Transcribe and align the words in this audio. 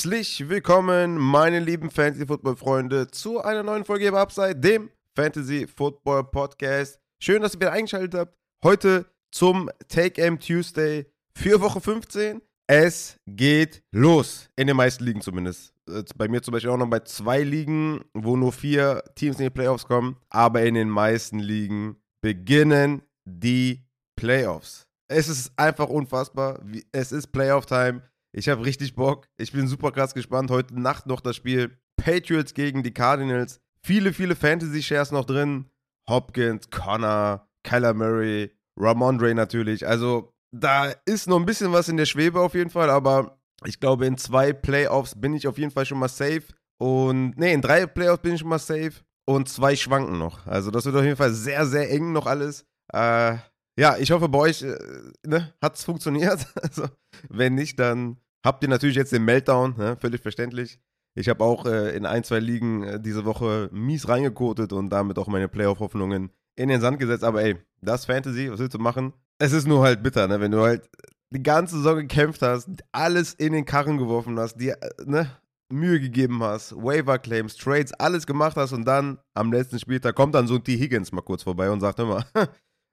Herzlich 0.00 0.48
willkommen, 0.48 1.18
meine 1.18 1.60
lieben 1.60 1.90
Fantasy-Football-Freunde, 1.90 3.08
zu 3.08 3.42
einer 3.42 3.62
neuen 3.62 3.84
Folge 3.84 4.06
im 4.06 4.14
Upside, 4.14 4.56
dem 4.56 4.88
Fantasy-Football-Podcast. 5.14 6.98
Schön, 7.22 7.42
dass 7.42 7.52
ihr 7.52 7.60
wieder 7.60 7.72
eingeschaltet 7.72 8.14
habt. 8.14 8.34
Heute 8.64 9.04
zum 9.30 9.68
Take-Aim 9.88 10.40
Tuesday 10.40 11.04
für 11.36 11.60
Woche 11.60 11.82
15. 11.82 12.40
Es 12.66 13.18
geht 13.26 13.82
los, 13.90 14.48
in 14.56 14.68
den 14.68 14.76
meisten 14.78 15.04
Ligen 15.04 15.20
zumindest. 15.20 15.74
Äh, 15.86 16.02
bei 16.16 16.28
mir 16.28 16.40
zum 16.40 16.52
Beispiel 16.52 16.70
auch 16.70 16.78
noch 16.78 16.88
bei 16.88 17.00
zwei 17.00 17.42
Ligen, 17.42 18.02
wo 18.14 18.38
nur 18.38 18.52
vier 18.52 19.04
Teams 19.16 19.38
in 19.38 19.44
die 19.44 19.50
Playoffs 19.50 19.84
kommen. 19.84 20.16
Aber 20.30 20.62
in 20.62 20.76
den 20.76 20.88
meisten 20.88 21.40
Ligen 21.40 21.96
beginnen 22.22 23.02
die 23.26 23.84
Playoffs. 24.16 24.86
Es 25.08 25.28
ist 25.28 25.52
einfach 25.56 25.90
unfassbar. 25.90 26.58
Es 26.90 27.12
ist 27.12 27.26
Playoff-Time. 27.32 28.00
Ich 28.32 28.48
habe 28.48 28.64
richtig 28.64 28.94
Bock. 28.94 29.28
Ich 29.38 29.52
bin 29.52 29.66
super 29.66 29.90
krass 29.90 30.14
gespannt. 30.14 30.50
Heute 30.50 30.78
Nacht 30.80 31.06
noch 31.06 31.20
das 31.20 31.36
Spiel 31.36 31.78
Patriots 31.96 32.54
gegen 32.54 32.82
die 32.82 32.94
Cardinals. 32.94 33.60
Viele, 33.84 34.12
viele 34.12 34.36
Fantasy-Shares 34.36 35.10
noch 35.10 35.24
drin. 35.24 35.66
Hopkins, 36.08 36.70
Connor, 36.70 37.48
Kyler 37.64 37.94
Murray, 37.94 38.50
Ramondre 38.76 39.34
natürlich. 39.34 39.86
Also 39.86 40.32
da 40.52 40.92
ist 41.06 41.28
noch 41.28 41.38
ein 41.38 41.46
bisschen 41.46 41.72
was 41.72 41.88
in 41.88 41.96
der 41.96 42.06
Schwebe 42.06 42.40
auf 42.40 42.54
jeden 42.54 42.70
Fall, 42.70 42.90
aber 42.90 43.40
ich 43.64 43.78
glaube, 43.78 44.06
in 44.06 44.16
zwei 44.16 44.52
Playoffs 44.52 45.20
bin 45.20 45.34
ich 45.34 45.46
auf 45.46 45.58
jeden 45.58 45.70
Fall 45.70 45.86
schon 45.86 45.98
mal 45.98 46.08
safe. 46.08 46.44
Und 46.78 47.36
nee, 47.36 47.52
in 47.52 47.62
drei 47.62 47.86
Playoffs 47.86 48.22
bin 48.22 48.34
ich 48.34 48.40
schon 48.40 48.48
mal 48.48 48.58
safe. 48.58 48.92
Und 49.26 49.48
zwei 49.48 49.76
schwanken 49.76 50.18
noch. 50.18 50.46
Also 50.46 50.70
das 50.70 50.84
wird 50.84 50.96
auf 50.96 51.04
jeden 51.04 51.16
Fall 51.16 51.32
sehr, 51.32 51.66
sehr 51.66 51.90
eng 51.90 52.12
noch 52.12 52.26
alles. 52.26 52.64
Äh, 52.92 53.36
ja, 53.78 53.96
ich 53.98 54.10
hoffe, 54.10 54.28
bei 54.28 54.38
euch 54.38 54.62
äh, 54.62 54.76
ne, 55.24 55.54
hat 55.62 55.76
es 55.76 55.84
funktioniert. 55.84 56.46
Also, 56.62 56.88
wenn 57.28 57.54
nicht, 57.54 57.78
dann 57.78 58.18
habt 58.44 58.62
ihr 58.62 58.68
natürlich 58.68 58.96
jetzt 58.96 59.12
den 59.12 59.24
Meltdown, 59.24 59.74
ne, 59.76 59.96
völlig 60.00 60.20
verständlich. 60.20 60.78
Ich 61.14 61.28
habe 61.28 61.44
auch 61.44 61.66
äh, 61.66 61.96
in 61.96 62.06
ein, 62.06 62.24
zwei 62.24 62.38
Ligen 62.38 62.84
äh, 62.84 63.00
diese 63.00 63.24
Woche 63.24 63.68
mies 63.72 64.08
reingekotet 64.08 64.72
und 64.72 64.90
damit 64.90 65.18
auch 65.18 65.26
meine 65.26 65.48
Playoff-Hoffnungen 65.48 66.30
in 66.56 66.68
den 66.68 66.80
Sand 66.80 66.98
gesetzt. 66.98 67.24
Aber 67.24 67.42
ey, 67.42 67.56
das 67.80 68.04
Fantasy, 68.04 68.50
was 68.50 68.60
willst 68.60 68.74
du 68.74 68.78
machen? 68.78 69.12
Es 69.38 69.52
ist 69.52 69.66
nur 69.66 69.82
halt 69.82 70.02
bitter, 70.02 70.28
ne? 70.28 70.40
wenn 70.40 70.52
du 70.52 70.60
halt 70.60 70.88
die 71.32 71.42
ganze 71.42 71.76
Saison 71.76 71.96
gekämpft 71.96 72.42
hast, 72.42 72.68
alles 72.92 73.34
in 73.34 73.52
den 73.52 73.64
Karren 73.64 73.98
geworfen 73.98 74.38
hast, 74.38 74.56
dir 74.56 74.76
äh, 74.80 74.90
ne, 75.04 75.30
Mühe 75.72 76.00
gegeben 76.00 76.42
hast, 76.42 76.74
Waiver-Claims, 76.76 77.56
Trades, 77.56 77.92
alles 77.94 78.26
gemacht 78.26 78.56
hast 78.56 78.72
und 78.72 78.84
dann 78.84 79.18
am 79.34 79.52
letzten 79.52 79.78
Spieltag 79.78 80.14
kommt 80.14 80.34
dann 80.34 80.46
so 80.46 80.56
ein 80.56 80.64
T. 80.64 80.76
Higgins 80.76 81.12
mal 81.12 81.22
kurz 81.22 81.42
vorbei 81.42 81.70
und 81.70 81.80
sagt 81.80 81.98
immer, 81.98 82.24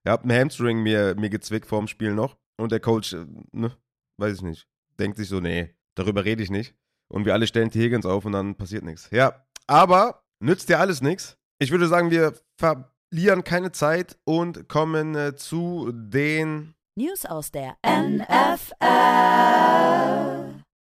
Er 0.08 0.14
hat 0.14 0.24
einen 0.24 0.40
Hamstring 0.40 0.84
mir, 0.84 1.16
mir 1.16 1.30
gezwickt 1.30 1.66
vorm 1.66 1.86
Spiel 1.90 2.14
noch. 2.14 2.38
Und 2.58 2.72
der 2.72 2.80
Coach, 2.80 3.12
äh, 3.12 3.26
ne, 3.52 3.76
weiß 4.18 4.38
ich 4.38 4.42
nicht, 4.42 4.66
denkt 5.00 5.18
sich 5.18 5.30
so, 5.30 5.40
nee, 5.40 5.74
darüber 5.96 6.26
rede 6.26 6.44
ich 6.44 6.50
nicht. 6.50 6.76
Und 7.10 7.26
wir 7.26 7.34
alle 7.34 7.48
stellen 7.48 7.70
die 7.70 7.80
Higgins 7.82 8.06
auf 8.06 8.26
und 8.26 8.34
dann 8.34 8.56
passiert 8.56 8.84
nichts. 8.84 9.10
Ja, 9.12 9.46
aber 9.66 10.24
nützt 10.40 10.70
dir 10.70 10.80
alles 10.80 11.02
nichts. 11.02 11.38
Ich 11.60 11.72
würde 11.72 11.88
sagen, 11.88 12.12
wir 12.12 12.34
verlieren 12.58 13.44
keine 13.44 13.72
Zeit 13.72 14.18
und 14.26 14.68
kommen 14.68 15.16
äh, 15.16 15.36
zu 15.36 15.92
den 15.94 16.74
News 16.96 17.26
aus 17.26 17.52
der 17.52 17.78
NFL. 17.86 18.76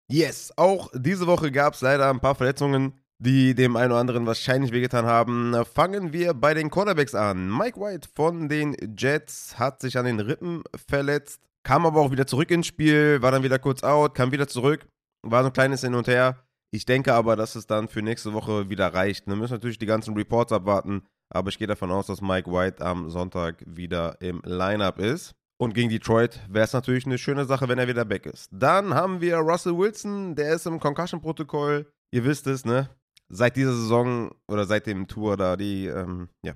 Yes, 0.10 0.54
auch 0.56 0.90
diese 0.94 1.28
Woche 1.28 1.52
gab 1.52 1.74
es 1.74 1.82
leider 1.82 2.10
ein 2.10 2.20
paar 2.20 2.36
Verletzungen 2.36 2.94
die 3.20 3.56
dem 3.56 3.76
einen 3.76 3.92
oder 3.92 4.00
anderen 4.00 4.26
wahrscheinlich 4.26 4.72
wehgetan 4.72 5.06
haben. 5.06 5.56
Fangen 5.74 6.14
wir 6.14 6.34
bei 6.34 6.54
den 6.54 6.70
Quarterbacks 6.70 7.16
an. 7.16 7.50
Mike 7.56 7.80
White 7.80 8.10
von 8.14 8.48
den 8.48 8.76
Jets 8.98 9.58
hat 9.58 9.82
sich 9.82 9.98
an 9.98 10.06
den 10.06 10.20
Rippen 10.20 10.64
verletzt, 10.88 11.42
kam 11.68 11.86
aber 11.86 12.00
auch 12.00 12.12
wieder 12.12 12.26
zurück 12.26 12.50
ins 12.50 12.66
Spiel, 12.66 13.22
war 13.22 13.34
dann 13.34 13.44
wieder 13.44 13.60
kurz 13.60 13.84
out, 13.84 14.16
kam 14.16 14.32
wieder 14.32 14.48
zurück, 14.48 14.88
war 15.22 15.44
so 15.44 15.48
ein 15.50 15.54
kleines 15.54 15.82
Hin 15.82 15.96
und 15.96 16.08
Her. 16.08 16.38
Ich 16.72 16.86
denke 16.86 17.14
aber, 17.14 17.36
dass 17.36 17.56
es 17.56 17.68
dann 17.68 17.90
für 17.90 18.02
nächste 18.02 18.32
Woche 18.32 18.70
wieder 18.70 18.94
reicht. 18.94 19.28
Wir 19.28 19.36
müssen 19.36 19.52
natürlich 19.52 19.78
die 19.78 19.86
ganzen 19.86 20.16
Reports 20.16 20.54
abwarten, 20.54 21.04
aber 21.30 21.50
ich 21.50 21.58
gehe 21.58 21.68
davon 21.68 21.92
aus, 21.92 22.08
dass 22.08 22.22
Mike 22.22 22.50
White 22.50 22.86
am 22.86 23.10
Sonntag 23.10 23.66
wieder 23.68 24.16
im 24.22 24.42
Lineup 24.46 24.98
ist. 24.98 25.36
Und 25.60 25.74
gegen 25.74 25.90
Detroit 25.90 26.40
wäre 26.48 26.64
es 26.64 26.72
natürlich 26.72 27.06
eine 27.06 27.18
schöne 27.18 27.44
Sache, 27.44 27.68
wenn 27.68 27.80
er 27.80 27.90
wieder 27.90 28.06
back 28.06 28.28
ist. 28.28 28.48
Dann 28.54 28.94
haben 28.94 29.20
wir 29.20 29.36
Russell 29.40 29.78
Wilson, 29.78 30.36
der 30.36 30.54
ist 30.54 30.68
im 30.68 30.80
Concussion-Protokoll. 30.80 31.92
Ihr 32.12 32.24
wisst 32.24 32.48
es, 32.48 32.64
ne? 32.64 32.90
seit 33.30 33.56
dieser 33.56 33.74
Saison 33.74 34.32
oder 34.48 34.66
seit 34.66 34.88
dem 34.88 35.08
Tour 35.08 35.38
da, 35.38 35.58
die, 35.58 35.88
ähm, 35.88 36.30
ja, 36.44 36.54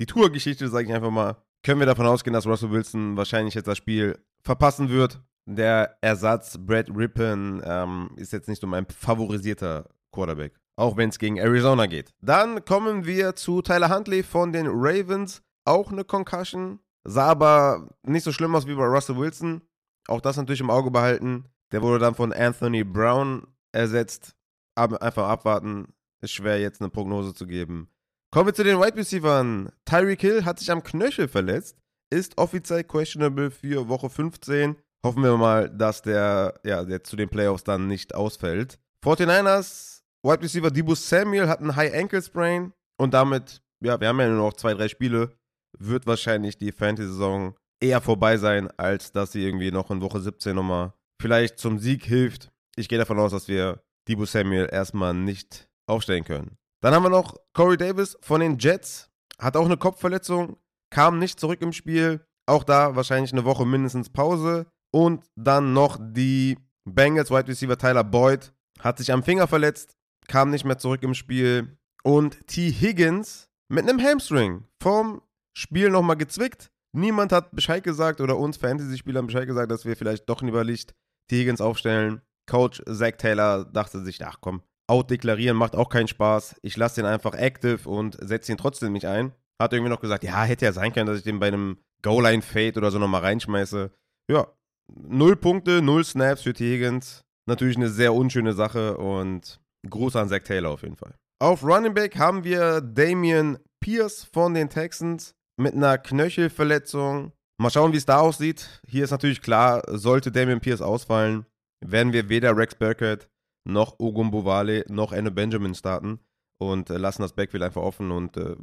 die 0.00 0.06
Tour-Geschichte, 0.06 0.68
sage 0.68 0.88
ich 0.88 0.94
einfach 0.94 1.10
mal, 1.10 1.36
können 1.64 1.80
wir 1.80 1.86
davon 1.86 2.06
ausgehen, 2.06 2.34
dass 2.34 2.46
Russell 2.46 2.70
Wilson 2.70 3.16
wahrscheinlich 3.16 3.54
jetzt 3.54 3.66
das 3.66 3.78
Spiel 3.78 4.18
verpassen 4.42 4.90
wird. 4.90 5.20
Der 5.46 5.98
Ersatz 6.00 6.58
Brad 6.58 6.88
Rippon 6.94 7.62
ähm, 7.64 8.10
ist 8.16 8.32
jetzt 8.32 8.48
nicht 8.48 8.60
so 8.60 8.66
mein 8.66 8.86
favorisierter 8.86 9.88
Quarterback. 10.12 10.54
Auch 10.76 10.96
wenn 10.96 11.08
es 11.08 11.18
gegen 11.18 11.38
Arizona 11.38 11.86
geht. 11.86 12.12
Dann 12.20 12.64
kommen 12.64 13.06
wir 13.06 13.34
zu 13.34 13.62
Tyler 13.62 13.94
Huntley 13.94 14.22
von 14.22 14.52
den 14.52 14.66
Ravens. 14.68 15.42
Auch 15.64 15.90
eine 15.90 16.04
Concussion. 16.04 16.80
Sah 17.04 17.28
aber 17.28 17.88
nicht 18.02 18.24
so 18.24 18.32
schlimm 18.32 18.54
aus 18.54 18.66
wie 18.66 18.74
bei 18.74 18.84
Russell 18.84 19.16
Wilson. 19.16 19.62
Auch 20.08 20.20
das 20.20 20.36
natürlich 20.36 20.60
im 20.60 20.70
Auge 20.70 20.90
behalten. 20.90 21.46
Der 21.72 21.82
wurde 21.82 21.98
dann 21.98 22.14
von 22.14 22.32
Anthony 22.32 22.84
Brown 22.84 23.46
ersetzt 23.72 24.34
ab, 24.74 25.02
einfach 25.02 25.28
abwarten. 25.28 25.94
Ist 26.20 26.32
schwer, 26.32 26.60
jetzt 26.60 26.80
eine 26.80 26.90
Prognose 26.90 27.34
zu 27.34 27.46
geben. 27.46 27.88
Kommen 28.34 28.48
wir 28.48 28.54
zu 28.54 28.64
den 28.64 28.80
Wide 28.80 28.96
Receivers. 28.96 29.70
Tyreek 29.84 30.20
Hill 30.20 30.44
hat 30.44 30.58
sich 30.58 30.68
am 30.72 30.82
Knöchel 30.82 31.28
verletzt, 31.28 31.76
ist 32.10 32.36
offiziell 32.36 32.82
questionable 32.82 33.52
für 33.52 33.88
Woche 33.88 34.10
15. 34.10 34.74
Hoffen 35.06 35.22
wir 35.22 35.36
mal, 35.36 35.70
dass 35.70 36.02
der, 36.02 36.58
ja, 36.64 36.82
der 36.82 37.04
zu 37.04 37.14
den 37.14 37.28
Playoffs 37.28 37.62
dann 37.62 37.86
nicht 37.86 38.12
ausfällt. 38.12 38.80
49ers, 39.04 40.02
Wide 40.24 40.42
Receiver 40.42 40.72
Debo 40.72 40.96
Samuel 40.96 41.46
hat 41.46 41.60
einen 41.60 41.76
High 41.76 41.94
Ankle 41.94 42.20
Sprain 42.20 42.72
und 42.96 43.14
damit, 43.14 43.62
ja, 43.78 44.00
wir 44.00 44.08
haben 44.08 44.18
ja 44.18 44.26
nur 44.26 44.38
noch 44.38 44.54
zwei, 44.54 44.74
drei 44.74 44.88
Spiele, 44.88 45.30
wird 45.78 46.04
wahrscheinlich 46.08 46.58
die 46.58 46.72
Fantasy-Saison 46.72 47.54
eher 47.78 48.00
vorbei 48.00 48.36
sein, 48.36 48.68
als 48.76 49.12
dass 49.12 49.30
sie 49.30 49.44
irgendwie 49.44 49.70
noch 49.70 49.92
in 49.92 50.00
Woche 50.00 50.20
17 50.20 50.56
nochmal 50.56 50.92
vielleicht 51.22 51.60
zum 51.60 51.78
Sieg 51.78 52.04
hilft. 52.04 52.50
Ich 52.74 52.88
gehe 52.88 52.98
davon 52.98 53.20
aus, 53.20 53.30
dass 53.30 53.46
wir 53.46 53.84
Debo 54.08 54.24
Samuel 54.24 54.68
erstmal 54.72 55.14
nicht 55.14 55.68
aufstellen 55.86 56.24
können. 56.24 56.58
Dann 56.84 56.92
haben 56.92 57.02
wir 57.02 57.08
noch 57.08 57.34
Corey 57.54 57.78
Davis 57.78 58.14
von 58.20 58.42
den 58.42 58.58
Jets. 58.58 59.08
Hat 59.38 59.56
auch 59.56 59.64
eine 59.64 59.78
Kopfverletzung, 59.78 60.58
kam 60.90 61.18
nicht 61.18 61.40
zurück 61.40 61.62
im 61.62 61.72
Spiel. 61.72 62.20
Auch 62.44 62.62
da 62.62 62.94
wahrscheinlich 62.94 63.32
eine 63.32 63.46
Woche 63.46 63.64
mindestens 63.64 64.10
Pause. 64.10 64.66
Und 64.92 65.24
dann 65.34 65.72
noch 65.72 65.98
die 65.98 66.58
Bengals 66.84 67.30
Wide 67.30 67.48
Receiver 67.48 67.78
Tyler 67.78 68.04
Boyd. 68.04 68.52
Hat 68.80 68.98
sich 68.98 69.10
am 69.12 69.22
Finger 69.22 69.46
verletzt, 69.46 69.96
kam 70.28 70.50
nicht 70.50 70.66
mehr 70.66 70.76
zurück 70.76 71.02
im 71.04 71.14
Spiel. 71.14 71.78
Und 72.02 72.46
T. 72.48 72.70
Higgins 72.70 73.48
mit 73.72 73.88
einem 73.88 73.98
Hamstring 73.98 74.66
vom 74.82 75.22
Spiel 75.56 75.88
nochmal 75.88 76.18
gezwickt. 76.18 76.70
Niemand 76.94 77.32
hat 77.32 77.56
Bescheid 77.56 77.82
gesagt 77.82 78.20
oder 78.20 78.36
uns 78.36 78.58
Fantasy-Spielern 78.58 79.26
Bescheid 79.26 79.46
gesagt, 79.46 79.70
dass 79.70 79.86
wir 79.86 79.96
vielleicht 79.96 80.28
doch 80.28 80.42
lieber 80.42 80.64
Licht 80.64 80.92
T. 81.30 81.40
Higgins 81.40 81.62
aufstellen. 81.62 82.20
Coach 82.46 82.82
Zach 82.84 83.12
Taylor 83.16 83.64
dachte 83.64 84.00
sich, 84.00 84.22
ach 84.22 84.36
komm, 84.42 84.62
outdeklarieren 84.86 85.56
macht 85.56 85.74
auch 85.74 85.88
keinen 85.88 86.08
Spaß. 86.08 86.56
Ich 86.62 86.76
lasse 86.76 86.96
den 86.96 87.06
einfach 87.06 87.34
active 87.34 87.88
und 87.88 88.16
setze 88.20 88.52
ihn 88.52 88.58
trotzdem 88.58 88.92
nicht 88.92 89.06
ein. 89.06 89.32
Hat 89.60 89.72
irgendwie 89.72 89.90
noch 89.90 90.00
gesagt, 90.00 90.24
ja, 90.24 90.42
hätte 90.44 90.64
ja 90.64 90.72
sein 90.72 90.92
können, 90.92 91.06
dass 91.06 91.18
ich 91.18 91.24
den 91.24 91.38
bei 91.38 91.48
einem 91.48 91.78
Goal-Line-Fade 92.02 92.78
oder 92.78 92.90
so 92.90 92.98
nochmal 92.98 93.22
reinschmeiße. 93.22 93.90
Ja, 94.30 94.48
null 94.92 95.36
Punkte, 95.36 95.80
null 95.80 96.04
Snaps 96.04 96.42
für 96.42 96.52
T. 96.52 97.00
Natürlich 97.46 97.76
eine 97.76 97.88
sehr 97.88 98.14
unschöne 98.14 98.52
Sache 98.52 98.96
und 98.96 99.60
Gruß 99.88 100.16
an 100.16 100.28
Zach 100.28 100.42
Taylor 100.42 100.70
auf 100.70 100.82
jeden 100.82 100.96
Fall. 100.96 101.14
Auf 101.40 101.62
Running 101.62 101.94
Back 101.94 102.16
haben 102.18 102.44
wir 102.44 102.80
Damian 102.80 103.58
Pierce 103.80 104.24
von 104.32 104.54
den 104.54 104.70
Texans 104.70 105.34
mit 105.56 105.74
einer 105.74 105.98
Knöchelverletzung. 105.98 107.32
Mal 107.60 107.70
schauen, 107.70 107.92
wie 107.92 107.98
es 107.98 108.06
da 108.06 108.18
aussieht. 108.18 108.80
Hier 108.86 109.04
ist 109.04 109.10
natürlich 109.10 109.42
klar, 109.42 109.82
sollte 109.88 110.32
Damian 110.32 110.60
Pierce 110.60 110.80
ausfallen, 110.80 111.46
werden 111.84 112.12
wir 112.12 112.28
weder 112.28 112.56
Rex 112.56 112.74
Burkett 112.74 113.28
noch 113.64 113.98
Ogum 113.98 114.30
Bovale 114.30 114.84
noch 114.88 115.12
Anne 115.12 115.30
Benjamin 115.30 115.74
starten 115.74 116.20
und 116.58 116.90
äh, 116.90 116.98
lassen 116.98 117.22
das 117.22 117.34
Backfield 117.34 117.62
einfach 117.62 117.82
offen 117.82 118.10
und 118.10 118.36
äh, 118.36 118.56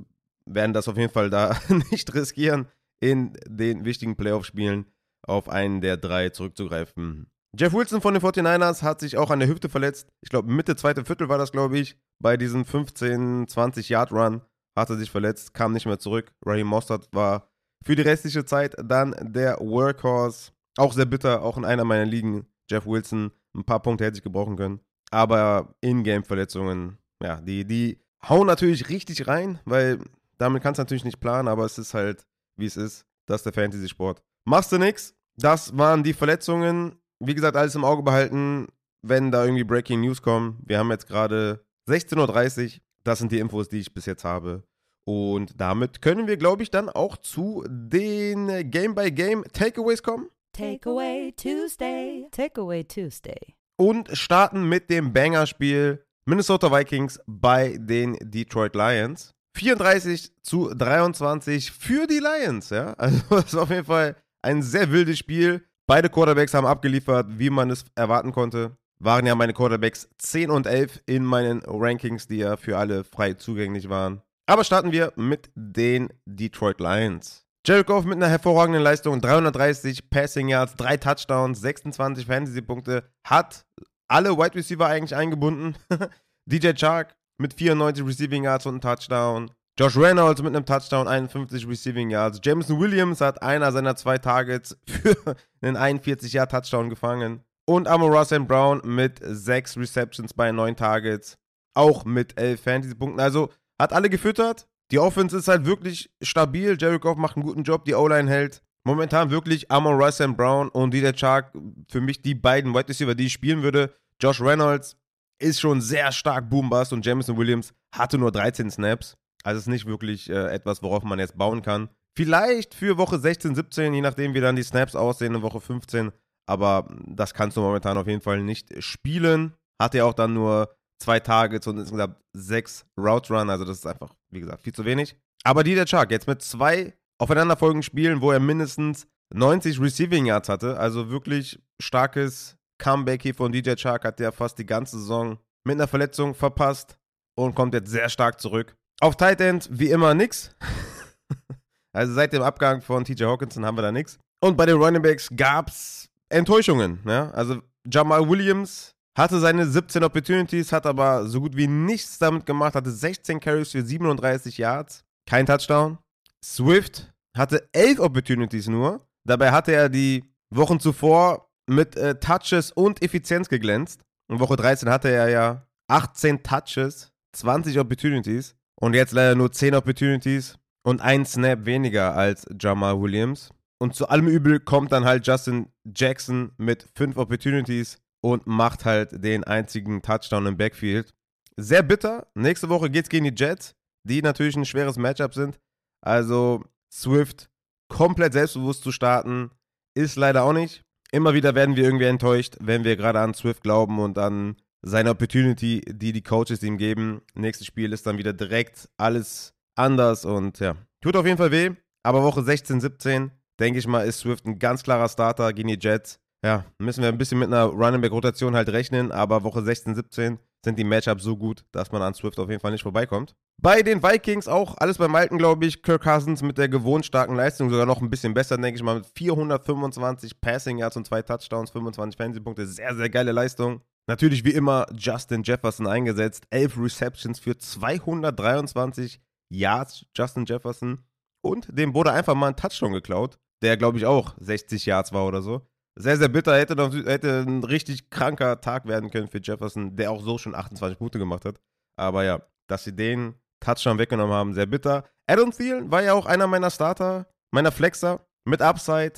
werden 0.46 0.74
das 0.74 0.88
auf 0.88 0.98
jeden 0.98 1.12
Fall 1.12 1.30
da 1.30 1.58
nicht 1.92 2.14
riskieren, 2.14 2.68
in 3.00 3.34
den 3.48 3.84
wichtigen 3.86 4.16
Playoff-Spielen 4.16 4.86
auf 5.24 5.50
einen 5.50 5.82
der 5.82 5.98
drei 5.98 6.30
zurückzugreifen. 6.30 7.28
Jeff 7.58 7.74
Wilson 7.74 8.02
von 8.02 8.14
den 8.14 8.24
49ers 8.24 8.82
hat 8.82 9.02
sich 9.02 9.18
auch 9.18 9.30
an 9.30 9.40
der 9.40 9.50
Hüfte 9.50 9.68
verletzt. 9.68 10.08
Ich 10.22 10.30
glaube, 10.30 10.52
Mitte 10.52 10.76
zweite 10.76 11.04
Viertel 11.04 11.28
war 11.28 11.38
das, 11.38 11.52
glaube 11.52 11.78
ich. 11.78 11.98
Bei 12.20 12.38
diesem 12.38 12.64
15, 12.64 13.48
20 13.48 13.90
Yard 13.90 14.12
Run 14.12 14.42
hat 14.76 14.90
er 14.90 14.98
sich 14.98 15.12
verletzt, 15.12 15.54
kam 15.54 15.74
nicht 15.74 15.86
mehr 15.86 16.00
zurück. 16.00 16.32
Raheem 16.46 16.68
Mostert 16.68 17.10
war 17.12 17.50
für 17.84 17.96
die 17.96 18.04
restliche 18.04 18.46
Zeit 18.46 18.76
dann 18.82 19.16
der 19.20 19.58
Workhorse. 19.60 20.52
Auch 20.78 20.94
sehr 20.94 21.06
bitter, 21.06 21.42
auch 21.42 21.58
in 21.58 21.66
einer 21.66 21.84
meiner 21.84 22.06
Ligen 22.06 22.48
Jeff 22.70 22.86
Wilson, 22.86 23.32
ein 23.54 23.66
paar 23.66 23.82
Punkte 23.82 24.06
hätte 24.06 24.18
ich 24.18 24.24
gebrochen 24.24 24.56
können. 24.56 24.80
Aber 25.12 25.76
In-Game-Verletzungen, 25.82 26.98
ja, 27.22 27.40
die, 27.42 27.66
die 27.66 28.00
hauen 28.28 28.48
natürlich 28.48 28.90
richtig 28.90 29.28
rein, 29.28 29.60
weil 29.66 30.00
damit 30.38 30.64
kannst 30.64 30.80
du 30.80 30.82
natürlich 30.82 31.06
nicht 31.06 31.20
planen, 31.20 31.48
aber 31.48 31.66
es 31.66 31.78
ist 31.78 31.94
halt, 31.94 32.26
wie 32.56 32.66
es 32.66 32.78
ist. 32.78 33.06
Das 33.28 33.42
ist 33.42 33.46
der 33.46 33.54
Fantasy-Sport. 33.54 34.24
Machst 34.46 34.72
du 34.72 34.78
nix. 34.78 35.14
Das 35.38 35.78
waren 35.78 36.04
die 36.04 36.14
Verletzungen. 36.14 36.96
Wie 37.20 37.36
gesagt, 37.36 37.56
alles 37.56 37.76
im 37.76 37.86
Auge 37.86 38.04
behalten. 38.04 38.68
wenn 39.04 39.32
da 39.32 39.44
irgendwie 39.44 39.64
Breaking 39.64 40.02
News 40.02 40.22
kommen. 40.22 40.60
Wir 40.66 40.78
haben 40.78 40.92
jetzt 40.92 41.08
gerade 41.08 41.66
16.30 41.88 42.76
Uhr. 42.76 42.82
Das 43.04 43.20
sind 43.20 43.32
die 43.32 43.40
Infos, 43.40 43.68
die 43.68 43.80
ich 43.80 43.94
bis 43.94 44.06
jetzt 44.06 44.24
habe. 44.24 44.64
Und 45.06 45.60
damit 45.60 46.02
können 46.02 46.28
wir, 46.28 46.38
glaube 46.38 46.62
ich, 46.62 46.70
dann 46.70 46.88
auch 46.88 47.18
zu 47.18 47.66
den 47.68 48.70
Game-by-Game 48.70 49.46
Takeaways 49.54 50.04
kommen. 50.04 50.30
Takeaway 50.54 51.34
Tuesday. 51.36 52.28
Takeaway 52.32 52.84
Tuesday. 52.84 53.56
Und 53.82 54.16
starten 54.16 54.70
mit 54.70 54.92
dem 54.92 55.12
Banger-Spiel 55.12 56.06
Minnesota 56.26 56.72
Vikings 56.72 57.20
bei 57.26 57.80
den 57.80 58.16
Detroit 58.22 58.76
Lions. 58.76 59.34
34 59.58 60.34
zu 60.44 60.72
23 60.72 61.72
für 61.72 62.06
die 62.06 62.20
Lions, 62.20 62.70
ja. 62.70 62.94
Also 63.00 63.38
es 63.38 63.56
war 63.56 63.64
auf 63.64 63.72
jeden 63.72 63.86
Fall 63.86 64.18
ein 64.44 64.62
sehr 64.62 64.92
wildes 64.92 65.18
Spiel. 65.18 65.66
Beide 65.88 66.12
Quarterbacks 66.12 66.54
haben 66.54 66.68
abgeliefert, 66.68 67.26
wie 67.40 67.50
man 67.50 67.72
es 67.72 67.84
erwarten 67.96 68.32
konnte. 68.32 68.78
Waren 69.00 69.26
ja 69.26 69.34
meine 69.34 69.54
Quarterbacks 69.54 70.08
10 70.20 70.52
und 70.52 70.68
11 70.68 71.02
in 71.08 71.26
meinen 71.26 71.64
Rankings, 71.66 72.28
die 72.28 72.38
ja 72.38 72.58
für 72.58 72.78
alle 72.78 73.04
frei 73.04 73.34
zugänglich 73.34 73.90
waren. 73.90 74.22
Aber 74.46 74.64
starten 74.64 74.92
wir 74.92 75.12
mit 75.16 75.50
den 75.56 76.10
Detroit 76.28 76.80
Lions. 76.80 77.48
Jared 77.64 77.86
Goff 77.86 78.06
mit 78.06 78.16
einer 78.16 78.28
hervorragenden 78.28 78.82
Leistung, 78.82 79.22
330 79.22 80.10
Passing 80.10 80.50
Yards, 80.50 80.76
3 80.78 80.98
Touchdowns, 80.98 81.62
26 81.62 82.26
Fantasy-Punkte, 82.26 83.04
hat 83.24 83.66
alle 84.08 84.36
Wide 84.36 84.56
Receiver 84.56 84.88
eigentlich 84.88 85.16
eingebunden. 85.16 85.76
DJ 86.48 86.72
Chark 86.74 87.16
mit 87.38 87.54
94 87.54 88.04
Receiving 88.04 88.46
Yards 88.46 88.66
und 88.66 88.74
einem 88.74 88.82
Touchdown. 88.82 89.52
Josh 89.78 89.96
Reynolds 89.96 90.42
mit 90.42 90.56
einem 90.56 90.66
Touchdown, 90.66 91.08
51 91.08 91.68
Receiving 91.68 92.10
Yards. 92.10 92.42
Jameson 92.44 92.80
Williams 92.80 93.22
hat 93.22 93.44
einer 93.44 93.72
seiner 93.72 93.96
zwei 93.96 94.18
Targets 94.18 94.76
für 94.88 95.36
einen 95.62 95.78
41 95.78 96.34
Yard 96.34 96.50
Touchdown 96.50 96.90
gefangen. 96.90 97.44
Und 97.66 97.88
Amon 97.88 98.12
Russell 98.12 98.40
Brown 98.40 98.82
mit 98.84 99.20
6 99.22 99.78
Receptions 99.78 100.34
bei 100.34 100.52
9 100.52 100.76
Targets. 100.76 101.38
Auch 101.76 102.06
mit 102.06 102.40
11 102.40 102.60
Fantasy-Punkten. 102.60 103.20
Also 103.20 103.50
hat 103.80 103.94
alle 103.94 104.10
gefüttert. 104.10 104.68
Die 104.92 105.00
Offense 105.00 105.38
ist 105.38 105.48
halt 105.48 105.66
wirklich 105.66 106.12
stabil. 106.22 106.78
Jerry 106.80 107.00
Goff 107.00 107.18
macht 107.18 107.38
einen 107.38 107.46
guten 107.46 107.64
Job. 107.64 107.86
Die 107.86 107.96
O-Line 107.96 108.30
hält. 108.30 108.62
Momentan 108.84 109.30
wirklich 109.30 109.72
Amon 109.72 110.02
Russell 110.02 110.34
Brown 110.34 110.70
und 110.70 110.94
DJ 110.94 111.12
Chark 111.14 111.54
für 111.90 112.02
mich 112.02 112.22
die 112.22 112.36
beiden 112.36 112.74
Wide 112.74 112.90
Receiver, 112.90 113.16
die 113.16 113.28
ich 113.28 113.34
spielen 113.34 113.64
würde. 113.64 113.94
Josh 114.20 114.42
Reynolds 114.42 114.98
ist 115.40 115.62
schon 115.62 115.82
sehr 115.82 116.12
stark 116.12 116.50
Boombust 116.50 116.92
und 116.92 117.06
Jameson 117.06 117.38
Williams 117.38 117.74
hatte 117.94 118.18
nur 118.18 118.32
13 118.32 118.70
Snaps. 118.70 119.18
Also 119.44 119.60
ist 119.60 119.68
nicht 119.68 119.86
wirklich 119.86 120.30
äh, 120.30 120.54
etwas, 120.54 120.84
worauf 120.84 121.04
man 121.04 121.20
jetzt 121.20 121.38
bauen 121.38 121.62
kann. 121.62 121.90
Vielleicht 122.18 122.74
für 122.74 122.98
Woche 122.98 123.18
16, 123.18 123.56
17, 123.56 123.94
je 123.94 124.02
nachdem, 124.02 124.34
wie 124.34 124.42
dann 124.42 124.56
die 124.56 124.64
Snaps 124.64 124.96
aussehen 124.96 125.36
in 125.36 125.42
Woche 125.42 125.62
15. 125.62 126.12
Aber 126.48 126.88
das 127.06 127.34
kannst 127.34 127.56
du 127.58 127.62
momentan 127.62 127.98
auf 127.98 128.08
jeden 128.08 128.22
Fall 128.22 128.44
nicht 128.44 128.84
spielen. 128.84 129.54
Hat 129.82 129.94
ja 129.94 130.06
auch 130.06 130.14
dann 130.14 130.34
nur 130.34 130.76
zwei 131.00 131.20
Targets 131.20 131.68
und 131.68 131.78
insgesamt 131.78 132.18
sechs 132.34 132.86
Route 132.98 133.34
Run. 133.34 133.50
Also 133.50 133.64
das 133.64 133.78
ist 133.78 133.88
einfach, 133.88 134.14
wie 134.32 134.40
gesagt, 134.40 134.64
viel 134.64 134.74
zu 134.74 134.86
wenig. 134.86 135.16
Aber 135.44 135.64
DJ 135.64 135.84
Chark 135.86 136.12
jetzt 136.12 136.28
mit 136.28 136.42
zwei 136.42 136.94
aufeinanderfolgenden 137.20 137.84
Spielen, 137.84 138.22
wo 138.22 138.32
er 138.32 138.40
mindestens 138.40 139.08
90 139.34 139.80
Receiving 139.80 140.26
Yards 140.26 140.50
hatte. 140.50 140.78
Also 140.78 141.10
wirklich 141.10 141.60
starkes 141.82 142.58
Comeback 142.78 143.22
hier 143.22 143.36
von 143.36 143.52
DJ 143.52 143.76
Chark. 143.76 144.06
Hat 144.06 144.20
der 144.20 144.32
fast 144.32 144.58
die 144.58 144.66
ganze 144.66 145.00
Saison 145.00 145.38
mit 145.64 145.76
einer 145.76 145.88
Verletzung 145.88 146.34
verpasst 146.34 146.98
und 147.36 147.56
kommt 147.56 147.74
jetzt 147.74 147.90
sehr 147.90 148.10
stark 148.10 148.40
zurück. 148.40 148.76
Auf 149.00 149.16
Tight 149.16 149.42
End 149.42 149.70
wie 149.72 149.90
immer 149.90 150.14
nix. 150.14 150.56
also 151.94 152.14
seit 152.14 152.34
dem 152.34 152.42
Abgang 152.42 152.82
von 152.82 153.04
TJ 153.04 153.24
Hawkinson 153.24 153.66
haben 153.66 153.78
wir 153.78 153.82
da 153.84 153.92
nichts. 153.92 154.20
Und 154.44 154.58
bei 154.58 154.66
den 154.66 154.78
Running 154.78 155.02
Backs 155.02 155.30
gab 155.36 155.70
es 155.70 156.10
Enttäuschungen. 156.30 157.00
Ja? 157.06 157.30
Also 157.32 157.62
Jamal 157.86 158.28
Williams 158.28 158.96
hatte 159.18 159.40
seine 159.40 159.66
17 159.68 160.04
Opportunities, 160.04 160.72
hat 160.72 160.86
aber 160.86 161.28
so 161.28 161.42
gut 161.42 161.56
wie 161.56 161.68
nichts 161.68 162.18
damit 162.18 162.46
gemacht, 162.46 162.76
hatte 162.76 162.92
16 162.92 163.40
Carries 163.40 163.72
für 163.72 163.84
37 163.84 164.58
Yards, 164.58 165.04
kein 165.28 165.46
Touchdown. 165.46 165.98
Swift 166.44 167.14
hatte 167.38 167.68
11 167.74 168.00
Opportunities 168.00 168.68
nur. 168.68 169.06
Dabei 169.28 169.52
hatte 169.52 169.74
er 169.74 169.90
die 169.90 170.24
Wochen 170.50 170.80
zuvor 170.80 171.50
mit 171.68 171.96
äh, 171.96 172.16
Touches 172.20 172.72
und 172.72 173.02
Effizienz 173.04 173.48
geglänzt. 173.50 174.02
In 174.32 174.40
Woche 174.40 174.56
13 174.56 174.90
hatte 174.90 175.10
er 175.10 175.30
ja 175.30 175.68
18 175.88 176.42
Touches, 176.44 177.12
20 177.34 177.80
Opportunities 177.80 178.56
und 178.80 178.94
jetzt 178.94 179.12
leider 179.12 179.36
nur 179.36 179.52
10 179.52 179.76
Opportunities 179.76 180.58
und 180.84 181.02
ein 181.02 181.26
Snap 181.26 181.66
weniger 181.66 182.16
als 182.16 182.46
Jamal 182.60 183.00
Williams. 183.00 183.50
Und 183.80 183.96
zu 183.96 184.08
allem 184.10 184.28
Übel 184.28 184.60
kommt 184.60 184.92
dann 184.92 185.06
halt 185.06 185.26
Justin 185.26 185.68
Jackson 185.84 186.52
mit 186.58 186.88
5 186.96 187.18
Opportunities 187.18 187.98
und 188.22 188.48
macht 188.48 188.86
halt 188.86 189.24
den 189.24 189.44
einzigen 189.44 190.02
Touchdown 190.02 190.46
im 190.46 190.58
Backfield. 190.58 191.14
Sehr 191.58 191.84
bitter. 191.84 192.28
Nächste 192.36 192.70
Woche 192.70 192.90
geht's 192.90 193.10
gegen 193.10 193.26
die 193.26 193.36
Jets, 193.36 193.76
die 194.08 194.22
natürlich 194.22 194.56
ein 194.56 194.66
schweres 194.66 194.98
Matchup 194.98 195.34
sind. 195.34 195.60
Also 196.02 196.64
Swift 196.92 197.50
komplett 197.90 198.34
selbstbewusst 198.34 198.84
zu 198.84 198.92
starten, 198.92 199.52
ist 199.96 200.16
leider 200.16 200.44
auch 200.44 200.54
nicht. 200.54 200.84
Immer 201.12 201.34
wieder 201.34 201.56
werden 201.56 201.76
wir 201.76 201.84
irgendwie 201.84 202.06
enttäuscht, 202.06 202.56
wenn 202.62 202.86
wir 202.86 202.96
gerade 202.96 203.20
an 203.20 203.34
Swift 203.34 203.64
glauben 203.64 204.00
und 204.00 204.18
an 204.18 204.56
seine 204.82 205.10
Opportunity, 205.12 205.82
die 205.82 206.14
die 206.14 206.24
Coaches 206.24 206.64
ihm 206.64 206.78
geben. 206.78 207.22
Nächstes 207.36 207.68
Spiel 207.68 207.92
ist 207.92 208.08
dann 208.08 208.18
wieder 208.18 208.34
direkt 208.34 208.90
alles 208.98 209.54
anders 209.76 210.26
und 210.26 210.60
ja, 210.60 210.76
tut 211.02 211.16
auf 211.16 211.26
jeden 211.26 211.38
Fall 211.38 211.52
weh. 211.52 211.72
Aber 212.04 212.24
Woche 212.24 212.44
16, 212.44 212.80
17, 212.80 213.32
denke 213.60 213.80
ich 213.80 213.88
mal, 213.88 214.08
ist 214.08 214.20
Swift 214.20 214.46
ein 214.46 214.58
ganz 214.58 214.84
klarer 214.84 215.10
Starter 215.10 215.52
gegen 215.54 215.68
die 215.68 215.80
Jets. 215.80 216.20
Ja, 216.44 216.66
müssen 216.80 217.04
wir 217.04 217.10
ein 217.10 217.18
bisschen 217.18 217.38
mit 217.38 217.50
einer 217.50 217.66
Running 217.66 218.02
Back 218.02 218.12
Rotation 218.12 218.56
halt 218.56 218.70
rechnen, 218.70 219.12
aber 219.12 219.44
Woche 219.44 219.62
16, 219.62 219.94
17 219.94 220.40
sind 220.64 220.80
die 220.80 220.84
Matchups 220.84 221.24
so 221.24 221.38
gut, 221.38 221.66
dass 221.72 221.92
man 221.92 222.02
an 222.02 222.14
Swift 222.14 222.40
auf 222.40 222.50
jeden 222.50 222.62
Fall 222.62 222.72
nicht 222.72 222.84
vorbeikommt. 222.84 223.36
Bei 223.62 223.84
den 223.84 224.02
Vikings 224.02 224.48
auch 224.48 224.76
alles 224.78 224.98
beim 224.98 225.14
Alten, 225.14 225.38
glaube 225.38 225.66
ich. 225.66 225.84
Kirk 225.84 226.04
Cousins 226.04 226.42
mit 226.42 226.58
der 226.58 226.68
gewohnt 226.68 227.06
starken 227.06 227.36
Leistung, 227.36 227.70
sogar 227.70 227.86
noch 227.86 228.02
ein 228.02 228.10
bisschen 228.10 228.34
besser, 228.34 228.58
denke 228.58 228.78
ich 228.78 228.84
mal, 228.84 228.96
mit 228.96 229.06
425 229.16 230.42
Passing 230.42 230.80
Yards 230.80 230.98
und 230.98 231.06
zwei 231.06 231.22
Touchdowns, 231.22 231.70
25 231.70 232.18
Fantasy-Punkte. 232.18 232.66
Sehr, 232.66 232.96
sehr 232.96 233.10
geile 233.10 233.32
Leistung. 233.32 233.82
Natürlich 234.08 234.44
wie 234.44 234.52
immer 234.52 234.88
Justin 234.96 235.44
Jefferson 235.44 235.86
eingesetzt. 235.86 236.46
11 236.50 236.78
Receptions 236.80 237.40
für 237.40 237.56
223 237.56 239.22
Yards, 239.50 240.06
Justin 240.18 240.46
Jefferson. 240.46 241.04
Und 241.44 241.68
dem 241.78 241.94
wurde 241.94 242.12
einfach 242.12 242.34
mal 242.34 242.48
ein 242.48 242.56
Touchdown 242.56 242.94
geklaut, 242.94 243.38
der, 243.62 243.78
glaube 243.78 244.00
ich, 244.00 244.08
auch 244.08 244.34
60 244.40 244.88
Yards 244.88 245.14
war 245.14 245.28
oder 245.28 245.44
so. 245.44 245.62
Sehr, 245.96 246.18
sehr 246.18 246.30
bitter. 246.30 246.58
Hätte, 246.58 246.76
noch, 246.76 246.94
hätte 246.94 247.44
ein 247.46 247.64
richtig 247.64 248.10
kranker 248.10 248.62
Tag 248.62 248.88
werden 248.88 249.12
können 249.12 249.28
für 249.28 249.42
Jefferson, 249.42 249.96
der 249.96 250.12
auch 250.12 250.22
so 250.22 250.38
schon 250.38 250.56
28 250.56 250.98
Punkte 250.98 251.20
gemacht 251.20 251.46
hat. 251.46 251.60
Aber 251.98 252.24
ja, 252.24 252.42
dass 252.68 252.84
sie 252.84 252.96
den 252.96 253.36
Touchdown 253.60 253.98
weggenommen 253.98 254.34
haben, 254.34 254.54
sehr 254.54 254.66
bitter. 254.66 255.04
Adam 255.28 255.52
Thielen 255.52 255.92
war 255.92 256.02
ja 256.02 256.14
auch 256.14 256.26
einer 256.26 256.48
meiner 256.48 256.72
Starter, 256.72 257.28
meiner 257.52 257.72
Flexer, 257.72 258.26
mit 258.46 258.62
Upside, 258.62 259.14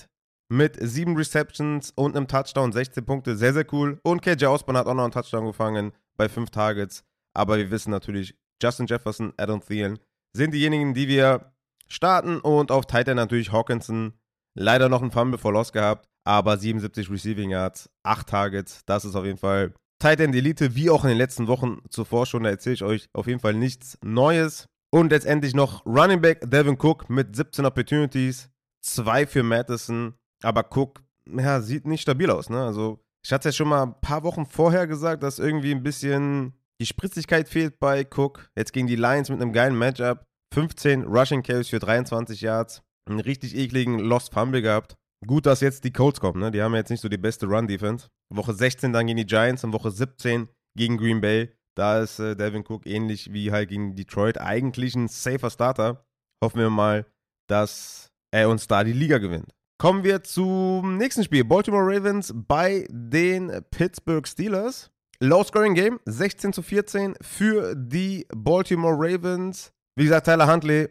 mit 0.50 0.78
sieben 0.82 1.16
Receptions 1.16 1.92
und 1.92 2.18
einem 2.18 2.28
Touchdown, 2.28 2.72
16 2.72 3.06
Punkte, 3.06 3.38
sehr, 3.38 3.54
sehr 3.54 3.72
cool. 3.72 4.00
Und 4.04 4.22
KJ 4.22 4.46
Osborne 4.46 4.80
hat 4.80 4.88
auch 4.88 4.94
noch 4.94 5.04
einen 5.04 5.14
Touchdown 5.14 5.46
gefangen 5.46 5.94
bei 6.18 6.28
fünf 6.28 6.50
Targets. 6.50 7.04
Aber 7.34 7.58
wir 7.58 7.72
wissen 7.72 7.92
natürlich, 7.92 8.36
Justin 8.62 8.88
Jefferson, 8.88 9.34
Adam 9.38 9.62
Thielen 9.62 10.00
sind 10.34 10.54
diejenigen, 10.54 10.94
die 10.94 11.08
wir 11.08 11.54
starten. 11.88 12.40
Und 12.40 12.72
auf 12.72 12.86
Titan 12.86 13.16
natürlich 13.16 13.52
Hawkinson. 13.52 14.14
Leider 14.56 14.90
noch 14.90 15.02
ein 15.02 15.12
Fumble 15.12 15.40
for 15.40 15.52
Loss 15.54 15.72
gehabt 15.72 16.08
aber 16.26 16.58
77 16.58 17.10
Receiving 17.10 17.50
Yards, 17.50 17.90
8 18.04 18.28
Targets, 18.28 18.84
das 18.86 19.06
ist 19.06 19.16
auf 19.16 19.26
jeden 19.26 19.38
Fall 19.38 19.74
Tight 20.00 20.20
End 20.20 20.36
Elite, 20.36 20.76
wie 20.76 20.90
auch 20.90 21.04
in 21.04 21.10
den 21.10 21.18
letzten 21.18 21.48
Wochen 21.48 21.80
zuvor 21.90 22.26
schon, 22.26 22.44
da 22.44 22.50
erzähle 22.50 22.76
ich 22.76 22.84
euch 22.84 23.08
auf 23.14 23.28
jeden 23.28 23.40
Fall 23.40 23.54
nichts 23.54 23.98
Neues. 24.04 24.68
Und 24.92 25.12
letztendlich 25.12 25.56
noch 25.56 25.86
Running 25.86 26.22
Back 26.22 26.42
Devin 26.44 26.78
Cook 26.78 27.10
mit 27.10 27.36
17 27.36 27.66
Opportunities, 27.66 28.50
2 28.82 29.26
für 29.26 29.42
Madison, 29.42 30.14
aber 30.44 30.66
Cook, 30.70 31.02
ja, 31.26 31.62
sieht 31.62 31.88
nicht 31.88 32.02
stabil 32.02 32.30
aus, 32.30 32.50
ne? 32.50 32.64
Also, 32.64 33.00
ich 33.26 33.32
hatte 33.32 33.48
es 33.48 33.56
ja 33.56 33.58
schon 33.60 33.70
mal 33.70 33.84
ein 33.84 34.02
paar 34.02 34.24
Wochen 34.24 34.46
vorher 34.46 34.86
gesagt, 34.86 35.24
dass 35.24 35.40
irgendwie 35.40 35.72
ein 35.72 35.84
bisschen 35.84 36.54
die 36.82 36.86
Spritzigkeit 36.86 37.48
fehlt 37.48 37.80
bei 37.80 38.06
Cook. 38.06 38.50
Jetzt 38.58 38.74
gegen 38.74 38.88
die 38.88 38.98
Lions 38.98 39.30
mit 39.30 39.42
einem 39.42 39.54
geilen 39.54 39.78
Matchup. 39.78 40.26
15 40.54 41.04
Rushing 41.04 41.42
Carries 41.42 41.70
für 41.70 41.80
23 41.80 42.42
Yards. 42.42 42.84
Einen 43.10 43.22
richtig 43.22 43.56
ekligen 43.56 44.00
Lost 44.00 44.34
Fumble 44.34 44.62
gehabt. 44.62 44.98
Gut, 45.26 45.46
dass 45.46 45.62
jetzt 45.62 45.84
die 45.84 45.94
Colts 45.94 46.20
kommen, 46.20 46.40
ne? 46.40 46.52
Die 46.52 46.62
haben 46.62 46.76
jetzt 46.76 46.90
nicht 46.90 47.02
so 47.02 47.10
die 47.10 47.18
beste 47.18 47.46
Run-Defense. 47.46 48.08
Woche 48.30 48.54
16 48.54 48.94
dann 48.94 49.08
gegen 49.08 49.18
die 49.18 49.26
Giants 49.26 49.64
und 49.64 49.74
Woche 49.74 49.92
17 49.92 50.48
gegen 50.76 50.98
Green 50.98 51.22
Bay. 51.22 51.52
Da 51.76 52.02
ist 52.02 52.20
äh, 52.20 52.36
Devin 52.36 52.64
Cook 52.68 52.86
ähnlich 52.86 53.34
wie 53.34 53.52
halt 53.52 53.70
gegen 53.70 53.96
Detroit 53.96 54.40
eigentlich 54.40 54.96
ein 54.96 55.08
safer 55.08 55.50
Starter. 55.50 56.06
Hoffen 56.44 56.60
wir 56.60 56.70
mal, 56.70 57.06
dass 57.48 58.12
er 58.32 58.50
uns 58.50 58.68
da 58.68 58.84
die 58.84 58.94
Liga 58.94 59.18
gewinnt. 59.18 59.54
Kommen 59.80 60.04
wir 60.04 60.24
zum 60.24 60.98
nächsten 60.98 61.24
Spiel. 61.24 61.44
Baltimore 61.44 61.84
Ravens 61.86 62.34
bei 62.36 62.88
den 62.90 63.52
Pittsburgh 63.72 64.28
Steelers. 64.28 64.92
Low 65.20 65.44
Scoring 65.44 65.74
Game, 65.74 66.00
16 66.06 66.54
zu 66.54 66.62
14 66.62 67.16
für 67.22 67.76
die 67.76 68.26
Baltimore 68.36 68.96
Ravens. 68.98 69.72
Wie 69.96 70.04
gesagt, 70.04 70.26
Tyler 70.26 70.52
Huntley 70.52 70.90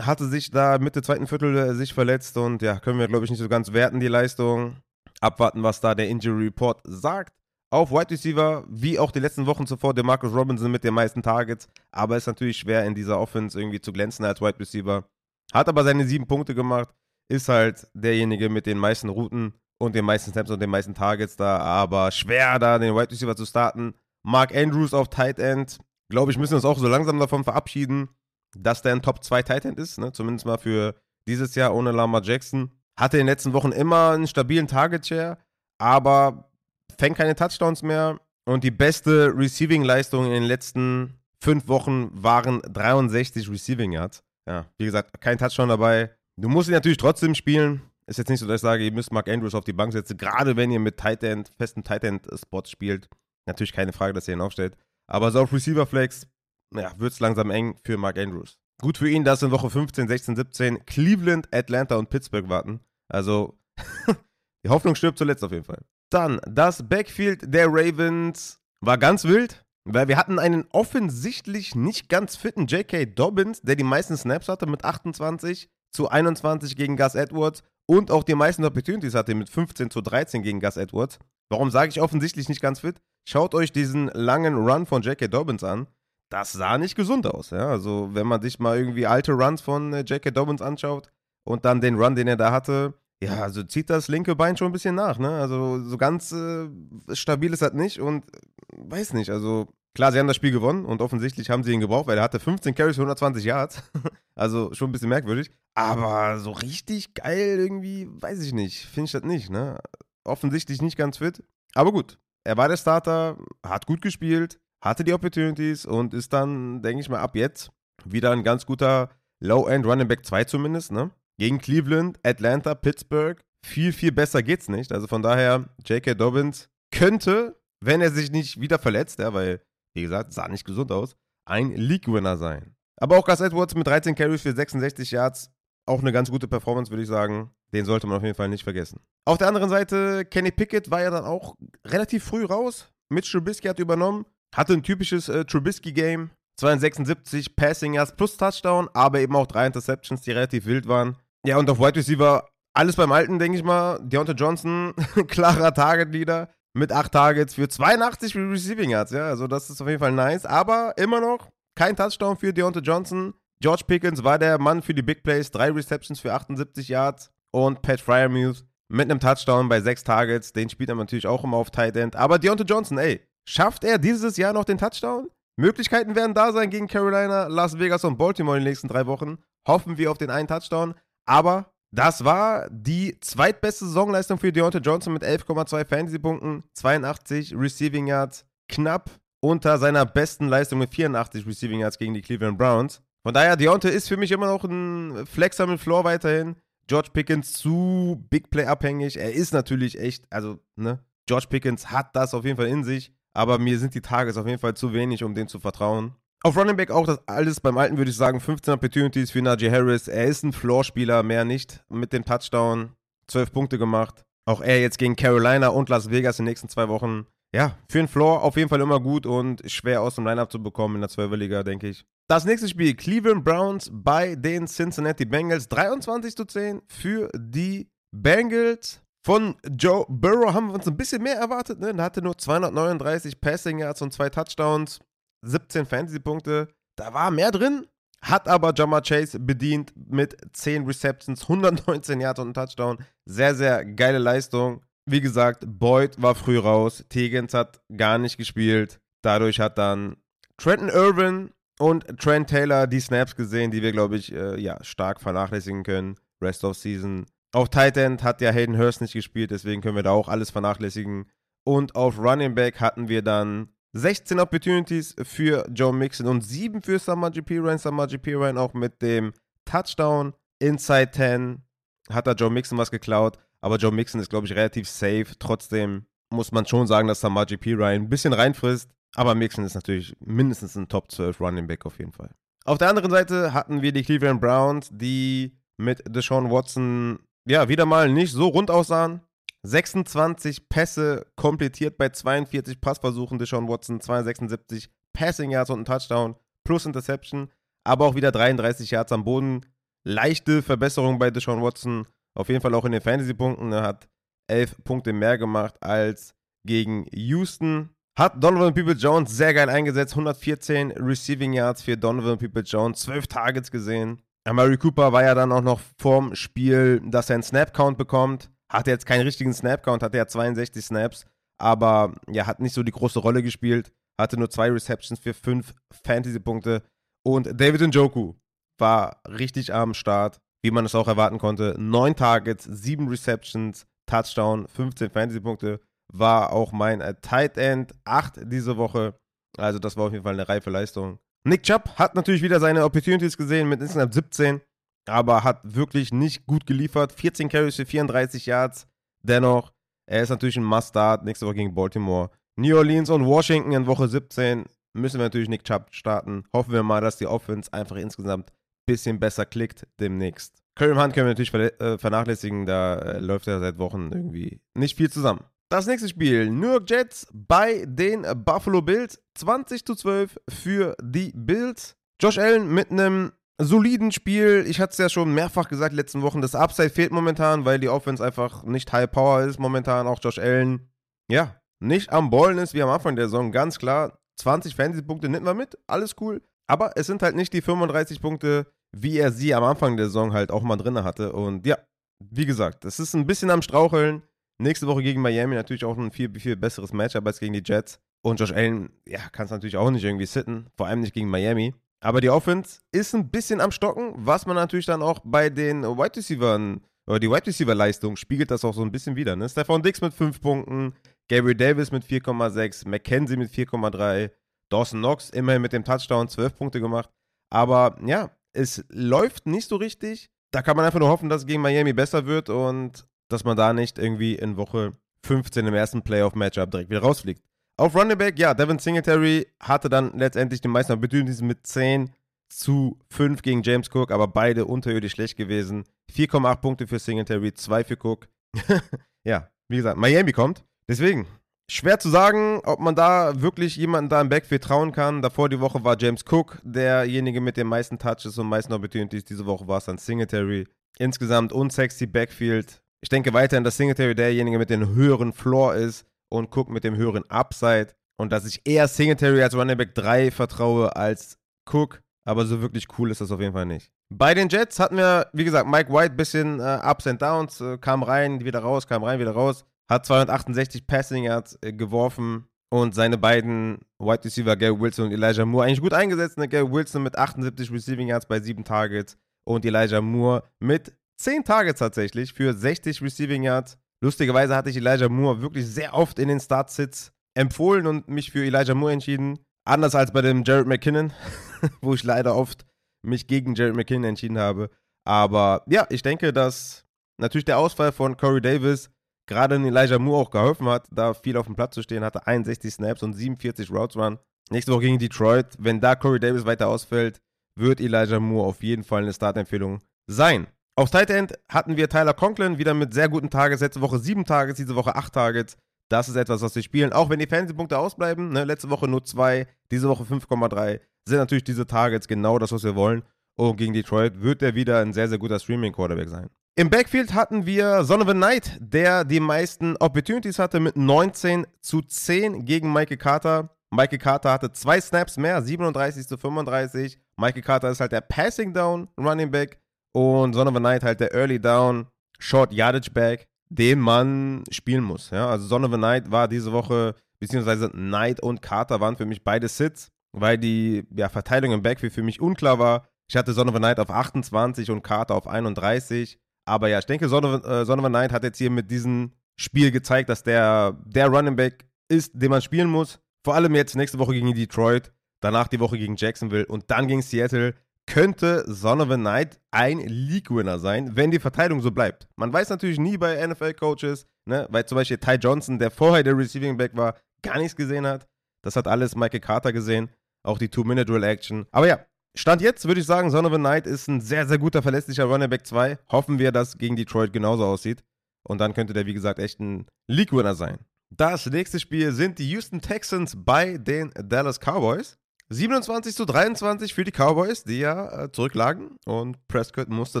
hatte 0.06 0.26
sich 0.26 0.50
da 0.50 0.78
Mitte 0.78 1.02
zweiten 1.02 1.26
Viertel 1.26 1.56
äh, 1.56 1.74
sich 1.74 1.94
verletzt 1.94 2.36
und 2.36 2.62
ja, 2.62 2.78
können 2.78 2.98
wir 2.98 3.08
glaube 3.08 3.24
ich 3.24 3.30
nicht 3.30 3.40
so 3.40 3.48
ganz 3.48 3.72
werten, 3.72 4.00
die 4.00 4.08
Leistung. 4.08 4.76
Abwarten, 5.20 5.62
was 5.62 5.80
da 5.80 5.94
der 5.94 6.08
Injury 6.08 6.44
Report 6.44 6.80
sagt. 6.84 7.34
Auf 7.72 7.92
Wide 7.92 8.10
Receiver, 8.10 8.64
wie 8.68 8.98
auch 8.98 9.12
die 9.12 9.20
letzten 9.20 9.46
Wochen 9.46 9.66
zuvor, 9.66 9.94
der 9.94 10.02
Marcus 10.02 10.34
Robinson 10.34 10.72
mit 10.72 10.82
den 10.82 10.94
meisten 10.94 11.22
Targets. 11.22 11.68
Aber 11.92 12.16
ist 12.16 12.26
natürlich 12.26 12.56
schwer 12.56 12.84
in 12.84 12.94
dieser 12.94 13.20
Offense 13.20 13.58
irgendwie 13.58 13.80
zu 13.80 13.92
glänzen 13.92 14.24
als 14.24 14.40
Wide 14.40 14.58
Receiver. 14.58 15.04
Hat 15.52 15.68
aber 15.68 15.84
seine 15.84 16.04
sieben 16.04 16.26
Punkte 16.26 16.54
gemacht. 16.54 16.88
Ist 17.28 17.48
halt 17.48 17.86
derjenige 17.94 18.48
mit 18.48 18.66
den 18.66 18.78
meisten 18.78 19.08
Routen 19.08 19.52
und 19.78 19.94
den 19.94 20.04
meisten 20.04 20.32
Snaps 20.32 20.50
und 20.50 20.60
den 20.60 20.70
meisten 20.70 20.94
Targets 20.94 21.36
da. 21.36 21.58
Aber 21.58 22.10
schwer 22.10 22.58
da 22.58 22.78
den 22.78 22.94
Wide 22.94 23.10
Receiver 23.10 23.36
zu 23.36 23.46
starten. 23.46 23.94
Mark 24.24 24.54
Andrews 24.54 24.92
auf 24.92 25.08
Tight 25.08 25.38
End. 25.38 25.78
Glaube 26.08 26.32
ich, 26.32 26.38
müssen 26.38 26.52
wir 26.52 26.56
uns 26.56 26.64
auch 26.64 26.78
so 26.78 26.88
langsam 26.88 27.20
davon 27.20 27.44
verabschieden, 27.44 28.08
dass 28.56 28.82
der 28.82 28.92
ein 28.92 29.02
Top 29.02 29.22
2 29.22 29.42
Tight 29.42 29.64
End 29.64 29.78
ist. 29.78 29.98
Ne? 29.98 30.12
Zumindest 30.12 30.46
mal 30.46 30.58
für 30.58 30.94
dieses 31.26 31.54
Jahr 31.54 31.74
ohne 31.74 31.92
Lamar 31.92 32.22
Jackson. 32.22 32.70
Hatte 32.96 33.16
in 33.16 33.22
den 33.22 33.32
letzten 33.32 33.52
Wochen 33.52 33.72
immer 33.72 34.10
einen 34.10 34.26
stabilen 34.26 34.66
Target 34.66 35.06
Share, 35.06 35.38
aber 35.78 36.50
fängt 36.98 37.16
keine 37.16 37.34
Touchdowns 37.34 37.82
mehr. 37.82 38.20
Und 38.44 38.64
die 38.64 38.70
beste 38.70 39.32
Receiving-Leistung 39.36 40.26
in 40.26 40.32
den 40.32 40.42
letzten 40.42 41.14
fünf 41.40 41.68
Wochen 41.68 42.10
waren 42.12 42.60
63 42.62 43.48
Receiving 43.50 43.92
Yards. 43.92 44.22
Ja, 44.46 44.66
wie 44.78 44.84
gesagt, 44.86 45.20
kein 45.20 45.38
Touchdown 45.38 45.68
dabei. 45.68 46.10
Du 46.36 46.48
musst 46.48 46.68
ihn 46.68 46.74
natürlich 46.74 46.98
trotzdem 46.98 47.34
spielen. 47.34 47.82
Ist 48.06 48.18
jetzt 48.18 48.28
nicht 48.28 48.40
so, 48.40 48.46
dass 48.46 48.56
ich 48.56 48.62
sage, 48.62 48.84
ihr 48.84 48.92
müsst 48.92 49.12
Mark 49.12 49.28
Andrews 49.28 49.54
auf 49.54 49.64
die 49.64 49.72
Bank 49.72 49.92
setzen, 49.92 50.16
gerade 50.16 50.56
wenn 50.56 50.70
ihr 50.70 50.80
mit 50.80 50.96
Tight 50.96 51.22
End, 51.22 51.52
festen 51.56 51.84
Tight 51.84 52.02
End 52.02 52.26
Spots 52.34 52.70
spielt. 52.70 53.08
Natürlich 53.46 53.72
keine 53.72 53.92
Frage, 53.92 54.12
dass 54.12 54.26
ihr 54.26 54.34
ihn 54.34 54.40
aufstellt. 54.40 54.76
Aber 55.06 55.30
so 55.30 55.42
auf 55.42 55.52
Receiver 55.52 55.86
Flex, 55.86 56.26
ja, 56.74 56.92
wird 56.98 57.12
es 57.12 57.20
langsam 57.20 57.50
eng 57.50 57.76
für 57.84 57.96
Mark 57.96 58.18
Andrews. 58.18 58.58
Gut 58.80 58.98
für 58.98 59.10
ihn, 59.10 59.24
dass 59.24 59.42
in 59.42 59.50
Woche 59.50 59.68
15, 59.68 60.08
16, 60.08 60.36
17 60.36 60.86
Cleveland, 60.86 61.48
Atlanta 61.52 61.96
und 61.96 62.08
Pittsburgh 62.08 62.48
warten. 62.48 62.80
Also, 63.08 63.58
die 64.64 64.70
Hoffnung 64.70 64.94
stirbt 64.94 65.18
zuletzt 65.18 65.44
auf 65.44 65.52
jeden 65.52 65.64
Fall. 65.64 65.82
Dann, 66.10 66.40
das 66.46 66.88
Backfield 66.88 67.52
der 67.52 67.66
Ravens 67.68 68.60
war 68.80 68.98
ganz 68.98 69.24
wild, 69.24 69.64
weil 69.84 70.08
wir 70.08 70.16
hatten 70.16 70.38
einen 70.38 70.66
offensichtlich 70.72 71.74
nicht 71.74 72.08
ganz 72.08 72.36
fitten 72.36 72.66
J.K. 72.66 73.06
Dobbins, 73.06 73.60
der 73.62 73.76
die 73.76 73.84
meisten 73.84 74.16
Snaps 74.16 74.48
hatte 74.48 74.66
mit 74.66 74.84
28 74.84 75.68
zu 75.92 76.08
21 76.08 76.76
gegen 76.76 76.96
Gus 76.96 77.14
Edwards 77.14 77.62
und 77.86 78.10
auch 78.10 78.22
die 78.22 78.34
meisten 78.34 78.64
Opportunities 78.64 79.14
hatte 79.14 79.34
mit 79.34 79.50
15 79.50 79.90
zu 79.90 80.00
13 80.00 80.42
gegen 80.42 80.60
Gus 80.60 80.76
Edwards. 80.76 81.18
Warum 81.50 81.70
sage 81.70 81.90
ich 81.90 82.00
offensichtlich 82.00 82.48
nicht 82.48 82.60
ganz 82.60 82.80
fit? 82.80 83.00
Schaut 83.28 83.54
euch 83.54 83.72
diesen 83.72 84.08
langen 84.08 84.56
Run 84.56 84.86
von 84.86 85.02
J.K. 85.02 85.28
Dobbins 85.28 85.64
an. 85.64 85.86
Das 86.30 86.52
sah 86.52 86.78
nicht 86.78 86.94
gesund 86.94 87.26
aus. 87.26 87.50
Ja? 87.50 87.68
Also, 87.68 88.10
wenn 88.12 88.26
man 88.26 88.40
sich 88.40 88.58
mal 88.58 88.78
irgendwie 88.78 89.06
alte 89.06 89.32
Runs 89.32 89.60
von 89.60 89.92
äh, 89.92 90.00
J.K. 90.00 90.30
Dobbins 90.30 90.62
anschaut 90.62 91.10
und 91.44 91.64
dann 91.64 91.80
den 91.80 91.96
Run, 91.96 92.14
den 92.14 92.28
er 92.28 92.36
da 92.36 92.52
hatte, 92.52 92.94
ja, 93.22 93.42
also 93.42 93.62
zieht 93.62 93.90
das 93.90 94.08
linke 94.08 94.34
Bein 94.34 94.56
schon 94.56 94.68
ein 94.68 94.72
bisschen 94.72 94.94
nach. 94.94 95.18
Ne? 95.18 95.28
Also, 95.28 95.82
so 95.82 95.98
ganz 95.98 96.32
äh, 96.32 96.68
stabil 97.12 97.52
ist 97.52 97.62
das 97.62 97.74
nicht 97.74 98.00
und 98.00 98.24
äh, 98.24 98.38
weiß 98.76 99.12
nicht. 99.12 99.30
Also, 99.30 99.66
klar, 99.94 100.12
sie 100.12 100.20
haben 100.20 100.28
das 100.28 100.36
Spiel 100.36 100.52
gewonnen 100.52 100.86
und 100.86 101.02
offensichtlich 101.02 101.50
haben 101.50 101.64
sie 101.64 101.72
ihn 101.72 101.80
gebraucht, 101.80 102.06
weil 102.06 102.16
er 102.16 102.24
hatte 102.24 102.40
15 102.40 102.74
Carries 102.76 102.94
für 102.94 103.02
120 103.02 103.44
Yards. 103.44 103.82
also, 104.36 104.72
schon 104.72 104.90
ein 104.90 104.92
bisschen 104.92 105.08
merkwürdig. 105.08 105.50
Aber 105.74 106.38
so 106.38 106.52
richtig 106.52 107.14
geil 107.14 107.58
irgendwie, 107.58 108.08
weiß 108.08 108.40
ich 108.40 108.52
nicht. 108.52 108.86
Finde 108.86 109.06
ich 109.06 109.12
das 109.12 109.24
nicht. 109.24 109.50
Ne? 109.50 109.78
Offensichtlich 110.24 110.80
nicht 110.80 110.96
ganz 110.96 111.18
fit. 111.18 111.42
Aber 111.74 111.92
gut, 111.92 112.18
er 112.44 112.56
war 112.56 112.68
der 112.68 112.76
Starter, 112.76 113.36
hat 113.64 113.86
gut 113.86 114.00
gespielt, 114.00 114.60
hatte 114.82 115.04
die 115.04 115.12
Opportunities 115.12 115.86
und 115.86 116.14
ist 116.14 116.32
dann, 116.32 116.82
denke 116.82 117.00
ich 117.00 117.08
mal, 117.08 117.20
ab 117.20 117.36
jetzt 117.36 117.70
wieder 118.04 118.30
ein 118.30 118.42
ganz 118.42 118.66
guter 118.66 119.10
Low-End 119.40 119.86
Running 119.86 120.08
Back 120.08 120.24
2 120.24 120.44
zumindest, 120.44 120.92
ne? 120.92 121.10
Gegen 121.38 121.58
Cleveland, 121.58 122.18
Atlanta, 122.22 122.74
Pittsburgh. 122.74 123.40
Viel, 123.64 123.92
viel 123.92 124.12
besser 124.12 124.42
geht's 124.42 124.68
nicht. 124.68 124.92
Also 124.92 125.06
von 125.06 125.22
daher, 125.22 125.68
J.K. 125.86 126.14
Dobbins 126.14 126.68
könnte, 126.90 127.60
wenn 127.80 128.00
er 128.00 128.10
sich 128.10 128.30
nicht 128.30 128.60
wieder 128.60 128.78
verletzt, 128.78 129.18
ja, 129.18 129.32
weil, 129.32 129.62
wie 129.94 130.02
gesagt, 130.02 130.32
sah 130.32 130.48
nicht 130.48 130.64
gesund 130.64 130.92
aus, 130.92 131.16
ein 131.46 131.74
League-Winner 131.74 132.36
sein. 132.36 132.74
Aber 133.00 133.16
auch 133.16 133.24
Gus 133.24 133.40
Edwards 133.40 133.74
mit 133.74 133.86
13 133.86 134.14
Carries 134.14 134.42
für 134.42 134.52
66 134.52 135.10
Yards, 135.10 135.50
auch 135.86 136.00
eine 136.00 136.12
ganz 136.12 136.30
gute 136.30 136.48
Performance, 136.48 136.90
würde 136.90 137.02
ich 137.02 137.08
sagen. 137.08 137.50
Den 137.72 137.84
sollte 137.84 138.06
man 138.06 138.18
auf 138.18 138.22
jeden 138.22 138.34
Fall 138.34 138.48
nicht 138.48 138.64
vergessen. 138.64 139.00
Auf 139.24 139.38
der 139.38 139.48
anderen 139.48 139.70
Seite, 139.70 140.24
Kenny 140.24 140.50
Pickett 140.50 140.90
war 140.90 141.02
ja 141.02 141.10
dann 141.10 141.24
auch 141.24 141.54
relativ 141.86 142.24
früh 142.24 142.44
raus. 142.44 142.92
Mitch 143.08 143.30
Trubisky 143.30 143.68
hat 143.68 143.78
übernommen, 143.78 144.26
hatte 144.54 144.74
ein 144.74 144.82
typisches 144.82 145.28
äh, 145.28 145.44
Trubisky-Game. 145.44 146.30
276 146.58 147.56
Passing 147.56 147.94
Yards 147.94 148.14
plus 148.14 148.36
Touchdown, 148.36 148.88
aber 148.92 149.20
eben 149.20 149.34
auch 149.34 149.46
drei 149.46 149.66
Interceptions, 149.66 150.20
die 150.20 150.32
relativ 150.32 150.66
wild 150.66 150.86
waren. 150.88 151.16
Ja, 151.46 151.56
und 151.56 151.70
auf 151.70 151.78
Wide 151.78 151.96
Receiver 151.96 152.46
alles 152.74 152.96
beim 152.96 153.12
Alten, 153.12 153.38
denke 153.38 153.58
ich 153.58 153.64
mal. 153.64 153.98
Deontay 154.02 154.34
Johnson, 154.34 154.94
klarer 155.28 155.72
Target-Leader 155.72 156.50
mit 156.74 156.92
8 156.92 157.10
Targets 157.10 157.54
für 157.54 157.68
82 157.68 158.36
Receiving 158.36 158.90
Yards. 158.90 159.12
Ja, 159.12 159.26
also 159.26 159.46
das 159.46 159.70
ist 159.70 159.80
auf 159.80 159.88
jeden 159.88 160.00
Fall 160.00 160.12
nice. 160.12 160.46
Aber 160.46 160.94
immer 160.96 161.20
noch 161.20 161.48
kein 161.74 161.96
Touchdown 161.96 162.36
für 162.36 162.52
Deontay 162.52 162.80
Johnson. 162.80 163.34
George 163.62 163.84
Pickens 163.86 164.22
war 164.22 164.38
der 164.38 164.58
Mann 164.58 164.82
für 164.82 164.94
die 164.94 165.02
Big 165.02 165.22
Plays. 165.22 165.50
Drei 165.50 165.70
Receptions 165.70 166.20
für 166.20 166.32
78 166.32 166.88
Yards. 166.88 167.30
Und 167.52 167.82
Pat 167.82 168.00
Fryermuth 168.00 168.64
mit 168.88 169.10
einem 169.10 169.20
Touchdown 169.20 169.68
bei 169.68 169.80
6 169.80 170.04
Targets. 170.04 170.52
Den 170.52 170.70
spielt 170.70 170.88
er 170.88 170.94
natürlich 170.94 171.26
auch 171.26 171.42
immer 171.42 171.56
auf 171.56 171.70
Tight 171.70 171.96
End. 171.96 172.14
Aber 172.14 172.38
Deontay 172.38 172.64
Johnson, 172.64 172.98
ey, 172.98 173.20
schafft 173.50 173.84
er 173.84 173.98
dieses 173.98 174.36
Jahr 174.36 174.52
noch 174.52 174.64
den 174.64 174.78
Touchdown? 174.78 175.28
Möglichkeiten 175.56 176.14
werden 176.14 176.34
da 176.34 176.52
sein 176.52 176.70
gegen 176.70 176.86
Carolina, 176.86 177.48
Las 177.48 177.78
Vegas 177.78 178.04
und 178.04 178.16
Baltimore 178.16 178.56
in 178.56 178.64
den 178.64 178.70
nächsten 178.70 178.88
drei 178.88 179.06
Wochen. 179.06 179.38
Hoffen 179.66 179.98
wir 179.98 180.10
auf 180.10 180.18
den 180.18 180.30
einen 180.30 180.48
Touchdown. 180.48 180.94
Aber 181.26 181.72
das 181.90 182.24
war 182.24 182.68
die 182.70 183.18
zweitbeste 183.20 183.84
Saisonleistung 183.86 184.38
für 184.38 184.52
Deontay 184.52 184.78
Johnson 184.78 185.12
mit 185.12 185.24
11,2 185.24 185.84
Fantasy-Punkten, 185.84 186.62
82 186.74 187.54
Receiving 187.56 188.06
Yards, 188.06 188.46
knapp 188.68 189.10
unter 189.40 189.78
seiner 189.78 190.06
besten 190.06 190.48
Leistung 190.48 190.78
mit 190.78 190.94
84 190.94 191.46
Receiving 191.46 191.80
Yards 191.80 191.98
gegen 191.98 192.14
die 192.14 192.22
Cleveland 192.22 192.56
Browns. 192.56 193.02
Von 193.22 193.34
daher, 193.34 193.56
Deontay 193.56 193.90
ist 193.90 194.08
für 194.08 194.16
mich 194.16 194.30
immer 194.30 194.46
noch 194.46 194.64
ein 194.64 195.26
Flexer 195.26 195.66
mit 195.66 195.80
Floor 195.80 196.04
weiterhin. 196.04 196.56
George 196.86 197.10
Pickens 197.12 197.52
zu 197.52 198.24
Big 198.30 198.50
Play 198.50 198.64
abhängig. 198.64 199.18
Er 199.18 199.32
ist 199.32 199.52
natürlich 199.52 199.98
echt, 199.98 200.24
also, 200.32 200.58
ne, 200.76 201.00
George 201.26 201.46
Pickens 201.50 201.90
hat 201.90 202.16
das 202.16 202.32
auf 202.34 202.44
jeden 202.44 202.56
Fall 202.56 202.68
in 202.68 202.82
sich, 202.82 203.12
aber 203.40 203.58
mir 203.58 203.78
sind 203.78 203.94
die 203.94 204.02
Tages 204.02 204.36
auf 204.36 204.46
jeden 204.46 204.58
Fall 204.58 204.74
zu 204.74 204.92
wenig, 204.92 205.24
um 205.24 205.34
dem 205.34 205.48
zu 205.48 205.58
vertrauen. 205.58 206.14
Auf 206.42 206.58
Running 206.58 206.76
Back 206.76 206.90
auch 206.90 207.06
das 207.06 207.26
alles 207.26 207.58
beim 207.60 207.78
Alten, 207.78 207.96
würde 207.96 208.10
ich 208.10 208.16
sagen, 208.16 208.38
15 208.38 208.74
Opportunities 208.74 209.30
für 209.30 209.40
Najee 209.40 209.70
Harris. 209.70 210.08
Er 210.08 210.26
ist 210.26 210.42
ein 210.42 210.52
Floor-Spieler, 210.52 211.22
mehr 211.22 211.46
nicht. 211.46 211.82
Mit 211.88 212.12
dem 212.12 212.26
Touchdown 212.26 212.90
12 213.28 213.50
Punkte 213.50 213.78
gemacht. 213.78 214.26
Auch 214.44 214.60
er 214.60 214.82
jetzt 214.82 214.98
gegen 214.98 215.16
Carolina 215.16 215.68
und 215.68 215.88
Las 215.88 216.10
Vegas 216.10 216.38
in 216.38 216.44
den 216.44 216.50
nächsten 216.50 216.68
zwei 216.68 216.88
Wochen. 216.88 217.26
Ja, 217.54 217.78
für 217.88 217.98
den 217.98 218.08
Floor 218.08 218.42
auf 218.42 218.56
jeden 218.58 218.68
Fall 218.68 218.80
immer 218.82 219.00
gut 219.00 219.24
und 219.24 219.62
schwer 219.70 220.02
aus 220.02 220.16
dem 220.16 220.26
Lineup 220.26 220.52
zu 220.52 220.62
bekommen 220.62 220.96
in 220.96 221.00
der 221.00 221.10
12 221.10 221.32
Liga, 221.36 221.62
denke 221.62 221.88
ich. 221.88 222.04
Das 222.28 222.44
nächste 222.44 222.68
Spiel, 222.68 222.94
Cleveland 222.94 223.42
Browns 223.42 223.90
bei 223.90 224.36
den 224.36 224.66
Cincinnati 224.66 225.24
Bengals. 225.24 225.66
23 225.68 226.36
zu 226.36 226.44
10 226.44 226.82
für 226.88 227.30
die 227.34 227.88
Bengals. 228.12 229.02
Von 229.24 229.56
Joe 229.78 230.06
Burrow 230.08 230.54
haben 230.54 230.68
wir 230.68 230.74
uns 230.74 230.86
ein 230.86 230.96
bisschen 230.96 231.22
mehr 231.22 231.36
erwartet. 231.36 231.78
Ne? 231.78 231.92
Er 231.96 232.02
hatte 232.02 232.22
nur 232.22 232.38
239 232.38 233.40
Passing 233.40 233.78
Yards 233.78 234.00
und 234.02 234.12
zwei 234.12 234.30
Touchdowns, 234.30 234.98
17 235.42 235.86
Fantasy-Punkte. 235.86 236.68
Da 236.96 237.12
war 237.12 237.30
mehr 237.30 237.50
drin. 237.50 237.86
Hat 238.22 238.48
aber 238.48 238.74
Jamar 238.74 239.02
Chase 239.02 239.40
bedient 239.40 239.92
mit 239.96 240.36
10 240.52 240.84
Receptions, 240.84 241.42
119 241.42 242.20
Yards 242.20 242.40
und 242.40 242.46
einem 242.46 242.54
Touchdown. 242.54 242.98
Sehr, 243.24 243.54
sehr 243.54 243.84
geile 243.84 244.18
Leistung. 244.18 244.82
Wie 245.06 245.20
gesagt, 245.20 245.64
Boyd 245.66 246.20
war 246.20 246.34
früh 246.34 246.58
raus. 246.58 247.04
Tegans 247.08 247.54
hat 247.54 247.80
gar 247.96 248.18
nicht 248.18 248.36
gespielt. 248.36 249.00
Dadurch 249.22 249.58
hat 249.60 249.78
dann 249.78 250.16
Trenton 250.58 250.88
Irvin 250.88 251.50
und 251.78 252.06
Trent 252.18 252.50
Taylor 252.50 252.86
die 252.86 253.00
Snaps 253.00 253.34
gesehen, 253.34 253.70
die 253.70 253.82
wir, 253.82 253.92
glaube 253.92 254.16
ich, 254.16 254.32
äh, 254.32 254.60
ja, 254.60 254.82
stark 254.84 255.20
vernachlässigen 255.20 255.82
können. 255.82 256.16
Rest 256.42 256.64
of 256.64 256.76
Season. 256.76 257.26
Auf 257.52 257.68
Tight 257.68 257.96
End 257.96 258.22
hat 258.22 258.40
ja 258.40 258.50
Hayden 258.52 258.78
Hurst 258.78 259.00
nicht 259.00 259.12
gespielt, 259.12 259.50
deswegen 259.50 259.82
können 259.82 259.96
wir 259.96 260.04
da 260.04 260.12
auch 260.12 260.28
alles 260.28 260.50
vernachlässigen. 260.50 261.30
Und 261.64 261.94
auf 261.96 262.18
Running 262.18 262.54
Back 262.54 262.80
hatten 262.80 263.08
wir 263.08 263.22
dann 263.22 263.70
16 263.92 264.38
Opportunities 264.38 265.16
für 265.22 265.66
Joe 265.72 265.92
Mixon 265.92 266.26
und 266.26 266.42
7 266.42 266.80
für 266.82 266.98
Summer 266.98 267.30
GP 267.30 267.58
Ryan. 267.58 267.78
Summer 267.78 268.06
GP 268.06 268.36
Ryan 268.36 268.58
auch 268.58 268.72
mit 268.72 269.02
dem 269.02 269.32
Touchdown. 269.64 270.34
Inside 270.60 271.10
10 271.10 271.62
hat 272.10 272.26
da 272.26 272.32
Joe 272.32 272.50
Mixon 272.50 272.78
was 272.78 272.90
geklaut, 272.90 273.38
aber 273.60 273.76
Joe 273.76 273.92
Mixon 273.92 274.20
ist, 274.20 274.30
glaube 274.30 274.46
ich, 274.46 274.54
relativ 274.54 274.88
safe. 274.88 275.26
Trotzdem 275.38 276.06
muss 276.30 276.52
man 276.52 276.66
schon 276.66 276.86
sagen, 276.86 277.08
dass 277.08 277.20
Summer 277.20 277.46
GP 277.46 277.74
Ryan 277.74 278.02
ein 278.02 278.08
bisschen 278.08 278.32
reinfrisst. 278.32 278.90
Aber 279.16 279.34
Mixon 279.34 279.64
ist 279.64 279.74
natürlich 279.74 280.14
mindestens 280.20 280.76
ein 280.76 280.88
Top 280.88 281.10
12 281.10 281.40
Running 281.40 281.66
Back 281.66 281.84
auf 281.84 281.98
jeden 281.98 282.12
Fall. 282.12 282.30
Auf 282.64 282.78
der 282.78 282.88
anderen 282.88 283.10
Seite 283.10 283.52
hatten 283.52 283.82
wir 283.82 283.90
die 283.90 284.04
Cleveland 284.04 284.40
Browns, 284.40 284.88
die 284.92 285.58
mit 285.78 286.04
Deshaun 286.06 286.50
Watson 286.50 287.18
ja 287.46 287.68
wieder 287.68 287.86
mal 287.86 288.10
nicht 288.10 288.32
so 288.32 288.48
rund 288.48 288.70
aussahen. 288.70 289.20
26 289.62 290.68
Pässe 290.68 291.26
komplettiert 291.36 291.98
bei 291.98 292.08
42 292.08 292.80
Passversuchen 292.80 293.38
Deshaun 293.38 293.68
Watson, 293.68 294.00
276 294.00 294.90
Passing 295.12 295.50
Yards 295.50 295.70
und 295.70 295.80
ein 295.80 295.84
Touchdown 295.84 296.36
plus 296.64 296.86
Interception, 296.86 297.50
aber 297.84 298.06
auch 298.06 298.14
wieder 298.14 298.32
33 298.32 298.90
Yards 298.90 299.12
am 299.12 299.24
Boden. 299.24 299.66
Leichte 300.06 300.62
Verbesserung 300.62 301.18
bei 301.18 301.30
Deshaun 301.30 301.62
Watson, 301.62 302.06
auf 302.34 302.48
jeden 302.48 302.62
Fall 302.62 302.74
auch 302.74 302.84
in 302.84 302.92
den 302.92 303.02
Fantasy-Punkten. 303.02 303.72
Er 303.72 303.82
hat 303.82 304.08
11 304.48 304.82
Punkte 304.84 305.12
mehr 305.12 305.36
gemacht 305.36 305.74
als 305.82 306.34
gegen 306.66 307.06
Houston. 307.12 307.90
Hat 308.18 308.42
Donovan 308.42 308.74
People-Jones 308.74 309.34
sehr 309.34 309.54
geil 309.54 309.68
eingesetzt. 309.68 310.14
114 310.14 310.92
Receiving 310.92 311.52
Yards 311.52 311.82
für 311.82 311.96
Donovan 311.96 312.38
People-Jones. 312.38 313.00
12 313.00 313.26
Targets 313.28 313.70
gesehen. 313.70 314.22
Amari 314.50 314.78
Cooper 314.78 315.12
war 315.12 315.22
ja 315.22 315.36
dann 315.36 315.52
auch 315.52 315.62
noch 315.62 315.80
vorm 315.96 316.34
Spiel, 316.34 317.00
dass 317.04 317.30
er 317.30 317.34
einen 317.34 317.44
Snap-Count 317.44 317.96
bekommt. 317.96 318.50
Hatte 318.68 318.90
jetzt 318.90 319.06
keinen 319.06 319.22
richtigen 319.22 319.54
Snap-Count, 319.54 320.02
hatte 320.02 320.16
ja 320.16 320.26
62 320.26 320.84
Snaps. 320.84 321.24
Aber 321.56 322.16
ja, 322.28 322.48
hat 322.48 322.58
nicht 322.58 322.74
so 322.74 322.82
die 322.82 322.90
große 322.90 323.20
Rolle 323.20 323.44
gespielt. 323.44 323.92
Hatte 324.20 324.36
nur 324.36 324.50
zwei 324.50 324.68
Receptions 324.68 325.20
für 325.20 325.34
fünf 325.34 325.72
Fantasy-Punkte. 326.02 326.82
Und 327.24 327.60
David 327.60 327.80
Njoku 327.82 328.34
war 328.76 329.22
richtig 329.28 329.72
am 329.72 329.94
Start, 329.94 330.40
wie 330.64 330.72
man 330.72 330.84
es 330.84 330.96
auch 330.96 331.06
erwarten 331.06 331.38
konnte. 331.38 331.76
Neun 331.78 332.16
Targets, 332.16 332.64
sieben 332.64 333.06
Receptions, 333.06 333.86
Touchdown, 334.06 334.66
15 334.66 335.10
Fantasy-Punkte. 335.10 335.78
War 336.12 336.52
auch 336.52 336.72
mein 336.72 337.00
äh, 337.00 337.14
Tight 337.22 337.56
End, 337.56 337.94
8 338.04 338.50
diese 338.50 338.76
Woche. 338.76 339.14
Also 339.56 339.78
das 339.78 339.96
war 339.96 340.06
auf 340.06 340.12
jeden 340.12 340.24
Fall 340.24 340.34
eine 340.34 340.48
reife 340.48 340.70
Leistung. 340.70 341.20
Nick 341.44 341.62
Chubb 341.62 341.96
hat 341.96 342.14
natürlich 342.14 342.42
wieder 342.42 342.60
seine 342.60 342.84
Opportunities 342.84 343.36
gesehen 343.36 343.68
mit 343.68 343.80
insgesamt 343.80 344.12
17, 344.12 344.60
aber 345.06 345.42
hat 345.42 345.60
wirklich 345.62 346.12
nicht 346.12 346.46
gut 346.46 346.66
geliefert. 346.66 347.12
14 347.12 347.48
Carries 347.48 347.76
für 347.76 347.86
34 347.86 348.46
Yards. 348.46 348.86
Dennoch, 349.22 349.72
er 350.06 350.22
ist 350.22 350.28
natürlich 350.28 350.56
ein 350.56 350.64
Must-Start 350.64 351.24
nächste 351.24 351.46
Woche 351.46 351.56
gegen 351.56 351.74
Baltimore. 351.74 352.30
New 352.56 352.76
Orleans 352.76 353.08
und 353.08 353.24
Washington 353.24 353.72
in 353.72 353.86
Woche 353.86 354.08
17 354.08 354.64
müssen 354.92 355.18
wir 355.18 355.24
natürlich 355.24 355.48
Nick 355.48 355.64
Chubb 355.64 355.88
starten. 355.92 356.44
Hoffen 356.52 356.72
wir 356.72 356.82
mal, 356.82 357.00
dass 357.00 357.16
die 357.16 357.26
Offense 357.26 357.72
einfach 357.72 357.96
insgesamt 357.96 358.50
ein 358.50 358.54
bisschen 358.86 359.18
besser 359.18 359.46
klickt 359.46 359.86
demnächst. 359.98 360.62
Kareem 360.74 361.00
Hunt 361.00 361.14
können 361.14 361.26
wir 361.26 361.34
natürlich 361.34 361.54
äh, 361.54 361.98
vernachlässigen, 361.98 362.66
da 362.66 362.96
äh, 362.96 363.18
läuft 363.18 363.46
er 363.46 363.60
seit 363.60 363.78
Wochen 363.78 364.10
irgendwie 364.12 364.60
nicht 364.74 364.96
viel 364.96 365.10
zusammen. 365.10 365.44
Das 365.72 365.86
nächste 365.86 366.08
Spiel, 366.08 366.50
New 366.50 366.66
York 366.66 366.90
Jets 366.90 367.28
bei 367.32 367.84
den 367.86 368.26
Buffalo 368.44 368.82
Bills. 368.82 369.22
20 369.38 369.84
zu 369.84 369.94
12 369.94 370.36
für 370.48 370.96
die 371.00 371.30
Bills. 371.32 371.94
Josh 372.20 372.38
Allen 372.38 372.74
mit 372.74 372.90
einem 372.90 373.30
soliden 373.56 374.10
Spiel. 374.10 374.64
Ich 374.66 374.80
hatte 374.80 374.90
es 374.90 374.98
ja 374.98 375.08
schon 375.08 375.32
mehrfach 375.32 375.68
gesagt, 375.68 375.94
letzten 375.94 376.22
Wochen, 376.22 376.40
das 376.40 376.56
Upside 376.56 376.90
fehlt 376.90 377.12
momentan, 377.12 377.64
weil 377.66 377.78
die 377.78 377.88
Offense 377.88 378.24
einfach 378.24 378.64
nicht 378.64 378.92
High 378.92 379.12
Power 379.12 379.42
ist 379.42 379.60
momentan. 379.60 380.08
Auch 380.08 380.18
Josh 380.20 380.40
Allen, 380.40 380.90
ja, 381.30 381.60
nicht 381.78 382.10
am 382.10 382.30
Ballen 382.30 382.58
ist 382.58 382.74
wie 382.74 382.82
am 382.82 382.90
Anfang 382.90 383.14
der 383.14 383.26
Saison. 383.26 383.52
Ganz 383.52 383.78
klar, 383.78 384.18
20 384.40 384.74
Fantasy-Punkte 384.74 385.28
nimmt 385.28 385.44
man 385.44 385.56
mit, 385.56 385.78
alles 385.86 386.16
cool. 386.20 386.42
Aber 386.66 386.96
es 386.96 387.06
sind 387.06 387.22
halt 387.22 387.36
nicht 387.36 387.52
die 387.52 387.62
35 387.62 388.20
Punkte, 388.20 388.66
wie 388.90 389.18
er 389.18 389.30
sie 389.30 389.54
am 389.54 389.62
Anfang 389.62 389.96
der 389.96 390.06
Saison 390.06 390.32
halt 390.32 390.50
auch 390.50 390.62
mal 390.62 390.76
drin 390.76 391.04
hatte. 391.04 391.32
Und 391.32 391.64
ja, 391.64 391.78
wie 392.18 392.46
gesagt, 392.46 392.84
es 392.84 392.98
ist 392.98 393.14
ein 393.14 393.28
bisschen 393.28 393.50
am 393.50 393.62
Straucheln. 393.62 394.24
Nächste 394.60 394.86
Woche 394.86 395.02
gegen 395.02 395.22
Miami 395.22 395.54
natürlich 395.54 395.86
auch 395.86 395.96
ein 395.96 396.10
viel, 396.10 396.30
viel 396.38 396.54
besseres 396.54 396.92
Matchup 396.92 397.26
als 397.26 397.40
gegen 397.40 397.54
die 397.54 397.62
Jets. 397.64 397.98
Und 398.22 398.38
Josh 398.38 398.52
Allen, 398.52 398.90
ja, 399.08 399.20
kann 399.30 399.46
es 399.46 399.50
natürlich 399.50 399.78
auch 399.78 399.90
nicht 399.90 400.04
irgendwie 400.04 400.26
sitten, 400.26 400.66
vor 400.76 400.86
allem 400.86 401.00
nicht 401.00 401.14
gegen 401.14 401.30
Miami. 401.30 401.74
Aber 402.00 402.20
die 402.20 402.28
Offense 402.28 402.80
ist 402.92 403.14
ein 403.14 403.30
bisschen 403.30 403.62
am 403.62 403.70
Stocken, 403.70 404.12
was 404.16 404.44
man 404.44 404.56
natürlich 404.56 404.84
dann 404.84 405.00
auch 405.00 405.20
bei 405.24 405.48
den 405.48 405.82
Wide 405.82 406.16
Receivers 406.16 406.78
oder 407.06 407.18
die 407.18 407.30
Wide 407.30 407.46
Receiver 407.46 407.74
Leistung 407.74 408.16
spiegelt 408.16 408.50
das 408.50 408.64
auch 408.64 408.74
so 408.74 408.82
ein 408.82 408.92
bisschen 408.92 409.16
wieder. 409.16 409.34
Ne? 409.34 409.48
Stefan 409.48 409.82
Dix 409.82 410.02
mit 410.02 410.12
5 410.12 410.40
Punkten, 410.42 410.94
Gabriel 411.28 411.56
Davis 411.56 411.90
mit 411.90 412.04
4,6, 412.04 412.86
McKenzie 412.86 413.38
mit 413.38 413.50
4,3, 413.50 414.30
Dawson 414.68 415.00
Knox 415.00 415.30
immerhin 415.30 415.62
mit 415.62 415.72
dem 415.72 415.84
Touchdown 415.84 416.28
12 416.28 416.54
Punkte 416.54 416.80
gemacht. 416.80 417.08
Aber 417.50 417.96
ja, 418.04 418.30
es 418.52 418.84
läuft 418.90 419.46
nicht 419.46 419.68
so 419.68 419.76
richtig. 419.76 420.30
Da 420.52 420.60
kann 420.60 420.76
man 420.76 420.84
einfach 420.84 421.00
nur 421.00 421.08
hoffen, 421.08 421.30
dass 421.30 421.42
es 421.42 421.46
gegen 421.46 421.62
Miami 421.62 421.94
besser 421.94 422.26
wird 422.26 422.50
und 422.50 423.06
dass 423.32 423.44
man 423.44 423.56
da 423.56 423.72
nicht 423.72 423.98
irgendwie 423.98 424.34
in 424.34 424.56
Woche 424.56 424.92
15 425.24 425.66
im 425.66 425.74
ersten 425.74 426.02
Playoff-Matchup 426.02 426.70
direkt 426.70 426.90
wieder 426.90 427.00
rausfliegt. 427.00 427.42
Auf 427.76 427.94
Running 427.94 428.18
Back, 428.18 428.38
ja, 428.38 428.52
Devin 428.52 428.78
Singletary 428.78 429.46
hatte 429.58 429.88
dann 429.88 430.12
letztendlich 430.18 430.60
die 430.60 430.68
meisten 430.68 430.92
Opportunities 430.92 431.40
mit 431.40 431.66
10 431.66 432.10
zu 432.50 432.98
5 433.10 433.42
gegen 433.42 433.62
James 433.62 433.88
Cook, 433.92 434.10
aber 434.10 434.28
beide 434.28 434.66
unterirdisch 434.66 435.12
schlecht 435.12 435.36
gewesen. 435.36 435.84
4,8 436.12 436.56
Punkte 436.56 436.86
für 436.86 436.98
Singletary, 436.98 437.54
2 437.54 437.84
für 437.84 437.96
Cook. 438.02 438.28
ja, 439.24 439.48
wie 439.68 439.76
gesagt, 439.76 439.96
Miami 439.96 440.32
kommt. 440.32 440.64
Deswegen, 440.88 441.26
schwer 441.70 441.98
zu 442.00 442.10
sagen, 442.10 442.60
ob 442.64 442.80
man 442.80 442.96
da 442.96 443.40
wirklich 443.40 443.76
jemanden 443.76 444.10
da 444.10 444.20
im 444.20 444.28
Backfield 444.28 444.64
trauen 444.64 444.92
kann. 444.92 445.22
Davor 445.22 445.48
die 445.48 445.60
Woche 445.60 445.84
war 445.84 445.96
James 445.98 446.24
Cook 446.28 446.58
derjenige 446.64 447.40
mit 447.40 447.56
den 447.56 447.68
meisten 447.68 447.98
Touches 447.98 448.36
und 448.36 448.48
meisten 448.48 448.72
Opportunities. 448.72 449.24
Diese 449.24 449.46
Woche 449.46 449.66
war 449.68 449.78
es 449.78 449.84
dann 449.84 449.98
Singletary. 449.98 450.66
Insgesamt 450.98 451.52
unsexy 451.52 452.06
Backfield. 452.06 452.79
Ich 453.02 453.08
denke 453.08 453.32
weiterhin, 453.32 453.64
dass 453.64 453.76
Singletary 453.76 454.14
derjenige 454.14 454.58
mit 454.58 454.70
dem 454.70 454.94
höheren 454.94 455.32
Floor 455.32 455.74
ist 455.74 456.06
und 456.28 456.54
Cook 456.56 456.68
mit 456.68 456.84
dem 456.84 456.96
höheren 456.96 457.28
Upside. 457.30 457.88
Und 458.18 458.32
dass 458.32 458.44
ich 458.44 458.60
eher 458.66 458.86
Singletary 458.86 459.42
als 459.42 459.54
Running 459.54 459.78
Back 459.78 459.94
3 459.94 460.30
vertraue 460.30 460.94
als 460.94 461.38
Cook. 461.70 462.02
Aber 462.26 462.44
so 462.44 462.60
wirklich 462.60 462.86
cool 462.98 463.10
ist 463.10 463.20
das 463.22 463.30
auf 463.30 463.40
jeden 463.40 463.54
Fall 463.54 463.64
nicht. 463.64 463.90
Bei 464.12 464.34
den 464.34 464.48
Jets 464.48 464.78
hatten 464.78 464.98
wir, 464.98 465.28
wie 465.32 465.44
gesagt, 465.44 465.68
Mike 465.68 465.90
White 465.90 466.14
bisschen 466.14 466.60
äh, 466.60 466.80
Ups 466.84 467.06
and 467.06 467.22
Downs, 467.22 467.60
äh, 467.60 467.78
kam 467.78 468.02
rein, 468.02 468.44
wieder 468.44 468.60
raus, 468.60 468.86
kam 468.86 469.04
rein, 469.04 469.20
wieder 469.20 469.30
raus 469.30 469.64
hat 469.90 470.06
268 470.06 470.86
Passing 470.86 471.24
Yards 471.24 471.58
äh, 471.62 471.72
geworfen 471.72 472.46
und 472.70 472.94
seine 472.94 473.18
beiden 473.18 473.80
Wide 473.98 474.24
Receiver, 474.24 474.56
Gary 474.56 474.78
Wilson 474.78 475.06
und 475.06 475.12
Elijah 475.12 475.44
Moore, 475.44 475.66
eigentlich 475.66 475.80
gut 475.80 475.92
eingesetzt. 475.92 476.38
Ne? 476.38 476.46
Gary 476.46 476.70
Wilson 476.70 477.02
mit 477.02 477.18
78 477.18 477.72
Receiving 477.72 478.06
Yards 478.06 478.26
bei 478.26 478.38
7 478.38 478.64
Targets 478.64 479.18
und 479.44 479.64
Elijah 479.64 480.00
Moore 480.00 480.44
mit 480.60 480.94
10 481.20 481.44
Targets 481.44 481.80
tatsächlich 481.80 482.32
für 482.32 482.54
60 482.54 483.02
Receiving 483.02 483.42
Yards. 483.42 483.76
Lustigerweise 484.02 484.56
hatte 484.56 484.70
ich 484.70 484.76
Elijah 484.78 485.10
Moore 485.10 485.42
wirklich 485.42 485.66
sehr 485.66 485.92
oft 485.92 486.18
in 486.18 486.28
den 486.28 486.40
Start-Sits 486.40 487.12
empfohlen 487.34 487.86
und 487.86 488.08
mich 488.08 488.30
für 488.30 488.42
Elijah 488.42 488.74
Moore 488.74 488.94
entschieden. 488.94 489.38
Anders 489.66 489.94
als 489.94 490.12
bei 490.12 490.22
dem 490.22 490.44
Jared 490.44 490.66
McKinnon, 490.66 491.12
wo 491.82 491.92
ich 491.92 492.04
leider 492.04 492.34
oft 492.34 492.64
mich 493.02 493.26
gegen 493.26 493.54
Jared 493.54 493.76
McKinnon 493.76 494.04
entschieden 494.04 494.38
habe. 494.38 494.70
Aber 495.06 495.62
ja, 495.68 495.86
ich 495.90 496.00
denke, 496.00 496.32
dass 496.32 496.86
natürlich 497.18 497.44
der 497.44 497.58
Ausfall 497.58 497.92
von 497.92 498.16
Corey 498.16 498.40
Davis 498.40 498.88
gerade 499.28 499.56
in 499.56 499.66
Elijah 499.66 499.98
Moore 499.98 500.22
auch 500.22 500.30
geholfen 500.30 500.68
hat, 500.70 500.86
da 500.90 501.12
viel 501.12 501.36
auf 501.36 501.44
dem 501.44 501.54
Platz 501.54 501.74
zu 501.74 501.82
stehen, 501.82 502.02
hatte 502.02 502.26
61 502.26 502.72
Snaps 502.72 503.02
und 503.02 503.12
47 503.12 503.70
Routes 503.70 503.94
Run. 503.94 504.18
Nächste 504.48 504.72
Woche 504.72 504.82
gegen 504.82 504.98
Detroit, 504.98 505.48
wenn 505.58 505.82
da 505.82 505.96
Corey 505.96 506.18
Davis 506.18 506.46
weiter 506.46 506.68
ausfällt, 506.68 507.20
wird 507.56 507.78
Elijah 507.78 508.20
Moore 508.20 508.48
auf 508.48 508.62
jeden 508.62 508.84
Fall 508.84 509.02
eine 509.02 509.12
Startempfehlung 509.12 509.80
sein. 510.06 510.46
Auf 510.76 510.90
Tight 510.90 511.10
End 511.10 511.34
hatten 511.48 511.76
wir 511.76 511.88
Tyler 511.88 512.14
Conklin 512.14 512.58
wieder 512.58 512.74
mit 512.74 512.94
sehr 512.94 513.08
guten 513.08 513.30
Tages. 513.30 513.60
Letzte 513.60 513.80
Woche 513.80 513.98
7 513.98 514.24
Tages, 514.24 514.56
diese 514.56 514.76
Woche 514.76 514.96
8 514.96 515.12
Targets. 515.12 515.56
Das 515.88 516.08
ist 516.08 516.16
etwas, 516.16 516.40
was 516.40 516.54
wir 516.54 516.62
spielen. 516.62 516.92
Auch 516.92 517.10
wenn 517.10 517.18
die 517.18 517.26
Fantasy-Punkte 517.26 517.76
ausbleiben. 517.76 518.30
Ne? 518.30 518.44
Letzte 518.44 518.70
Woche 518.70 518.88
nur 518.88 519.04
2, 519.04 519.46
diese 519.70 519.88
Woche 519.88 520.04
5,3. 520.04 520.80
Sind 521.04 521.18
natürlich 521.18 521.44
diese 521.44 521.66
Targets 521.66 522.06
genau 522.08 522.38
das, 522.38 522.52
was 522.52 522.62
wir 522.62 522.76
wollen. 522.76 523.02
Und 523.36 523.56
gegen 523.56 523.72
Detroit 523.72 524.22
wird 524.22 524.42
er 524.42 524.54
wieder 524.54 524.80
ein 524.80 524.92
sehr, 524.92 525.08
sehr 525.08 525.18
guter 525.18 525.38
Streaming-Quarterback 525.38 526.08
sein. 526.08 526.30
Im 526.56 526.70
Backfield 526.70 527.14
hatten 527.14 527.46
wir 527.46 527.84
Donovan 527.84 528.18
Knight, 528.18 528.58
der 528.60 529.04
die 529.04 529.20
meisten 529.20 529.76
Opportunities 529.78 530.38
hatte 530.38 530.60
mit 530.60 530.76
19 530.76 531.46
zu 531.60 531.80
10 531.80 532.44
gegen 532.44 532.72
Michael 532.72 532.96
Carter. 532.98 533.56
Michael 533.70 533.98
Carter 533.98 534.32
hatte 534.32 534.52
zwei 534.52 534.80
Snaps 534.80 535.16
mehr, 535.16 535.42
37 535.42 536.06
zu 536.06 536.16
35. 536.16 536.98
Michael 537.16 537.42
Carter 537.42 537.70
ist 537.70 537.80
halt 537.80 537.92
der 537.92 538.00
Passing 538.00 538.52
Down 538.52 538.88
Running 538.98 539.30
Back 539.30 539.58
und 539.92 540.34
Donovan 540.34 540.62
Knight 540.62 540.82
halt 540.82 541.00
der 541.00 541.14
Early 541.14 541.40
Down 541.40 541.86
Short 542.18 542.52
Yardage 542.52 542.90
Back, 542.90 543.28
den 543.48 543.80
man 543.80 544.44
spielen 544.50 544.84
muss. 544.84 545.10
Ja? 545.10 545.28
Also 545.28 545.48
Donovan 545.48 545.80
Knight 545.80 546.10
war 546.10 546.28
diese 546.28 546.52
Woche, 546.52 546.94
beziehungsweise 547.18 547.70
Knight 547.70 548.20
und 548.20 548.42
Carter 548.42 548.80
waren 548.80 548.96
für 548.96 549.06
mich 549.06 549.24
beide 549.24 549.48
Sits, 549.48 549.88
weil 550.12 550.38
die 550.38 550.86
ja, 550.94 551.08
Verteilung 551.08 551.52
im 551.52 551.62
Backfield 551.62 551.92
für 551.92 552.02
mich 552.02 552.20
unklar 552.20 552.58
war. 552.58 552.86
Ich 553.08 553.16
hatte 553.16 553.34
Donovan 553.34 553.62
Knight 553.62 553.80
auf 553.80 553.90
28 553.90 554.70
und 554.70 554.82
Carter 554.82 555.14
auf 555.14 555.26
31. 555.26 556.18
Aber 556.46 556.68
ja, 556.68 556.78
ich 556.78 556.86
denke, 556.86 557.08
Sonovan, 557.08 557.42
äh, 557.44 557.64
Sonovan 557.64 557.92
Knight 557.92 558.12
hat 558.12 558.22
jetzt 558.22 558.38
hier 558.38 558.50
mit 558.50 558.70
diesem 558.70 559.12
Spiel 559.36 559.70
gezeigt, 559.70 560.08
dass 560.08 560.22
der, 560.22 560.76
der 560.84 561.08
Running 561.08 561.36
Back 561.36 561.66
ist, 561.88 562.12
den 562.14 562.30
man 562.30 562.42
spielen 562.42 562.68
muss. 562.68 563.00
Vor 563.24 563.34
allem 563.34 563.54
jetzt 563.54 563.74
nächste 563.74 563.98
Woche 563.98 564.12
gegen 564.12 564.34
Detroit, 564.34 564.92
danach 565.20 565.48
die 565.48 565.60
Woche 565.60 565.78
gegen 565.78 565.96
Jacksonville 565.96 566.46
und 566.46 566.70
dann 566.70 566.88
gegen 566.88 567.02
Seattle. 567.02 567.54
Könnte 567.90 568.44
Sonovan 568.46 569.00
Knight 569.00 569.40
ein 569.50 569.80
League-Winner 569.80 570.60
sein, 570.60 570.94
wenn 570.94 571.10
die 571.10 571.18
Verteilung 571.18 571.60
so 571.60 571.72
bleibt. 571.72 572.06
Man 572.14 572.32
weiß 572.32 572.48
natürlich 572.50 572.78
nie 572.78 572.96
bei 572.96 573.26
NFL-Coaches, 573.26 574.06
ne, 574.26 574.46
weil 574.48 574.64
zum 574.64 574.76
Beispiel 574.76 574.98
Ty 574.98 575.14
Johnson, 575.14 575.58
der 575.58 575.72
vorher 575.72 576.04
der 576.04 576.16
Receiving 576.16 576.56
Back 576.56 576.76
war, 576.76 576.94
gar 577.20 577.38
nichts 577.38 577.56
gesehen 577.56 577.84
hat. 577.88 578.06
Das 578.44 578.54
hat 578.54 578.68
alles 578.68 578.94
Michael 578.94 579.18
Carter 579.18 579.52
gesehen. 579.52 579.90
Auch 580.22 580.38
die 580.38 580.48
Two-Minute-Drill-Action. 580.48 581.46
Aber 581.50 581.66
ja, 581.66 581.84
Stand 582.16 582.42
jetzt 582.42 582.64
würde 582.68 582.80
ich 582.80 582.86
sagen, 582.86 583.10
Son 583.10 583.26
of 583.26 583.32
a 583.32 583.38
Knight 583.38 583.66
ist 583.66 583.88
ein 583.88 584.00
sehr, 584.00 584.24
sehr 584.24 584.38
guter, 584.38 584.62
verlässlicher 584.62 585.06
Running 585.06 585.28
Back 585.28 585.44
2. 585.44 585.76
Hoffen 585.90 586.20
wir, 586.20 586.30
dass 586.30 586.58
gegen 586.58 586.76
Detroit 586.76 587.12
genauso 587.12 587.44
aussieht. 587.44 587.82
Und 588.22 588.38
dann 588.38 588.54
könnte 588.54 588.72
der, 588.72 588.86
wie 588.86 588.94
gesagt, 588.94 589.18
echt 589.18 589.40
ein 589.40 589.66
League-Winner 589.88 590.36
sein. 590.36 590.58
Das 590.90 591.26
nächste 591.26 591.58
Spiel 591.58 591.90
sind 591.90 592.20
die 592.20 592.30
Houston 592.30 592.60
Texans 592.60 593.16
bei 593.16 593.58
den 593.58 593.90
Dallas 593.94 594.38
Cowboys. 594.38 594.96
27 595.30 595.94
zu 595.94 596.04
23 596.04 596.74
für 596.74 596.84
die 596.84 596.92
Cowboys, 596.92 597.44
die 597.44 597.60
ja 597.60 598.04
äh, 598.04 598.12
zurücklagen. 598.12 598.76
Und 598.84 599.26
Prescott 599.28 599.68
musste 599.68 600.00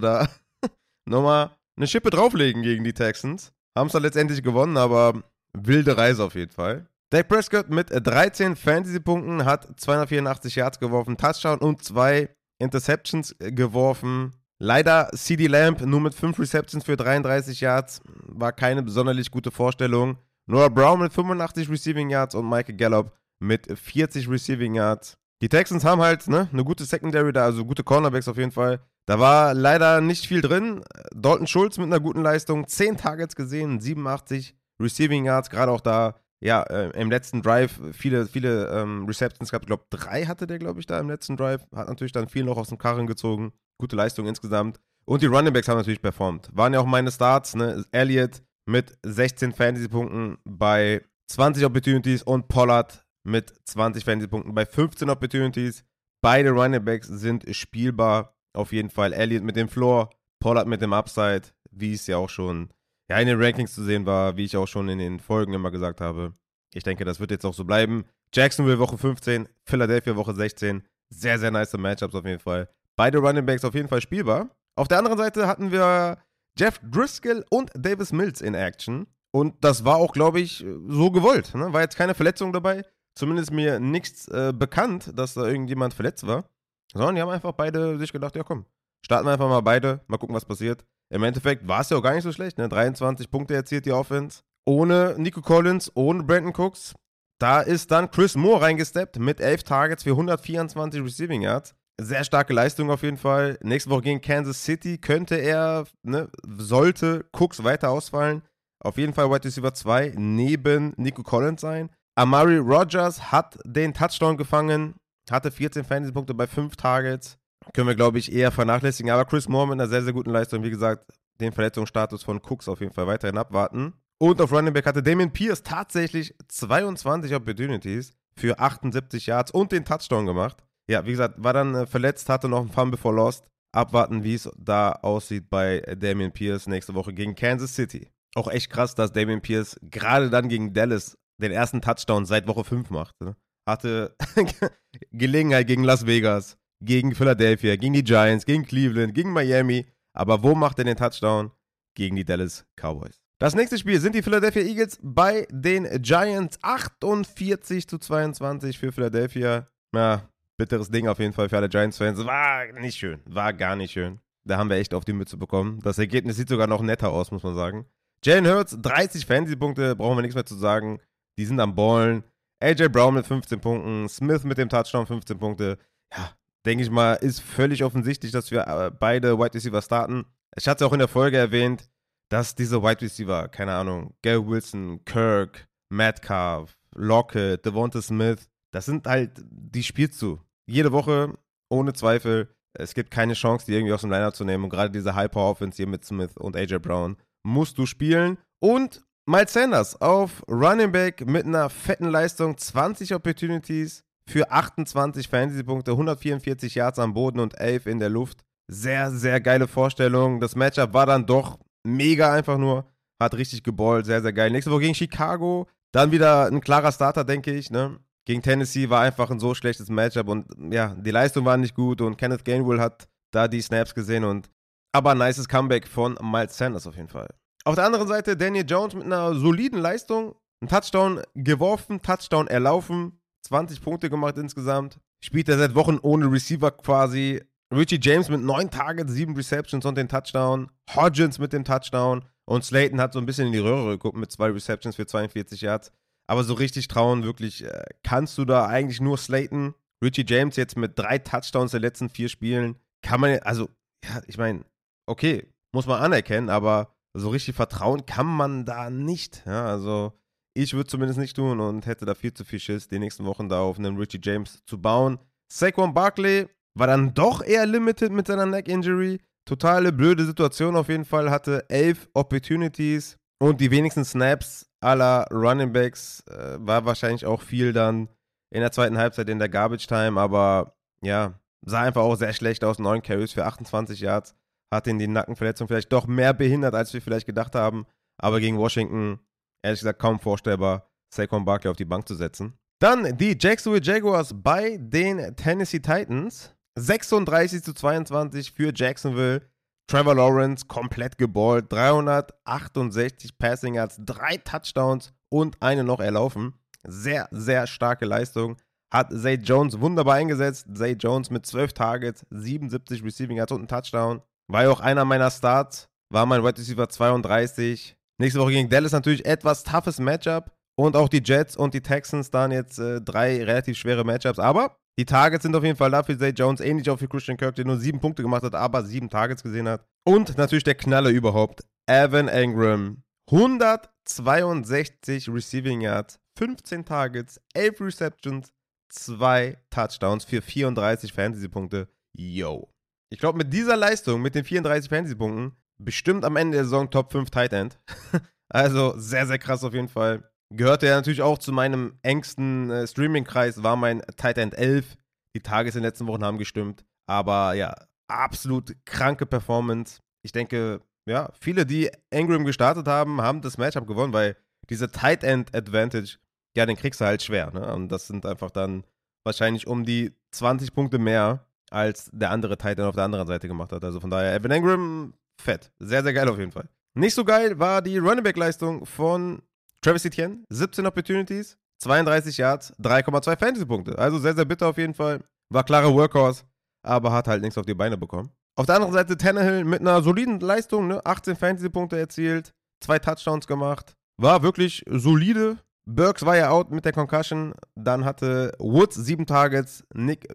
da 0.00 0.28
nochmal 1.08 1.56
eine 1.76 1.86
Schippe 1.86 2.10
drauflegen 2.10 2.62
gegen 2.62 2.84
die 2.84 2.92
Texans. 2.92 3.52
Haben 3.76 3.86
es 3.86 3.92
dann 3.92 4.02
letztendlich 4.02 4.42
gewonnen, 4.42 4.76
aber 4.76 5.22
wilde 5.52 5.96
Reise 5.96 6.24
auf 6.24 6.34
jeden 6.34 6.50
Fall. 6.50 6.86
Dak 7.10 7.28
Prescott 7.28 7.70
mit 7.70 7.88
13 7.90 8.54
Fantasy-Punkten 8.56 9.44
hat 9.44 9.80
284 9.80 10.56
Yards 10.56 10.78
geworfen, 10.78 11.16
Touchdown 11.16 11.58
und 11.58 11.82
zwei 11.82 12.28
Interceptions 12.58 13.34
geworfen. 13.38 14.32
Leider 14.58 15.08
CD 15.14 15.46
Lamb 15.46 15.80
nur 15.80 16.00
mit 16.00 16.14
5 16.14 16.38
Receptions 16.38 16.84
für 16.84 16.96
33 16.96 17.60
Yards. 17.60 18.00
War 18.04 18.52
keine 18.52 18.82
besonders 18.82 19.30
gute 19.30 19.50
Vorstellung. 19.50 20.18
Noah 20.46 20.70
Brown 20.70 21.00
mit 21.00 21.12
85 21.12 21.70
Receiving 21.70 22.10
Yards 22.10 22.34
und 22.34 22.48
Michael 22.48 22.76
Gallup 22.76 23.12
mit 23.40 23.66
40 23.66 24.28
Receiving 24.28 24.74
Yards. 24.74 25.16
Die 25.42 25.48
Texans 25.48 25.84
haben 25.84 26.02
halt 26.02 26.28
ne, 26.28 26.48
eine 26.52 26.64
gute 26.64 26.84
Secondary 26.84 27.32
da, 27.32 27.44
also 27.44 27.64
gute 27.64 27.82
Cornerbacks 27.82 28.28
auf 28.28 28.36
jeden 28.36 28.52
Fall. 28.52 28.80
Da 29.06 29.18
war 29.18 29.54
leider 29.54 30.00
nicht 30.00 30.26
viel 30.26 30.42
drin. 30.42 30.82
Dalton 31.14 31.46
Schulz 31.46 31.78
mit 31.78 31.86
einer 31.86 32.00
guten 32.00 32.22
Leistung, 32.22 32.68
10 32.68 32.98
Targets 32.98 33.34
gesehen, 33.34 33.80
87 33.80 34.54
Receiving 34.80 35.24
Yards, 35.24 35.50
gerade 35.50 35.72
auch 35.72 35.80
da, 35.80 36.16
ja, 36.40 36.62
äh, 36.62 36.90
im 36.98 37.10
letzten 37.10 37.42
Drive 37.42 37.80
viele, 37.92 38.26
viele 38.26 38.68
ähm, 38.68 39.04
Receptions 39.06 39.50
gehabt. 39.50 39.64
Ich 39.64 39.68
glaube, 39.68 39.84
drei 39.90 40.26
hatte 40.26 40.46
der, 40.46 40.58
glaube 40.58 40.80
ich, 40.80 40.86
da 40.86 40.98
im 40.98 41.08
letzten 41.08 41.36
Drive. 41.36 41.66
Hat 41.74 41.88
natürlich 41.88 42.12
dann 42.12 42.28
viel 42.28 42.44
noch 42.44 42.56
aus 42.56 42.68
dem 42.68 42.78
Karren 42.78 43.06
gezogen. 43.06 43.52
Gute 43.78 43.96
Leistung 43.96 44.26
insgesamt. 44.26 44.80
Und 45.04 45.22
die 45.22 45.26
Running 45.26 45.52
Backs 45.52 45.68
haben 45.68 45.76
natürlich 45.76 46.02
performt. 46.02 46.48
Waren 46.52 46.72
ja 46.72 46.80
auch 46.80 46.86
meine 46.86 47.10
Starts, 47.10 47.54
ne? 47.54 47.84
Elliott 47.92 48.42
mit 48.66 48.96
16 49.04 49.52
Fantasy-Punkten 49.52 50.38
bei 50.44 51.02
20 51.26 51.64
Opportunities 51.64 52.22
und 52.22 52.48
Pollard 52.48 53.04
mit 53.24 53.52
20 53.66 54.04
Fantasy-Punkten 54.04 54.54
bei 54.54 54.66
15 54.66 55.10
Opportunities. 55.10 55.84
Beide 56.22 56.50
Running 56.50 56.84
Backs 56.84 57.08
sind 57.08 57.44
spielbar. 57.54 58.36
Auf 58.52 58.72
jeden 58.72 58.90
Fall. 58.90 59.12
Elliott 59.12 59.44
mit 59.44 59.56
dem 59.56 59.68
Floor, 59.68 60.10
Pollard 60.40 60.66
mit 60.66 60.82
dem 60.82 60.92
Upside, 60.92 61.42
wie 61.70 61.94
es 61.94 62.06
ja 62.06 62.16
auch 62.16 62.28
schon 62.28 62.72
ja, 63.10 63.18
in 63.18 63.26
den 63.26 63.42
Rankings 63.42 63.74
zu 63.74 63.82
sehen 63.82 64.06
war, 64.06 64.36
wie 64.36 64.44
ich 64.44 64.56
auch 64.56 64.68
schon 64.68 64.88
in 64.88 64.98
den 64.98 65.18
Folgen 65.18 65.52
immer 65.52 65.72
gesagt 65.72 66.00
habe. 66.00 66.32
Ich 66.72 66.84
denke, 66.84 67.04
das 67.04 67.18
wird 67.18 67.32
jetzt 67.32 67.44
auch 67.44 67.54
so 67.54 67.64
bleiben. 67.64 68.04
Jacksonville 68.32 68.78
Woche 68.78 68.96
15, 68.96 69.48
Philadelphia 69.64 70.14
Woche 70.14 70.34
16. 70.34 70.84
Sehr, 71.12 71.38
sehr 71.40 71.50
nice 71.50 71.72
Matchups 71.76 72.14
auf 72.14 72.24
jeden 72.24 72.38
Fall. 72.38 72.68
Beide 72.96 73.18
Running 73.18 73.44
Backs 73.44 73.64
auf 73.64 73.74
jeden 73.74 73.88
Fall 73.88 74.00
spielbar. 74.00 74.50
Auf 74.76 74.86
der 74.86 74.98
anderen 74.98 75.18
Seite 75.18 75.48
hatten 75.48 75.72
wir 75.72 76.18
Jeff 76.56 76.80
Driscoll 76.84 77.44
und 77.50 77.72
Davis 77.74 78.12
Mills 78.12 78.40
in 78.40 78.54
Action. 78.54 79.08
Und 79.32 79.64
das 79.64 79.84
war 79.84 79.96
auch, 79.96 80.12
glaube 80.12 80.40
ich, 80.40 80.64
so 80.86 81.10
gewollt. 81.10 81.54
Ne? 81.54 81.72
War 81.72 81.80
jetzt 81.80 81.96
keine 81.96 82.14
Verletzung 82.14 82.52
dabei. 82.52 82.84
Zumindest 83.20 83.52
mir 83.52 83.80
nichts 83.80 84.28
äh, 84.28 84.50
bekannt, 84.56 85.12
dass 85.14 85.34
da 85.34 85.44
irgendjemand 85.44 85.92
verletzt 85.92 86.26
war. 86.26 86.46
Sondern 86.90 87.14
die 87.14 87.20
haben 87.20 87.28
einfach 87.28 87.52
beide 87.52 87.98
sich 87.98 88.14
gedacht, 88.14 88.34
ja 88.34 88.42
komm, 88.42 88.64
starten 89.04 89.26
wir 89.26 89.32
einfach 89.32 89.50
mal 89.50 89.60
beide, 89.60 90.00
mal 90.06 90.16
gucken, 90.16 90.34
was 90.34 90.46
passiert. 90.46 90.86
Im 91.10 91.22
Endeffekt 91.22 91.68
war 91.68 91.82
es 91.82 91.90
ja 91.90 91.98
auch 91.98 92.02
gar 92.02 92.14
nicht 92.14 92.22
so 92.22 92.32
schlecht, 92.32 92.56
ne? 92.56 92.70
23 92.70 93.30
Punkte 93.30 93.52
erzielt 93.54 93.84
die 93.84 93.92
Offense. 93.92 94.40
Ohne 94.64 95.16
Nico 95.18 95.42
Collins, 95.42 95.92
ohne 95.94 96.22
Brandon 96.22 96.54
Cooks. 96.56 96.94
Da 97.38 97.60
ist 97.60 97.90
dann 97.90 98.10
Chris 98.10 98.36
Moore 98.36 98.62
reingesteppt 98.62 99.18
mit 99.18 99.38
11 99.38 99.64
Targets 99.64 100.04
für 100.04 100.12
124 100.12 101.02
Receiving 101.04 101.42
Yards. 101.42 101.74
Sehr 102.00 102.24
starke 102.24 102.54
Leistung 102.54 102.90
auf 102.90 103.02
jeden 103.02 103.18
Fall. 103.18 103.58
Nächste 103.62 103.90
Woche 103.90 104.00
gegen 104.00 104.22
Kansas 104.22 104.64
City 104.64 104.96
könnte 104.96 105.34
er, 105.34 105.84
ne, 106.02 106.30
sollte 106.56 107.26
Cooks 107.32 107.62
weiter 107.64 107.90
ausfallen. 107.90 108.40
Auf 108.82 108.96
jeden 108.96 109.12
Fall 109.12 109.30
White 109.30 109.44
Receiver 109.44 109.74
2 109.74 110.14
neben 110.16 110.94
Nico 110.96 111.22
Collins 111.22 111.60
sein. 111.60 111.90
Amari 112.20 112.58
Rogers 112.58 113.32
hat 113.32 113.58
den 113.64 113.94
Touchdown 113.94 114.36
gefangen, 114.36 114.96
hatte 115.30 115.50
14 115.50 115.84
Fantasy-Punkte 115.84 116.34
bei 116.34 116.46
5 116.46 116.76
Targets. 116.76 117.38
Können 117.72 117.88
wir, 117.88 117.94
glaube 117.94 118.18
ich, 118.18 118.30
eher 118.30 118.50
vernachlässigen. 118.50 119.10
Aber 119.10 119.24
Chris 119.24 119.48
Moore 119.48 119.68
mit 119.68 119.80
einer 119.80 119.88
sehr, 119.88 120.02
sehr 120.02 120.12
guten 120.12 120.28
Leistung. 120.28 120.62
Wie 120.62 120.68
gesagt, 120.68 121.10
den 121.40 121.52
Verletzungsstatus 121.52 122.22
von 122.22 122.42
Cooks 122.42 122.68
auf 122.68 122.80
jeden 122.80 122.92
Fall 122.92 123.06
weiterhin 123.06 123.38
abwarten. 123.38 123.94
Und 124.18 124.38
auf 124.42 124.52
Running 124.52 124.74
Back 124.74 124.84
hatte 124.84 125.02
Damien 125.02 125.32
Pierce 125.32 125.62
tatsächlich 125.62 126.34
22 126.48 127.34
Opportunities 127.34 128.12
für 128.36 128.58
78 128.58 129.24
Yards 129.24 129.50
und 129.50 129.72
den 129.72 129.86
Touchdown 129.86 130.26
gemacht. 130.26 130.58
Ja, 130.90 131.06
wie 131.06 131.12
gesagt, 131.12 131.42
war 131.42 131.54
dann 131.54 131.74
äh, 131.74 131.86
verletzt, 131.86 132.28
hatte 132.28 132.50
noch 132.50 132.60
einen 132.60 132.68
Fumble 132.68 132.98
for 132.98 133.14
Lost. 133.14 133.46
Abwarten, 133.72 134.24
wie 134.24 134.34
es 134.34 134.50
da 134.58 134.92
aussieht 134.92 135.48
bei 135.48 135.80
Damien 135.96 136.32
Pierce 136.32 136.66
nächste 136.66 136.94
Woche 136.94 137.14
gegen 137.14 137.34
Kansas 137.34 137.74
City. 137.74 138.10
Auch 138.34 138.48
echt 138.48 138.68
krass, 138.68 138.94
dass 138.94 139.10
Damien 139.10 139.40
Pierce 139.40 139.80
gerade 139.80 140.28
dann 140.28 140.50
gegen 140.50 140.74
Dallas 140.74 141.16
den 141.40 141.52
ersten 141.52 141.80
Touchdown 141.80 142.26
seit 142.26 142.46
Woche 142.46 142.64
5 142.64 142.90
macht. 142.90 143.20
Ne? 143.20 143.36
Hatte 143.66 144.16
Gelegenheit 145.12 145.66
gegen 145.66 145.84
Las 145.84 146.06
Vegas, 146.06 146.58
gegen 146.82 147.14
Philadelphia, 147.14 147.76
gegen 147.76 147.94
die 147.94 148.04
Giants, 148.04 148.46
gegen 148.46 148.64
Cleveland, 148.64 149.14
gegen 149.14 149.32
Miami. 149.32 149.86
Aber 150.12 150.42
wo 150.42 150.54
macht 150.54 150.78
er 150.78 150.84
den 150.84 150.96
Touchdown? 150.96 151.50
Gegen 151.96 152.16
die 152.16 152.24
Dallas 152.24 152.64
Cowboys. 152.76 153.20
Das 153.40 153.54
nächste 153.54 153.78
Spiel 153.78 153.98
sind 154.00 154.14
die 154.14 154.22
Philadelphia 154.22 154.62
Eagles 154.62 154.98
bei 155.02 155.46
den 155.50 155.88
Giants 156.02 156.58
48 156.62 157.88
zu 157.88 157.98
22 157.98 158.78
für 158.78 158.92
Philadelphia. 158.92 159.66
Ja, 159.94 160.28
bitteres 160.58 160.90
Ding 160.90 161.08
auf 161.08 161.18
jeden 161.18 161.32
Fall 161.32 161.48
für 161.48 161.56
alle 161.56 161.68
Giants-Fans. 161.68 162.24
War 162.26 162.70
nicht 162.78 162.98
schön, 162.98 163.20
war 163.24 163.52
gar 163.54 163.76
nicht 163.76 163.92
schön. 163.92 164.20
Da 164.44 164.58
haben 164.58 164.68
wir 164.68 164.76
echt 164.76 164.92
auf 164.92 165.04
die 165.06 165.14
Mütze 165.14 165.36
bekommen. 165.36 165.80
Das 165.82 165.98
Ergebnis 165.98 166.36
sieht 166.36 166.48
sogar 166.48 166.66
noch 166.66 166.82
netter 166.82 167.10
aus, 167.10 167.30
muss 167.30 167.42
man 167.42 167.54
sagen. 167.54 167.86
Jalen 168.22 168.46
Hurts, 168.46 168.76
30 168.80 169.24
Fantasy-Punkte, 169.24 169.96
brauchen 169.96 170.18
wir 170.18 170.22
nichts 170.22 170.34
mehr 170.34 170.44
zu 170.44 170.54
sagen. 170.56 171.00
Die 171.38 171.44
sind 171.44 171.60
am 171.60 171.74
Ballen. 171.74 172.24
AJ 172.62 172.88
Brown 172.88 173.14
mit 173.14 173.26
15 173.26 173.60
Punkten, 173.60 174.08
Smith 174.08 174.44
mit 174.44 174.58
dem 174.58 174.68
Touchdown 174.68 175.06
15 175.06 175.38
Punkte. 175.38 175.78
Ja, 176.14 176.30
denke 176.66 176.84
ich 176.84 176.90
mal, 176.90 177.14
ist 177.14 177.40
völlig 177.40 177.82
offensichtlich, 177.84 178.32
dass 178.32 178.50
wir 178.50 178.66
äh, 178.66 178.90
beide 178.90 179.38
Wide 179.38 179.54
Receiver 179.54 179.80
starten. 179.80 180.26
Ich 180.56 180.68
hatte 180.68 180.84
auch 180.84 180.92
in 180.92 180.98
der 180.98 181.08
Folge 181.08 181.38
erwähnt, 181.38 181.88
dass 182.30 182.54
diese 182.54 182.82
Wide 182.82 183.00
Receiver, 183.00 183.48
keine 183.48 183.74
Ahnung, 183.74 184.14
Gary 184.22 184.46
Wilson, 184.46 185.04
Kirk, 185.04 185.68
Metcalf, 185.90 186.76
Lockett, 186.94 187.64
Devonta 187.64 188.02
Smith, 188.02 188.48
das 188.72 188.86
sind 188.86 189.06
halt, 189.06 189.32
die 189.50 189.82
spielst 189.82 190.20
du. 190.22 190.40
Jede 190.66 190.92
Woche, 190.92 191.36
ohne 191.70 191.92
Zweifel. 191.92 192.54
Es 192.72 192.94
gibt 192.94 193.10
keine 193.10 193.34
Chance, 193.34 193.66
die 193.66 193.72
irgendwie 193.72 193.92
aus 193.92 194.02
dem 194.02 194.10
Lineup 194.10 194.36
zu 194.36 194.44
nehmen. 194.44 194.64
Und 194.64 194.70
gerade 194.70 194.90
diese 194.90 195.14
High-Power-Offense 195.14 195.76
hier 195.76 195.88
mit 195.88 196.04
Smith 196.04 196.36
und 196.36 196.56
AJ 196.56 196.78
Brown 196.78 197.16
musst 197.42 197.78
du 197.78 197.86
spielen. 197.86 198.38
Und 198.60 199.02
Miles 199.30 199.52
Sanders 199.52 200.00
auf 200.00 200.42
Running 200.50 200.90
Back 200.90 201.24
mit 201.24 201.46
einer 201.46 201.70
fetten 201.70 202.08
Leistung, 202.08 202.58
20 202.58 203.14
Opportunities 203.14 204.02
für 204.26 204.50
28 204.50 205.28
Fantasy-Punkte, 205.28 205.92
144 205.92 206.74
Yards 206.74 206.98
am 206.98 207.14
Boden 207.14 207.38
und 207.38 207.56
11 207.56 207.86
in 207.86 208.00
der 208.00 208.08
Luft. 208.08 208.40
Sehr, 208.66 209.12
sehr 209.12 209.40
geile 209.40 209.68
Vorstellung. 209.68 210.40
Das 210.40 210.56
Matchup 210.56 210.94
war 210.94 211.06
dann 211.06 211.26
doch 211.26 211.60
mega 211.84 212.32
einfach 212.32 212.58
nur. 212.58 212.86
Hat 213.20 213.34
richtig 213.34 213.62
geballt, 213.62 214.04
sehr, 214.04 214.20
sehr 214.20 214.32
geil. 214.32 214.50
Nächste 214.50 214.72
Woche 214.72 214.80
gegen 214.80 214.96
Chicago. 214.96 215.68
Dann 215.92 216.10
wieder 216.10 216.46
ein 216.46 216.60
klarer 216.60 216.90
Starter, 216.90 217.22
denke 217.22 217.52
ich. 217.52 217.70
Ne? 217.70 218.00
Gegen 218.24 218.42
Tennessee 218.42 218.90
war 218.90 219.02
einfach 219.02 219.30
ein 219.30 219.38
so 219.38 219.54
schlechtes 219.54 219.90
Matchup 219.90 220.26
und 220.26 220.48
ja, 220.72 220.96
die 220.98 221.12
Leistung 221.12 221.44
war 221.44 221.56
nicht 221.56 221.76
gut 221.76 222.00
und 222.00 222.16
Kenneth 222.16 222.44
Gainwell 222.44 222.80
hat 222.80 223.06
da 223.30 223.46
die 223.46 223.62
Snaps 223.62 223.94
gesehen 223.94 224.24
und 224.24 224.50
aber 224.90 225.12
ein 225.12 225.18
nices 225.18 225.48
Comeback 225.48 225.86
von 225.86 226.18
Miles 226.20 226.58
Sanders 226.58 226.88
auf 226.88 226.96
jeden 226.96 227.08
Fall. 227.08 227.28
Auf 227.64 227.74
der 227.74 227.84
anderen 227.84 228.08
Seite 228.08 228.36
Daniel 228.36 228.64
Jones 228.66 228.94
mit 228.94 229.04
einer 229.04 229.34
soliden 229.34 229.80
Leistung. 229.80 230.34
Ein 230.62 230.68
Touchdown 230.68 231.22
geworfen, 231.34 232.02
Touchdown 232.02 232.46
erlaufen, 232.46 233.20
20 233.46 233.80
Punkte 233.80 234.10
gemacht 234.10 234.36
insgesamt. 234.36 234.98
Spielt 235.22 235.48
er 235.48 235.58
seit 235.58 235.74
Wochen 235.74 235.98
ohne 236.00 236.30
Receiver 236.30 236.70
quasi. 236.70 237.42
Richie 237.72 238.00
James 238.00 238.28
mit 238.28 238.40
9 238.42 238.70
Targets, 238.70 239.12
7 239.12 239.36
Receptions 239.36 239.84
und 239.84 239.96
den 239.96 240.08
Touchdown. 240.08 240.70
Hodgins 240.94 241.38
mit 241.38 241.52
dem 241.52 241.64
Touchdown. 241.64 242.24
Und 242.46 242.64
Slayton 242.64 243.00
hat 243.00 243.12
so 243.12 243.20
ein 243.20 243.26
bisschen 243.26 243.46
in 243.46 243.52
die 243.52 243.58
Röhre 243.58 243.92
geguckt 243.92 244.16
mit 244.16 244.32
zwei 244.32 244.50
Receptions 244.50 244.96
für 244.96 245.06
42 245.06 245.60
Yards. 245.60 245.92
Aber 246.26 246.42
so 246.44 246.54
richtig 246.54 246.88
trauen, 246.88 247.22
wirklich, 247.22 247.64
äh, 247.64 247.84
kannst 248.02 248.36
du 248.38 248.44
da 248.44 248.66
eigentlich 248.66 249.00
nur 249.00 249.18
Slayton. 249.18 249.74
Richie 250.02 250.24
James 250.26 250.56
jetzt 250.56 250.76
mit 250.76 250.98
drei 250.98 251.18
Touchdowns 251.18 251.70
der 251.70 251.80
letzten 251.80 252.08
vier 252.08 252.28
Spielen. 252.28 252.76
Kann 253.02 253.20
man, 253.20 253.38
also, 253.40 253.68
ja, 254.04 254.20
ich 254.26 254.36
meine, 254.36 254.64
okay, 255.06 255.46
muss 255.72 255.86
man 255.86 256.00
anerkennen, 256.00 256.48
aber 256.48 256.94
so 257.14 257.30
richtig 257.30 257.54
vertrauen 257.54 258.06
kann 258.06 258.26
man 258.26 258.64
da 258.64 258.90
nicht. 258.90 259.42
Ja, 259.46 259.66
also 259.66 260.12
ich 260.54 260.74
würde 260.74 260.88
zumindest 260.88 261.18
nicht 261.18 261.36
tun 261.36 261.60
und 261.60 261.86
hätte 261.86 262.04
da 262.04 262.14
viel 262.14 262.32
zu 262.32 262.44
viel 262.44 262.60
Schiss, 262.60 262.88
die 262.88 262.98
nächsten 262.98 263.24
Wochen 263.24 263.48
da 263.48 263.60
auf 263.60 263.78
einen 263.78 263.96
Richie 263.96 264.20
James 264.22 264.64
zu 264.66 264.80
bauen. 264.80 265.18
Saquon 265.52 265.94
Barkley 265.94 266.48
war 266.74 266.86
dann 266.86 267.14
doch 267.14 267.42
eher 267.42 267.66
limited 267.66 268.12
mit 268.12 268.26
seiner 268.26 268.46
Neck 268.46 268.68
Injury. 268.68 269.20
Totale 269.44 269.92
blöde 269.92 270.24
Situation 270.24 270.76
auf 270.76 270.88
jeden 270.88 271.04
Fall. 271.04 271.30
Hatte 271.30 271.68
elf 271.68 272.08
Opportunities 272.14 273.16
und 273.40 273.60
die 273.60 273.70
wenigsten 273.70 274.04
Snaps 274.04 274.66
aller 274.80 275.26
Running 275.30 275.72
Backs. 275.72 276.22
Äh, 276.28 276.58
war 276.60 276.84
wahrscheinlich 276.84 277.26
auch 277.26 277.42
viel 277.42 277.72
dann 277.72 278.08
in 278.50 278.60
der 278.60 278.72
zweiten 278.72 278.98
Halbzeit 278.98 279.28
in 279.28 279.38
der 279.38 279.48
Garbage 279.48 279.86
Time, 279.86 280.20
aber 280.20 280.76
ja, 281.02 281.40
sah 281.62 281.82
einfach 281.82 282.02
auch 282.02 282.16
sehr 282.16 282.32
schlecht 282.32 282.64
aus. 282.64 282.78
Neun 282.78 283.02
Carries 283.02 283.32
für 283.32 283.44
28 283.44 284.00
Yards 284.00 284.34
hat 284.70 284.86
ihn 284.86 284.98
die 284.98 285.08
Nackenverletzung 285.08 285.68
vielleicht 285.68 285.92
doch 285.92 286.06
mehr 286.06 286.32
behindert, 286.32 286.74
als 286.74 286.92
wir 286.94 287.02
vielleicht 287.02 287.26
gedacht 287.26 287.54
haben. 287.54 287.86
Aber 288.18 288.40
gegen 288.40 288.58
Washington, 288.58 289.18
ehrlich 289.62 289.80
gesagt, 289.80 289.98
kaum 289.98 290.20
vorstellbar, 290.20 290.90
Saquon 291.12 291.44
Barkley 291.44 291.70
auf 291.70 291.76
die 291.76 291.84
Bank 291.84 292.06
zu 292.06 292.14
setzen. 292.14 292.54
Dann 292.80 293.16
die 293.18 293.36
Jacksonville 293.38 293.84
Jaguars 293.84 294.34
bei 294.34 294.78
den 294.78 295.36
Tennessee 295.36 295.80
Titans. 295.80 296.54
36 296.78 297.62
zu 297.62 297.74
22 297.74 298.52
für 298.52 298.72
Jacksonville. 298.74 299.42
Trevor 299.86 300.14
Lawrence 300.14 300.66
komplett 300.66 301.18
geballt. 301.18 301.66
368 301.70 303.38
Passing 303.38 303.74
Yards, 303.74 303.98
drei 303.98 304.36
Touchdowns 304.36 305.12
und 305.28 305.60
eine 305.60 305.84
noch 305.84 306.00
erlaufen. 306.00 306.54
Sehr, 306.86 307.28
sehr 307.32 307.66
starke 307.66 308.06
Leistung. 308.06 308.56
Hat 308.92 309.12
Zay 309.12 309.34
Jones 309.34 309.80
wunderbar 309.80 310.14
eingesetzt. 310.14 310.66
Zay 310.72 310.92
Jones 310.92 311.30
mit 311.30 311.44
12 311.44 311.72
Targets, 311.72 312.24
77 312.30 313.04
Receiving 313.04 313.36
Yards 313.36 313.52
und 313.52 313.62
ein 313.62 313.68
Touchdown. 313.68 314.22
War 314.50 314.64
ja 314.64 314.70
auch 314.70 314.80
einer 314.80 315.04
meiner 315.04 315.30
Starts. 315.30 315.88
War 316.12 316.26
mein 316.26 316.42
Wide 316.42 316.58
Receiver 316.58 316.88
32. 316.88 317.96
Nächste 318.18 318.40
Woche 318.40 318.50
gegen 318.50 318.68
Dallas 318.68 318.92
natürlich 318.92 319.24
etwas 319.24 319.62
toughes 319.62 319.98
Matchup. 319.98 320.50
Und 320.76 320.96
auch 320.96 321.08
die 321.08 321.22
Jets 321.24 321.56
und 321.56 321.74
die 321.74 321.82
Texans 321.82 322.30
dann 322.30 322.50
jetzt 322.50 322.78
äh, 322.78 323.00
drei 323.00 323.44
relativ 323.44 323.76
schwere 323.76 324.04
Matchups. 324.04 324.38
Aber 324.38 324.76
die 324.98 325.04
Targets 325.04 325.42
sind 325.42 325.54
auf 325.54 325.62
jeden 325.62 325.76
Fall 325.76 325.90
da 325.90 326.02
für 326.02 326.18
Zay 326.18 326.30
Jones, 326.30 326.60
ähnlich 326.60 326.90
auch 326.90 326.98
für 326.98 327.08
Christian 327.08 327.36
Kirk, 327.36 327.54
der 327.54 327.64
nur 327.64 327.78
sieben 327.78 328.00
Punkte 328.00 328.22
gemacht 328.22 328.42
hat, 328.42 328.54
aber 328.54 328.82
sieben 328.84 329.08
Targets 329.08 329.42
gesehen 329.42 329.68
hat. 329.68 329.84
Und 330.04 330.36
natürlich 330.36 330.64
der 330.64 330.74
Knaller 330.74 331.10
überhaupt, 331.10 331.64
Evan 331.86 332.28
Engram. 332.28 333.02
162 333.30 335.28
Receiving 335.28 335.82
Yards, 335.82 336.18
15 336.38 336.84
Targets, 336.84 337.40
11 337.54 337.80
Receptions, 337.80 338.52
2 338.88 339.58
Touchdowns 339.70 340.24
für 340.24 340.42
34 340.42 341.12
Fantasy-Punkte. 341.12 341.88
Yo. 342.16 342.68
Ich 343.12 343.18
glaube, 343.18 343.38
mit 343.38 343.52
dieser 343.52 343.76
Leistung, 343.76 344.22
mit 344.22 344.34
den 344.34 344.44
34 344.44 344.88
Fantasy-Punkten, 344.88 345.56
bestimmt 345.78 346.24
am 346.24 346.36
Ende 346.36 346.58
der 346.58 346.64
Saison 346.64 346.90
Top 346.90 347.10
5 347.10 347.30
Tight 347.30 347.52
End. 347.52 347.78
also 348.48 348.94
sehr, 348.96 349.26
sehr 349.26 349.38
krass 349.38 349.64
auf 349.64 349.74
jeden 349.74 349.88
Fall. 349.88 350.30
Gehörte 350.54 350.86
ja 350.86 350.96
natürlich 350.96 351.22
auch 351.22 351.38
zu 351.38 351.52
meinem 351.52 351.98
engsten 352.02 352.70
äh, 352.70 352.86
Streaming-Kreis, 352.86 353.62
war 353.62 353.76
mein 353.76 354.02
Tight 354.16 354.38
End 354.38 354.54
11. 354.54 354.96
Die 355.36 355.40
Tages 355.40 355.74
in 355.74 355.82
den 355.82 355.88
letzten 355.88 356.06
Wochen 356.06 356.24
haben 356.24 356.38
gestimmt. 356.38 356.84
Aber 357.08 357.54
ja, 357.54 357.74
absolut 358.08 358.74
kranke 358.84 359.26
Performance. 359.26 360.00
Ich 360.22 360.32
denke, 360.32 360.80
ja, 361.08 361.30
viele, 361.40 361.66
die 361.66 361.90
Ingram 362.10 362.44
gestartet 362.44 362.86
haben, 362.86 363.20
haben 363.20 363.42
das 363.42 363.58
Matchup 363.58 363.86
gewonnen, 363.86 364.12
weil 364.12 364.36
diese 364.68 364.90
Tight 364.90 365.24
End 365.24 365.54
Advantage, 365.54 366.18
ja, 366.56 366.66
den 366.66 366.76
kriegst 366.76 367.00
du 367.00 367.04
halt 367.04 367.22
schwer. 367.22 367.50
Ne? 367.52 367.72
Und 367.72 367.88
das 367.88 368.06
sind 368.06 368.26
einfach 368.26 368.50
dann 368.50 368.84
wahrscheinlich 369.24 369.66
um 369.66 369.84
die 369.84 370.12
20 370.32 370.72
Punkte 370.72 370.98
mehr, 370.98 371.46
als 371.70 372.10
der 372.12 372.30
andere 372.30 372.58
Tight 372.58 372.78
End 372.78 372.88
auf 372.88 372.94
der 372.94 373.04
anderen 373.04 373.26
Seite 373.26 373.48
gemacht 373.48 373.72
hat. 373.72 373.84
Also 373.84 374.00
von 374.00 374.10
daher, 374.10 374.34
Evan 374.34 374.50
Ingram, 374.50 375.14
fett. 375.40 375.70
Sehr, 375.78 376.02
sehr 376.02 376.12
geil 376.12 376.28
auf 376.28 376.38
jeden 376.38 376.52
Fall. 376.52 376.68
Nicht 376.94 377.14
so 377.14 377.24
geil 377.24 377.58
war 377.58 377.82
die 377.82 377.98
Running 377.98 378.24
Back 378.24 378.36
Leistung 378.36 378.84
von 378.84 379.42
Travis 379.80 380.04
Etienne, 380.04 380.44
17 380.48 380.86
Opportunities, 380.86 381.56
32 381.78 382.36
Yards, 382.36 382.72
3,2 382.80 383.38
Fantasy-Punkte. 383.38 383.98
Also 383.98 384.18
sehr, 384.18 384.34
sehr 384.34 384.44
bitter 384.44 384.68
auf 384.68 384.76
jeden 384.76 384.94
Fall. 384.94 385.20
War 385.48 385.64
klarer 385.64 385.94
Workhorse, 385.94 386.44
aber 386.82 387.12
hat 387.12 387.28
halt 387.28 387.42
nichts 387.42 387.56
auf 387.56 387.66
die 387.66 387.74
Beine 387.74 387.96
bekommen. 387.96 388.30
Auf 388.56 388.66
der 388.66 388.74
anderen 388.74 388.92
Seite 388.92 389.16
Tannehill 389.16 389.64
mit 389.64 389.80
einer 389.80 390.02
soliden 390.02 390.40
Leistung, 390.40 390.88
ne? 390.88 391.00
18 391.04 391.36
Fantasy-Punkte 391.36 391.98
erzielt, 391.98 392.52
zwei 392.80 392.98
Touchdowns 392.98 393.46
gemacht. 393.46 393.94
War 394.18 394.42
wirklich 394.42 394.84
solide. 394.86 395.58
Burks 395.86 396.26
war 396.26 396.36
ja 396.36 396.50
out 396.50 396.70
mit 396.70 396.84
der 396.84 396.92
Concussion. 396.92 397.54
Dann 397.74 398.04
hatte 398.04 398.52
Woods 398.58 398.96
sieben 398.96 399.24
Targets, 399.24 399.84
Nick 399.94 400.28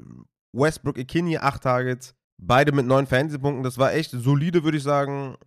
Westbrook 0.56 0.98
Ikini 0.98 1.38
acht 1.38 1.63
Targets. 1.63 2.15
Beide 2.41 2.72
mit 2.72 2.86
neun 2.86 3.08
Fantasy-Punkten. 3.08 3.63
Das 3.63 3.78
war 3.78 3.94
echt 3.94 4.12
solide, 4.12 4.63
würde 4.63 4.78
ich 4.78 4.84
sagen. 4.84 5.38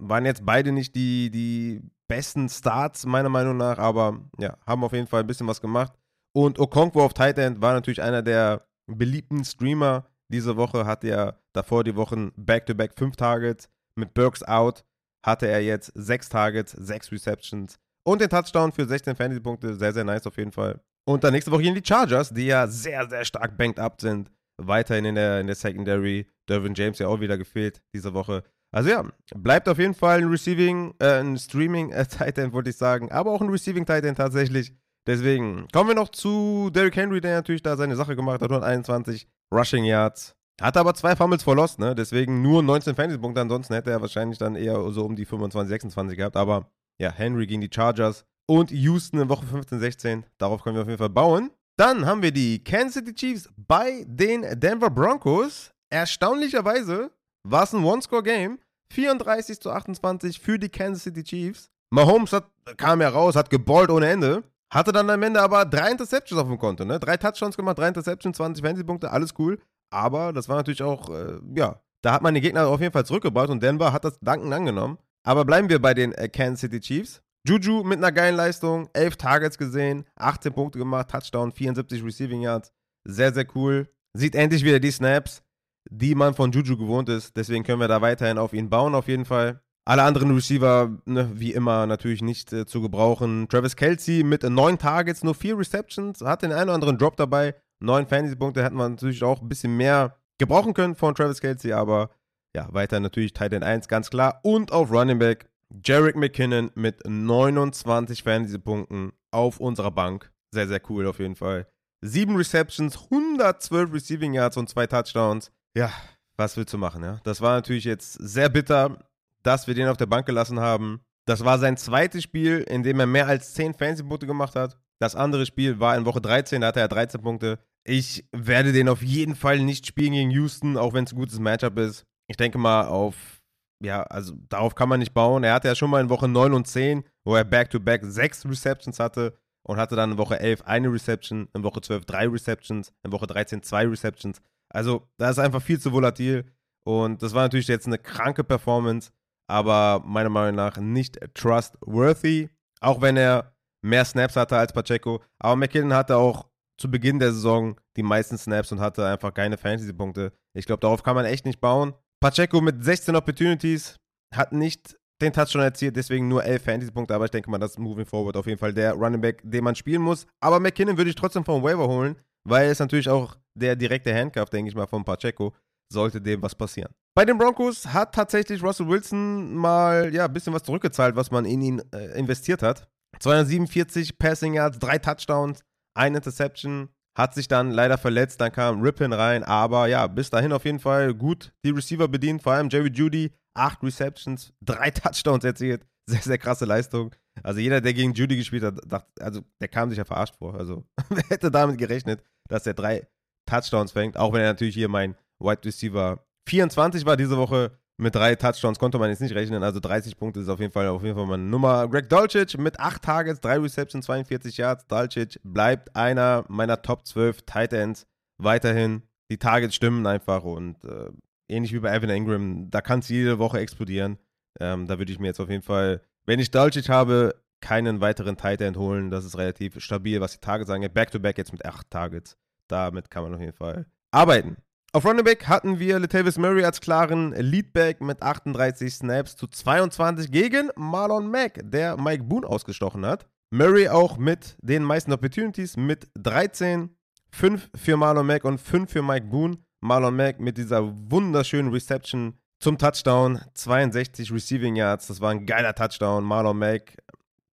Waren 0.00 0.26
jetzt 0.26 0.44
beide 0.44 0.72
nicht 0.72 0.94
die, 0.94 1.30
die 1.30 1.82
besten 2.06 2.48
Starts, 2.48 3.06
meiner 3.06 3.28
Meinung 3.28 3.56
nach, 3.56 3.78
aber 3.78 4.20
ja, 4.38 4.56
haben 4.66 4.84
auf 4.84 4.92
jeden 4.92 5.06
Fall 5.06 5.20
ein 5.20 5.26
bisschen 5.26 5.48
was 5.48 5.60
gemacht. 5.60 5.92
Und 6.32 6.58
Okonkwo 6.58 7.02
auf 7.02 7.14
Tight 7.14 7.38
End 7.38 7.60
war 7.60 7.72
natürlich 7.72 8.02
einer 8.02 8.22
der 8.22 8.66
beliebten 8.86 9.44
Streamer 9.44 10.06
diese 10.28 10.56
Woche. 10.56 10.86
Hatte 10.86 11.08
er 11.08 11.40
davor 11.52 11.84
die 11.84 11.96
Wochen 11.96 12.32
Back-to-Back 12.36 12.92
-back 12.92 12.98
fünf 12.98 13.16
Targets. 13.16 13.68
Mit 13.96 14.14
Burks 14.14 14.42
out 14.42 14.84
hatte 15.26 15.48
er 15.48 15.62
jetzt 15.62 15.92
sechs 15.94 16.28
Targets, 16.28 16.72
sechs 16.72 17.10
Receptions 17.10 17.78
und 18.04 18.20
den 18.20 18.30
Touchdown 18.30 18.72
für 18.72 18.86
16 18.86 19.16
Fantasy-Punkte. 19.16 19.74
Sehr, 19.74 19.92
sehr 19.92 20.04
nice 20.04 20.26
auf 20.26 20.36
jeden 20.36 20.52
Fall. 20.52 20.80
Und 21.06 21.24
dann 21.24 21.32
nächste 21.32 21.50
Woche 21.50 21.62
gehen 21.62 21.74
die 21.74 21.84
Chargers, 21.84 22.30
die 22.30 22.46
ja 22.46 22.66
sehr, 22.66 23.08
sehr 23.08 23.24
stark 23.24 23.56
banked 23.56 23.78
up 23.78 24.00
sind. 24.00 24.30
Weiterhin 24.58 25.04
in 25.04 25.14
der, 25.14 25.40
in 25.40 25.46
der 25.46 25.56
Secondary. 25.56 26.26
Dervin 26.48 26.74
James 26.74 26.98
ja 26.98 27.08
auch 27.08 27.20
wieder 27.20 27.38
gefehlt 27.38 27.82
diese 27.94 28.14
Woche. 28.14 28.42
Also 28.70 28.90
ja, 28.90 29.04
bleibt 29.34 29.68
auf 29.68 29.78
jeden 29.78 29.94
Fall 29.94 30.18
ein 30.18 30.28
Receiving, 30.28 30.94
äh, 30.98 31.20
ein 31.20 31.38
Streaming 31.38 31.90
äh, 31.90 32.04
Titan, 32.08 32.52
wollte 32.52 32.70
ich 32.70 32.76
sagen, 32.76 33.10
aber 33.10 33.32
auch 33.32 33.40
ein 33.40 33.48
Receiving 33.48 33.86
Titan 33.86 34.14
tatsächlich. 34.14 34.72
Deswegen 35.06 35.68
kommen 35.72 35.88
wir 35.88 35.94
noch 35.94 36.10
zu 36.10 36.68
Derrick 36.70 36.96
Henry, 36.96 37.20
der 37.20 37.36
natürlich 37.36 37.62
da 37.62 37.76
seine 37.76 37.96
Sache 37.96 38.14
gemacht 38.14 38.42
hat, 38.42 38.50
121 38.50 39.26
Rushing 39.50 39.84
Yards. 39.84 40.34
Hat 40.60 40.76
aber 40.76 40.92
zwei 40.94 41.14
Fumbles 41.16 41.44
verlost, 41.44 41.78
ne? 41.78 41.94
Deswegen 41.94 42.42
nur 42.42 42.62
19 42.62 42.94
Fantasy-Punkte. 42.94 43.40
Ansonsten 43.40 43.74
hätte 43.74 43.90
er 43.90 44.02
wahrscheinlich 44.02 44.38
dann 44.38 44.56
eher 44.56 44.90
so 44.90 45.04
um 45.04 45.14
die 45.14 45.24
25, 45.24 45.68
26 45.68 46.18
gehabt. 46.18 46.36
Aber 46.36 46.70
ja, 47.00 47.12
Henry 47.12 47.46
gegen 47.46 47.60
die 47.60 47.70
Chargers 47.72 48.26
und 48.46 48.70
Houston 48.72 49.20
in 49.20 49.28
Woche 49.28 49.46
15, 49.46 49.78
16. 49.78 50.24
Darauf 50.36 50.62
können 50.62 50.74
wir 50.74 50.82
auf 50.82 50.88
jeden 50.88 50.98
Fall 50.98 51.10
bauen. 51.10 51.50
Dann 51.78 52.06
haben 52.06 52.22
wir 52.22 52.32
die 52.32 52.58
Kansas 52.64 52.94
City 52.94 53.14
Chiefs 53.14 53.48
bei 53.56 54.04
den 54.08 54.44
Denver 54.58 54.90
Broncos. 54.90 55.70
Erstaunlicherweise 55.90 57.12
war 57.44 57.62
es 57.62 57.72
ein 57.72 57.84
One-Score-Game. 57.84 58.58
34 58.92 59.60
zu 59.60 59.70
28 59.70 60.40
für 60.40 60.58
die 60.58 60.70
Kansas 60.70 61.04
City 61.04 61.22
Chiefs. 61.22 61.70
Mahomes 61.90 62.32
hat, 62.32 62.50
kam 62.76 63.00
ja 63.00 63.08
raus, 63.10 63.36
hat 63.36 63.48
geballt 63.48 63.90
ohne 63.90 64.08
Ende. 64.08 64.42
Hatte 64.74 64.90
dann 64.90 65.08
am 65.08 65.22
Ende 65.22 65.40
aber 65.40 65.64
drei 65.64 65.92
Interceptions 65.92 66.40
auf 66.40 66.48
dem 66.48 66.58
Konto. 66.58 66.84
Ne? 66.84 66.98
Drei 66.98 67.16
Touchdowns 67.16 67.56
gemacht, 67.56 67.78
drei 67.78 67.86
Interceptions, 67.86 68.36
20 68.36 68.64
Fantasy-Punkte, 68.64 69.12
alles 69.12 69.32
cool. 69.38 69.60
Aber 69.90 70.32
das 70.32 70.48
war 70.48 70.56
natürlich 70.56 70.82
auch, 70.82 71.08
äh, 71.10 71.38
ja, 71.54 71.80
da 72.02 72.12
hat 72.12 72.22
man 72.22 72.34
den 72.34 72.42
Gegner 72.42 72.66
auf 72.66 72.80
jeden 72.80 72.92
Fall 72.92 73.06
zurückgebaut 73.06 73.50
und 73.50 73.62
Denver 73.62 73.92
hat 73.92 74.04
das 74.04 74.18
Danken 74.18 74.52
angenommen. 74.52 74.98
Aber 75.22 75.44
bleiben 75.44 75.68
wir 75.68 75.80
bei 75.80 75.94
den 75.94 76.10
äh, 76.12 76.28
Kansas 76.28 76.62
City 76.62 76.80
Chiefs. 76.80 77.22
Juju 77.48 77.82
mit 77.84 77.98
einer 77.98 78.12
geilen 78.12 78.36
Leistung, 78.36 78.88
11 78.92 79.16
Targets 79.16 79.58
gesehen, 79.58 80.04
18 80.16 80.52
Punkte 80.52 80.78
gemacht, 80.78 81.08
Touchdown, 81.10 81.52
74 81.52 82.04
Receiving 82.04 82.42
Yards. 82.42 82.72
Sehr, 83.04 83.32
sehr 83.32 83.46
cool. 83.54 83.88
Sieht 84.12 84.34
endlich 84.34 84.64
wieder 84.64 84.80
die 84.80 84.90
Snaps 84.90 85.42
die 85.90 86.14
man 86.14 86.34
von 86.34 86.52
Juju 86.52 86.76
gewohnt 86.76 87.08
ist. 87.08 87.36
Deswegen 87.36 87.64
können 87.64 87.80
wir 87.80 87.88
da 87.88 88.00
weiterhin 88.00 88.38
auf 88.38 88.52
ihn 88.52 88.68
bauen, 88.68 88.94
auf 88.94 89.08
jeden 89.08 89.24
Fall. 89.24 89.60
Alle 89.84 90.02
anderen 90.02 90.34
Receiver, 90.34 90.98
ne, 91.06 91.30
wie 91.34 91.52
immer, 91.52 91.86
natürlich 91.86 92.20
nicht 92.20 92.52
äh, 92.52 92.66
zu 92.66 92.82
gebrauchen. 92.82 93.48
Travis 93.48 93.74
Kelsey 93.74 94.22
mit 94.22 94.42
neun 94.42 94.78
Targets, 94.78 95.24
nur 95.24 95.34
vier 95.34 95.58
Receptions, 95.58 96.20
hat 96.20 96.42
den 96.42 96.52
einen 96.52 96.64
oder 96.64 96.74
anderen 96.74 96.98
Drop 96.98 97.16
dabei. 97.16 97.54
Neun 97.80 98.06
Fantasy-Punkte 98.06 98.62
hätten 98.62 98.76
wir 98.76 98.88
natürlich 98.88 99.22
auch 99.22 99.40
ein 99.40 99.48
bisschen 99.48 99.76
mehr 99.76 100.16
gebrauchen 100.36 100.74
können 100.74 100.94
von 100.94 101.14
Travis 101.14 101.40
Kelsey, 101.40 101.72
aber 101.72 102.10
ja, 102.54 102.68
weiter 102.72 103.00
natürlich 103.00 103.32
Titan 103.32 103.62
1, 103.62 103.88
ganz 103.88 104.10
klar. 104.10 104.40
Und 104.42 104.72
auf 104.72 104.90
Running 104.90 105.18
Back 105.18 105.48
Jarek 105.84 106.16
McKinnon 106.16 106.70
mit 106.74 107.02
29 107.06 108.22
Fantasy-Punkten 108.22 109.12
auf 109.30 109.60
unserer 109.60 109.90
Bank. 109.90 110.32
Sehr, 110.52 110.68
sehr 110.68 110.80
cool 110.88 111.06
auf 111.06 111.18
jeden 111.18 111.36
Fall. 111.36 111.66
Sieben 112.00 112.36
Receptions, 112.36 112.96
112 113.04 113.92
Receiving 113.92 114.34
Yards 114.34 114.56
und 114.56 114.68
zwei 114.68 114.86
Touchdowns. 114.86 115.50
Ja, 115.76 115.92
was 116.36 116.56
willst 116.56 116.72
du 116.72 116.78
machen, 116.78 117.02
ja? 117.02 117.20
Das 117.24 117.40
war 117.40 117.56
natürlich 117.56 117.84
jetzt 117.84 118.12
sehr 118.14 118.48
bitter, 118.48 118.98
dass 119.42 119.66
wir 119.66 119.74
den 119.74 119.88
auf 119.88 119.96
der 119.96 120.06
Bank 120.06 120.26
gelassen 120.26 120.60
haben. 120.60 121.00
Das 121.26 121.44
war 121.44 121.58
sein 121.58 121.76
zweites 121.76 122.22
Spiel, 122.22 122.60
in 122.60 122.82
dem 122.82 123.00
er 123.00 123.06
mehr 123.06 123.26
als 123.26 123.52
10 123.54 123.74
Fantasy-Punkte 123.74 124.26
gemacht 124.26 124.54
hat. 124.54 124.78
Das 125.00 125.14
andere 125.14 125.44
Spiel 125.44 125.78
war 125.78 125.96
in 125.96 126.06
Woche 126.06 126.20
13, 126.20 126.60
da 126.60 126.68
hatte 126.68 126.80
er 126.80 126.88
13 126.88 127.20
Punkte. 127.20 127.58
Ich 127.84 128.24
werde 128.32 128.72
den 128.72 128.88
auf 128.88 129.02
jeden 129.02 129.34
Fall 129.34 129.60
nicht 129.60 129.86
spielen 129.86 130.12
gegen 130.12 130.30
Houston, 130.30 130.76
auch 130.76 130.94
wenn 130.94 131.04
es 131.04 131.12
ein 131.12 131.18
gutes 131.18 131.38
Matchup 131.38 131.78
ist. 131.78 132.04
Ich 132.28 132.36
denke 132.36 132.58
mal 132.58 132.86
auf, 132.86 133.37
ja, 133.80 134.02
also 134.02 134.34
darauf 134.48 134.74
kann 134.74 134.88
man 134.88 135.00
nicht 135.00 135.14
bauen. 135.14 135.44
Er 135.44 135.54
hatte 135.54 135.68
ja 135.68 135.74
schon 135.74 135.90
mal 135.90 136.00
in 136.00 136.08
Woche 136.08 136.28
9 136.28 136.52
und 136.52 136.66
10, 136.66 137.04
wo 137.24 137.34
er 137.36 137.44
Back-to-Back 137.44 138.02
-back 138.02 138.10
6 138.10 138.46
Receptions 138.46 138.98
hatte 138.98 139.38
und 139.62 139.76
hatte 139.76 139.96
dann 139.96 140.12
in 140.12 140.18
Woche 140.18 140.40
11 140.40 140.62
eine 140.62 140.92
Reception, 140.92 141.48
in 141.54 141.62
Woche 141.62 141.80
12 141.80 142.04
drei 142.06 142.26
Receptions, 142.26 142.92
in 143.04 143.12
Woche 143.12 143.26
13 143.26 143.62
zwei 143.62 143.86
Receptions. 143.86 144.40
Also, 144.70 145.08
da 145.18 145.30
ist 145.30 145.38
einfach 145.38 145.62
viel 145.62 145.78
zu 145.78 145.92
volatil. 145.92 146.46
Und 146.84 147.22
das 147.22 147.34
war 147.34 147.42
natürlich 147.42 147.68
jetzt 147.68 147.86
eine 147.86 147.98
kranke 147.98 148.44
Performance, 148.44 149.10
aber 149.46 150.02
meiner 150.04 150.30
Meinung 150.30 150.56
nach 150.56 150.78
nicht 150.78 151.18
trustworthy. 151.34 152.48
Auch 152.80 153.00
wenn 153.00 153.16
er 153.16 153.54
mehr 153.82 154.04
Snaps 154.04 154.36
hatte 154.36 154.56
als 154.56 154.72
Pacheco. 154.72 155.22
Aber 155.38 155.56
McKinnon 155.56 155.92
hatte 155.94 156.16
auch 156.16 156.48
zu 156.78 156.90
Beginn 156.90 157.18
der 157.18 157.32
Saison 157.32 157.78
die 157.96 158.02
meisten 158.02 158.38
Snaps 158.38 158.72
und 158.72 158.80
hatte 158.80 159.06
einfach 159.06 159.34
keine 159.34 159.58
Fantasy-Punkte. 159.58 160.32
Ich 160.54 160.66
glaube, 160.66 160.80
darauf 160.80 161.02
kann 161.02 161.14
man 161.14 161.24
echt 161.24 161.44
nicht 161.44 161.60
bauen. 161.60 161.92
Pacheco 162.20 162.60
mit 162.60 162.84
16 162.84 163.14
Opportunities 163.14 163.96
hat 164.34 164.52
nicht 164.52 164.96
den 165.20 165.32
Touchdown 165.32 165.62
erzielt, 165.62 165.96
deswegen 165.96 166.28
nur 166.28 166.44
11 166.44 166.62
Fantasy-Punkte, 166.62 167.14
aber 167.14 167.24
ich 167.24 167.30
denke 167.30 167.50
mal, 167.50 167.58
das 167.58 167.72
ist 167.72 167.78
moving 167.78 168.06
forward 168.06 168.36
auf 168.36 168.46
jeden 168.46 168.58
Fall 168.58 168.72
der 168.72 168.92
Running 168.94 169.20
Back, 169.20 169.40
den 169.42 169.64
man 169.64 169.74
spielen 169.74 170.02
muss. 170.02 170.26
Aber 170.40 170.60
McKinnon 170.60 170.96
würde 170.96 171.10
ich 171.10 171.16
trotzdem 171.16 171.44
vom 171.44 171.62
Waiver 171.62 171.88
holen, 171.88 172.16
weil 172.44 172.70
es 172.70 172.78
natürlich 172.78 173.08
auch 173.08 173.36
der 173.54 173.74
direkte 173.74 174.14
Handcuff, 174.14 174.50
denke 174.50 174.68
ich 174.68 174.76
mal, 174.76 174.86
von 174.86 175.04
Pacheco, 175.04 175.54
sollte 175.92 176.20
dem 176.20 176.42
was 176.42 176.54
passieren. 176.54 176.92
Bei 177.16 177.24
den 177.24 177.38
Broncos 177.38 177.86
hat 177.86 178.14
tatsächlich 178.14 178.62
Russell 178.62 178.88
Wilson 178.88 179.54
mal 179.56 180.14
ja, 180.14 180.26
ein 180.26 180.32
bisschen 180.32 180.52
was 180.52 180.62
zurückgezahlt, 180.62 181.16
was 181.16 181.30
man 181.30 181.44
in 181.44 181.62
ihn 181.62 181.82
äh, 181.92 182.18
investiert 182.18 182.62
hat. 182.62 182.88
247 183.18 184.18
Passing 184.18 184.54
Yards, 184.54 184.78
drei 184.78 184.98
Touchdowns, 184.98 185.64
ein 185.94 186.14
Interception, 186.14 186.90
hat 187.18 187.34
sich 187.34 187.48
dann 187.48 187.72
leider 187.72 187.98
verletzt, 187.98 188.40
dann 188.40 188.52
kam 188.52 188.80
Rippin 188.80 189.12
rein, 189.12 189.42
aber 189.42 189.88
ja, 189.88 190.06
bis 190.06 190.30
dahin 190.30 190.52
auf 190.52 190.64
jeden 190.64 190.78
Fall 190.78 191.12
gut 191.14 191.52
die 191.64 191.70
Receiver 191.70 192.06
bedient, 192.06 192.42
vor 192.42 192.52
allem 192.52 192.68
Jerry 192.68 192.90
Judy, 192.90 193.32
acht 193.54 193.82
Receptions, 193.82 194.52
drei 194.60 194.90
Touchdowns 194.92 195.42
erzielt, 195.42 195.84
sehr, 196.08 196.22
sehr 196.22 196.38
krasse 196.38 196.64
Leistung. 196.64 197.12
Also 197.42 197.60
jeder, 197.60 197.80
der 197.80 197.92
gegen 197.92 198.14
Judy 198.14 198.36
gespielt 198.36 198.62
hat, 198.62 198.80
dachte, 198.86 199.08
also 199.20 199.42
der 199.60 199.68
kam 199.68 199.88
sich 199.88 199.98
ja 199.98 200.04
verarscht 200.04 200.36
vor. 200.36 200.54
Also 200.54 200.84
wer 201.08 201.24
hätte 201.28 201.50
damit 201.50 201.76
gerechnet, 201.76 202.22
dass 202.48 202.66
er 202.66 202.74
drei 202.74 203.08
Touchdowns 203.46 203.92
fängt, 203.92 204.16
auch 204.16 204.32
wenn 204.32 204.42
er 204.42 204.48
natürlich 204.48 204.74
hier 204.74 204.88
mein 204.88 205.16
Wide 205.40 205.64
Receiver 205.64 206.24
24 206.48 207.04
war 207.04 207.16
diese 207.16 207.36
Woche. 207.36 207.78
Mit 208.00 208.14
drei 208.14 208.36
Touchdowns 208.36 208.78
konnte 208.78 208.96
man 208.96 209.10
jetzt 209.10 209.20
nicht 209.20 209.34
rechnen, 209.34 209.64
also 209.64 209.80
30 209.80 210.16
Punkte 210.16 210.38
ist 210.38 210.48
auf 210.48 210.60
jeden 210.60 210.70
Fall 210.70 210.86
auf 210.86 211.02
jeden 211.02 211.16
Fall 211.16 211.26
meine 211.26 211.42
Nummer. 211.42 211.88
Greg 211.88 212.08
Dolcic 212.08 212.56
mit 212.56 212.78
8 212.78 213.02
Targets, 213.02 213.40
3 213.40 213.58
Receptions, 213.58 214.06
42 214.06 214.56
Yards. 214.56 214.86
Dolcic 214.86 215.40
bleibt 215.42 215.96
einer 215.96 216.44
meiner 216.46 216.80
Top 216.80 217.04
12 217.04 217.42
Tight 217.42 217.72
Ends 217.72 218.06
weiterhin. 218.36 219.02
Die 219.32 219.36
Targets 219.36 219.74
stimmen 219.74 220.06
einfach 220.06 220.44
und 220.44 220.84
äh, 220.84 221.10
ähnlich 221.48 221.72
wie 221.72 221.80
bei 221.80 221.92
Evan 221.92 222.10
Ingram, 222.10 222.70
da 222.70 222.80
kann 222.80 223.00
es 223.00 223.08
jede 223.08 223.40
Woche 223.40 223.58
explodieren. 223.58 224.16
Ähm, 224.60 224.86
da 224.86 225.00
würde 225.00 225.10
ich 225.10 225.18
mir 225.18 225.26
jetzt 225.26 225.40
auf 225.40 225.50
jeden 225.50 225.64
Fall, 225.64 226.00
wenn 226.24 226.38
ich 226.38 226.52
Dolcic 226.52 226.88
habe, 226.88 227.34
keinen 227.60 228.00
weiteren 228.00 228.36
Tight 228.36 228.60
End 228.60 228.76
holen. 228.76 229.10
Das 229.10 229.24
ist 229.24 229.36
relativ 229.36 229.80
stabil, 229.80 230.20
was 230.20 230.34
die 230.34 230.40
Targets 230.40 230.70
angeht. 230.70 230.94
Back-to-back 230.94 231.34
-back 231.34 231.38
jetzt 231.38 231.52
mit 231.52 231.64
8 231.64 231.90
Targets. 231.90 232.36
Damit 232.68 233.10
kann 233.10 233.24
man 233.24 233.34
auf 233.34 233.40
jeden 233.40 233.54
Fall 233.54 233.86
arbeiten. 234.12 234.56
Auf 234.94 235.04
Running 235.04 235.24
Back 235.24 235.46
hatten 235.46 235.78
wir 235.78 235.98
Latavius 235.98 236.38
Murray 236.38 236.64
als 236.64 236.80
klaren 236.80 237.32
Leadback 237.32 238.00
mit 238.00 238.22
38 238.22 238.94
Snaps 238.94 239.36
zu 239.36 239.46
22 239.46 240.30
gegen 240.30 240.70
Marlon 240.76 241.30
Mack, 241.30 241.60
der 241.62 241.98
Mike 241.98 242.24
Boone 242.24 242.46
ausgestochen 242.46 243.04
hat. 243.04 243.28
Murray 243.50 243.90
auch 243.90 244.16
mit 244.16 244.56
den 244.62 244.82
meisten 244.82 245.12
Opportunities 245.12 245.76
mit 245.76 246.08
13, 246.14 246.88
5 247.30 247.68
für 247.74 247.98
Marlon 247.98 248.26
Mack 248.26 248.46
und 248.46 248.58
5 248.58 248.90
für 248.90 249.02
Mike 249.02 249.26
Boone. 249.26 249.58
Marlon 249.80 250.16
Mack 250.16 250.40
mit 250.40 250.56
dieser 250.56 250.82
wunderschönen 251.10 251.70
Reception 251.70 252.38
zum 252.58 252.78
Touchdown, 252.78 253.42
62 253.52 254.32
Receiving 254.32 254.74
Yards, 254.74 255.08
das 255.08 255.20
war 255.20 255.32
ein 255.32 255.44
geiler 255.44 255.74
Touchdown. 255.74 256.24
Marlon 256.24 256.58
Mack 256.58 256.96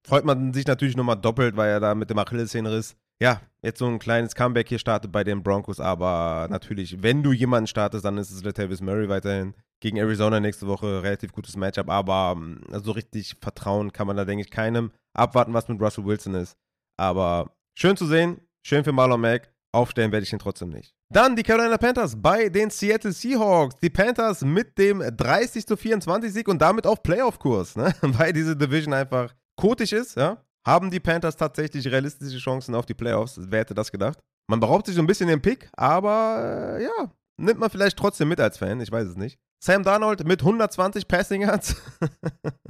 freut 0.03 0.23
man 0.23 0.53
sich 0.53 0.65
natürlich 0.67 0.95
nochmal 0.95 1.17
doppelt, 1.17 1.57
weil 1.57 1.69
er 1.69 1.79
da 1.81 1.95
mit 1.95 2.09
dem 2.09 2.17
Achillessehnenriss 2.17 2.95
ja, 3.21 3.41
jetzt 3.65 3.79
so 3.79 3.87
ein 3.87 3.99
kleines 3.99 4.35
Comeback 4.35 4.69
hier 4.69 4.79
startet 4.79 5.11
bei 5.11 5.23
den 5.23 5.43
Broncos, 5.43 5.79
aber 5.79 6.47
natürlich, 6.49 7.01
wenn 7.01 7.23
du 7.23 7.33
jemanden 7.33 7.67
startest, 7.67 8.05
dann 8.05 8.17
ist 8.17 8.31
es 8.31 8.43
Latavius 8.43 8.81
Murray 8.81 9.09
weiterhin. 9.09 9.55
Gegen 9.81 9.97
Arizona 9.97 10.39
nächste 10.39 10.67
Woche 10.67 11.03
relativ 11.03 11.33
gutes 11.33 11.57
Matchup, 11.57 11.89
aber 11.89 12.33
ähm, 12.37 12.61
so 12.67 12.73
also 12.73 12.91
richtig 12.91 13.35
vertrauen 13.41 13.91
kann 13.91 14.07
man 14.07 14.15
da, 14.15 14.23
denke 14.23 14.43
ich, 14.43 14.51
keinem. 14.51 14.91
Abwarten, 15.13 15.53
was 15.53 15.67
mit 15.67 15.81
Russell 15.81 16.05
Wilson 16.05 16.35
ist. 16.35 16.55
Aber 16.97 17.51
schön 17.77 17.97
zu 17.97 18.05
sehen, 18.05 18.39
schön 18.65 18.83
für 18.83 18.93
Marlon 18.93 19.19
Mack. 19.19 19.51
Aufstellen 19.73 20.13
werde 20.13 20.23
ich 20.23 20.31
ihn 20.31 20.39
trotzdem 20.39 20.69
nicht. 20.69 20.95
Dann 21.11 21.35
die 21.35 21.43
Carolina 21.43 21.77
Panthers 21.77 22.15
bei 22.21 22.47
den 22.47 22.69
Seattle 22.69 23.11
Seahawks. 23.11 23.75
Die 23.83 23.89
Panthers 23.89 24.41
mit 24.41 24.77
dem 24.77 25.03
30 25.05 25.67
zu 25.67 25.75
24 25.75 26.31
Sieg 26.31 26.47
und 26.47 26.61
damit 26.61 26.87
auf 26.87 27.03
Playoff-Kurs, 27.03 27.75
ne? 27.75 27.93
weil 28.01 28.31
diese 28.31 28.55
Division 28.55 28.93
einfach 28.93 29.33
kotig 29.57 29.91
ist, 29.91 30.15
ja 30.15 30.45
haben 30.65 30.89
die 30.89 30.99
Panthers 30.99 31.37
tatsächlich 31.37 31.87
realistische 31.87 32.39
Chancen 32.39 32.75
auf 32.75 32.85
die 32.85 32.93
Playoffs. 32.93 33.39
Wer 33.39 33.59
hätte 33.59 33.73
das 33.73 33.91
gedacht? 33.91 34.19
Man 34.47 34.59
beraubt 34.59 34.87
sich 34.87 34.95
so 34.95 35.01
ein 35.01 35.07
bisschen 35.07 35.27
den 35.27 35.41
Pick, 35.41 35.69
aber 35.75 36.77
äh, 36.77 36.83
ja, 36.83 37.11
nimmt 37.37 37.59
man 37.59 37.69
vielleicht 37.69 37.97
trotzdem 37.97 38.29
mit 38.29 38.39
als 38.39 38.57
Fan, 38.57 38.79
ich 38.79 38.91
weiß 38.91 39.07
es 39.07 39.15
nicht. 39.15 39.39
Sam 39.63 39.83
Darnold 39.83 40.25
mit 40.25 40.41
120 40.41 41.07
Passing 41.07 41.41
Yards. 41.41 41.75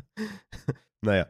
naja. 1.02 1.28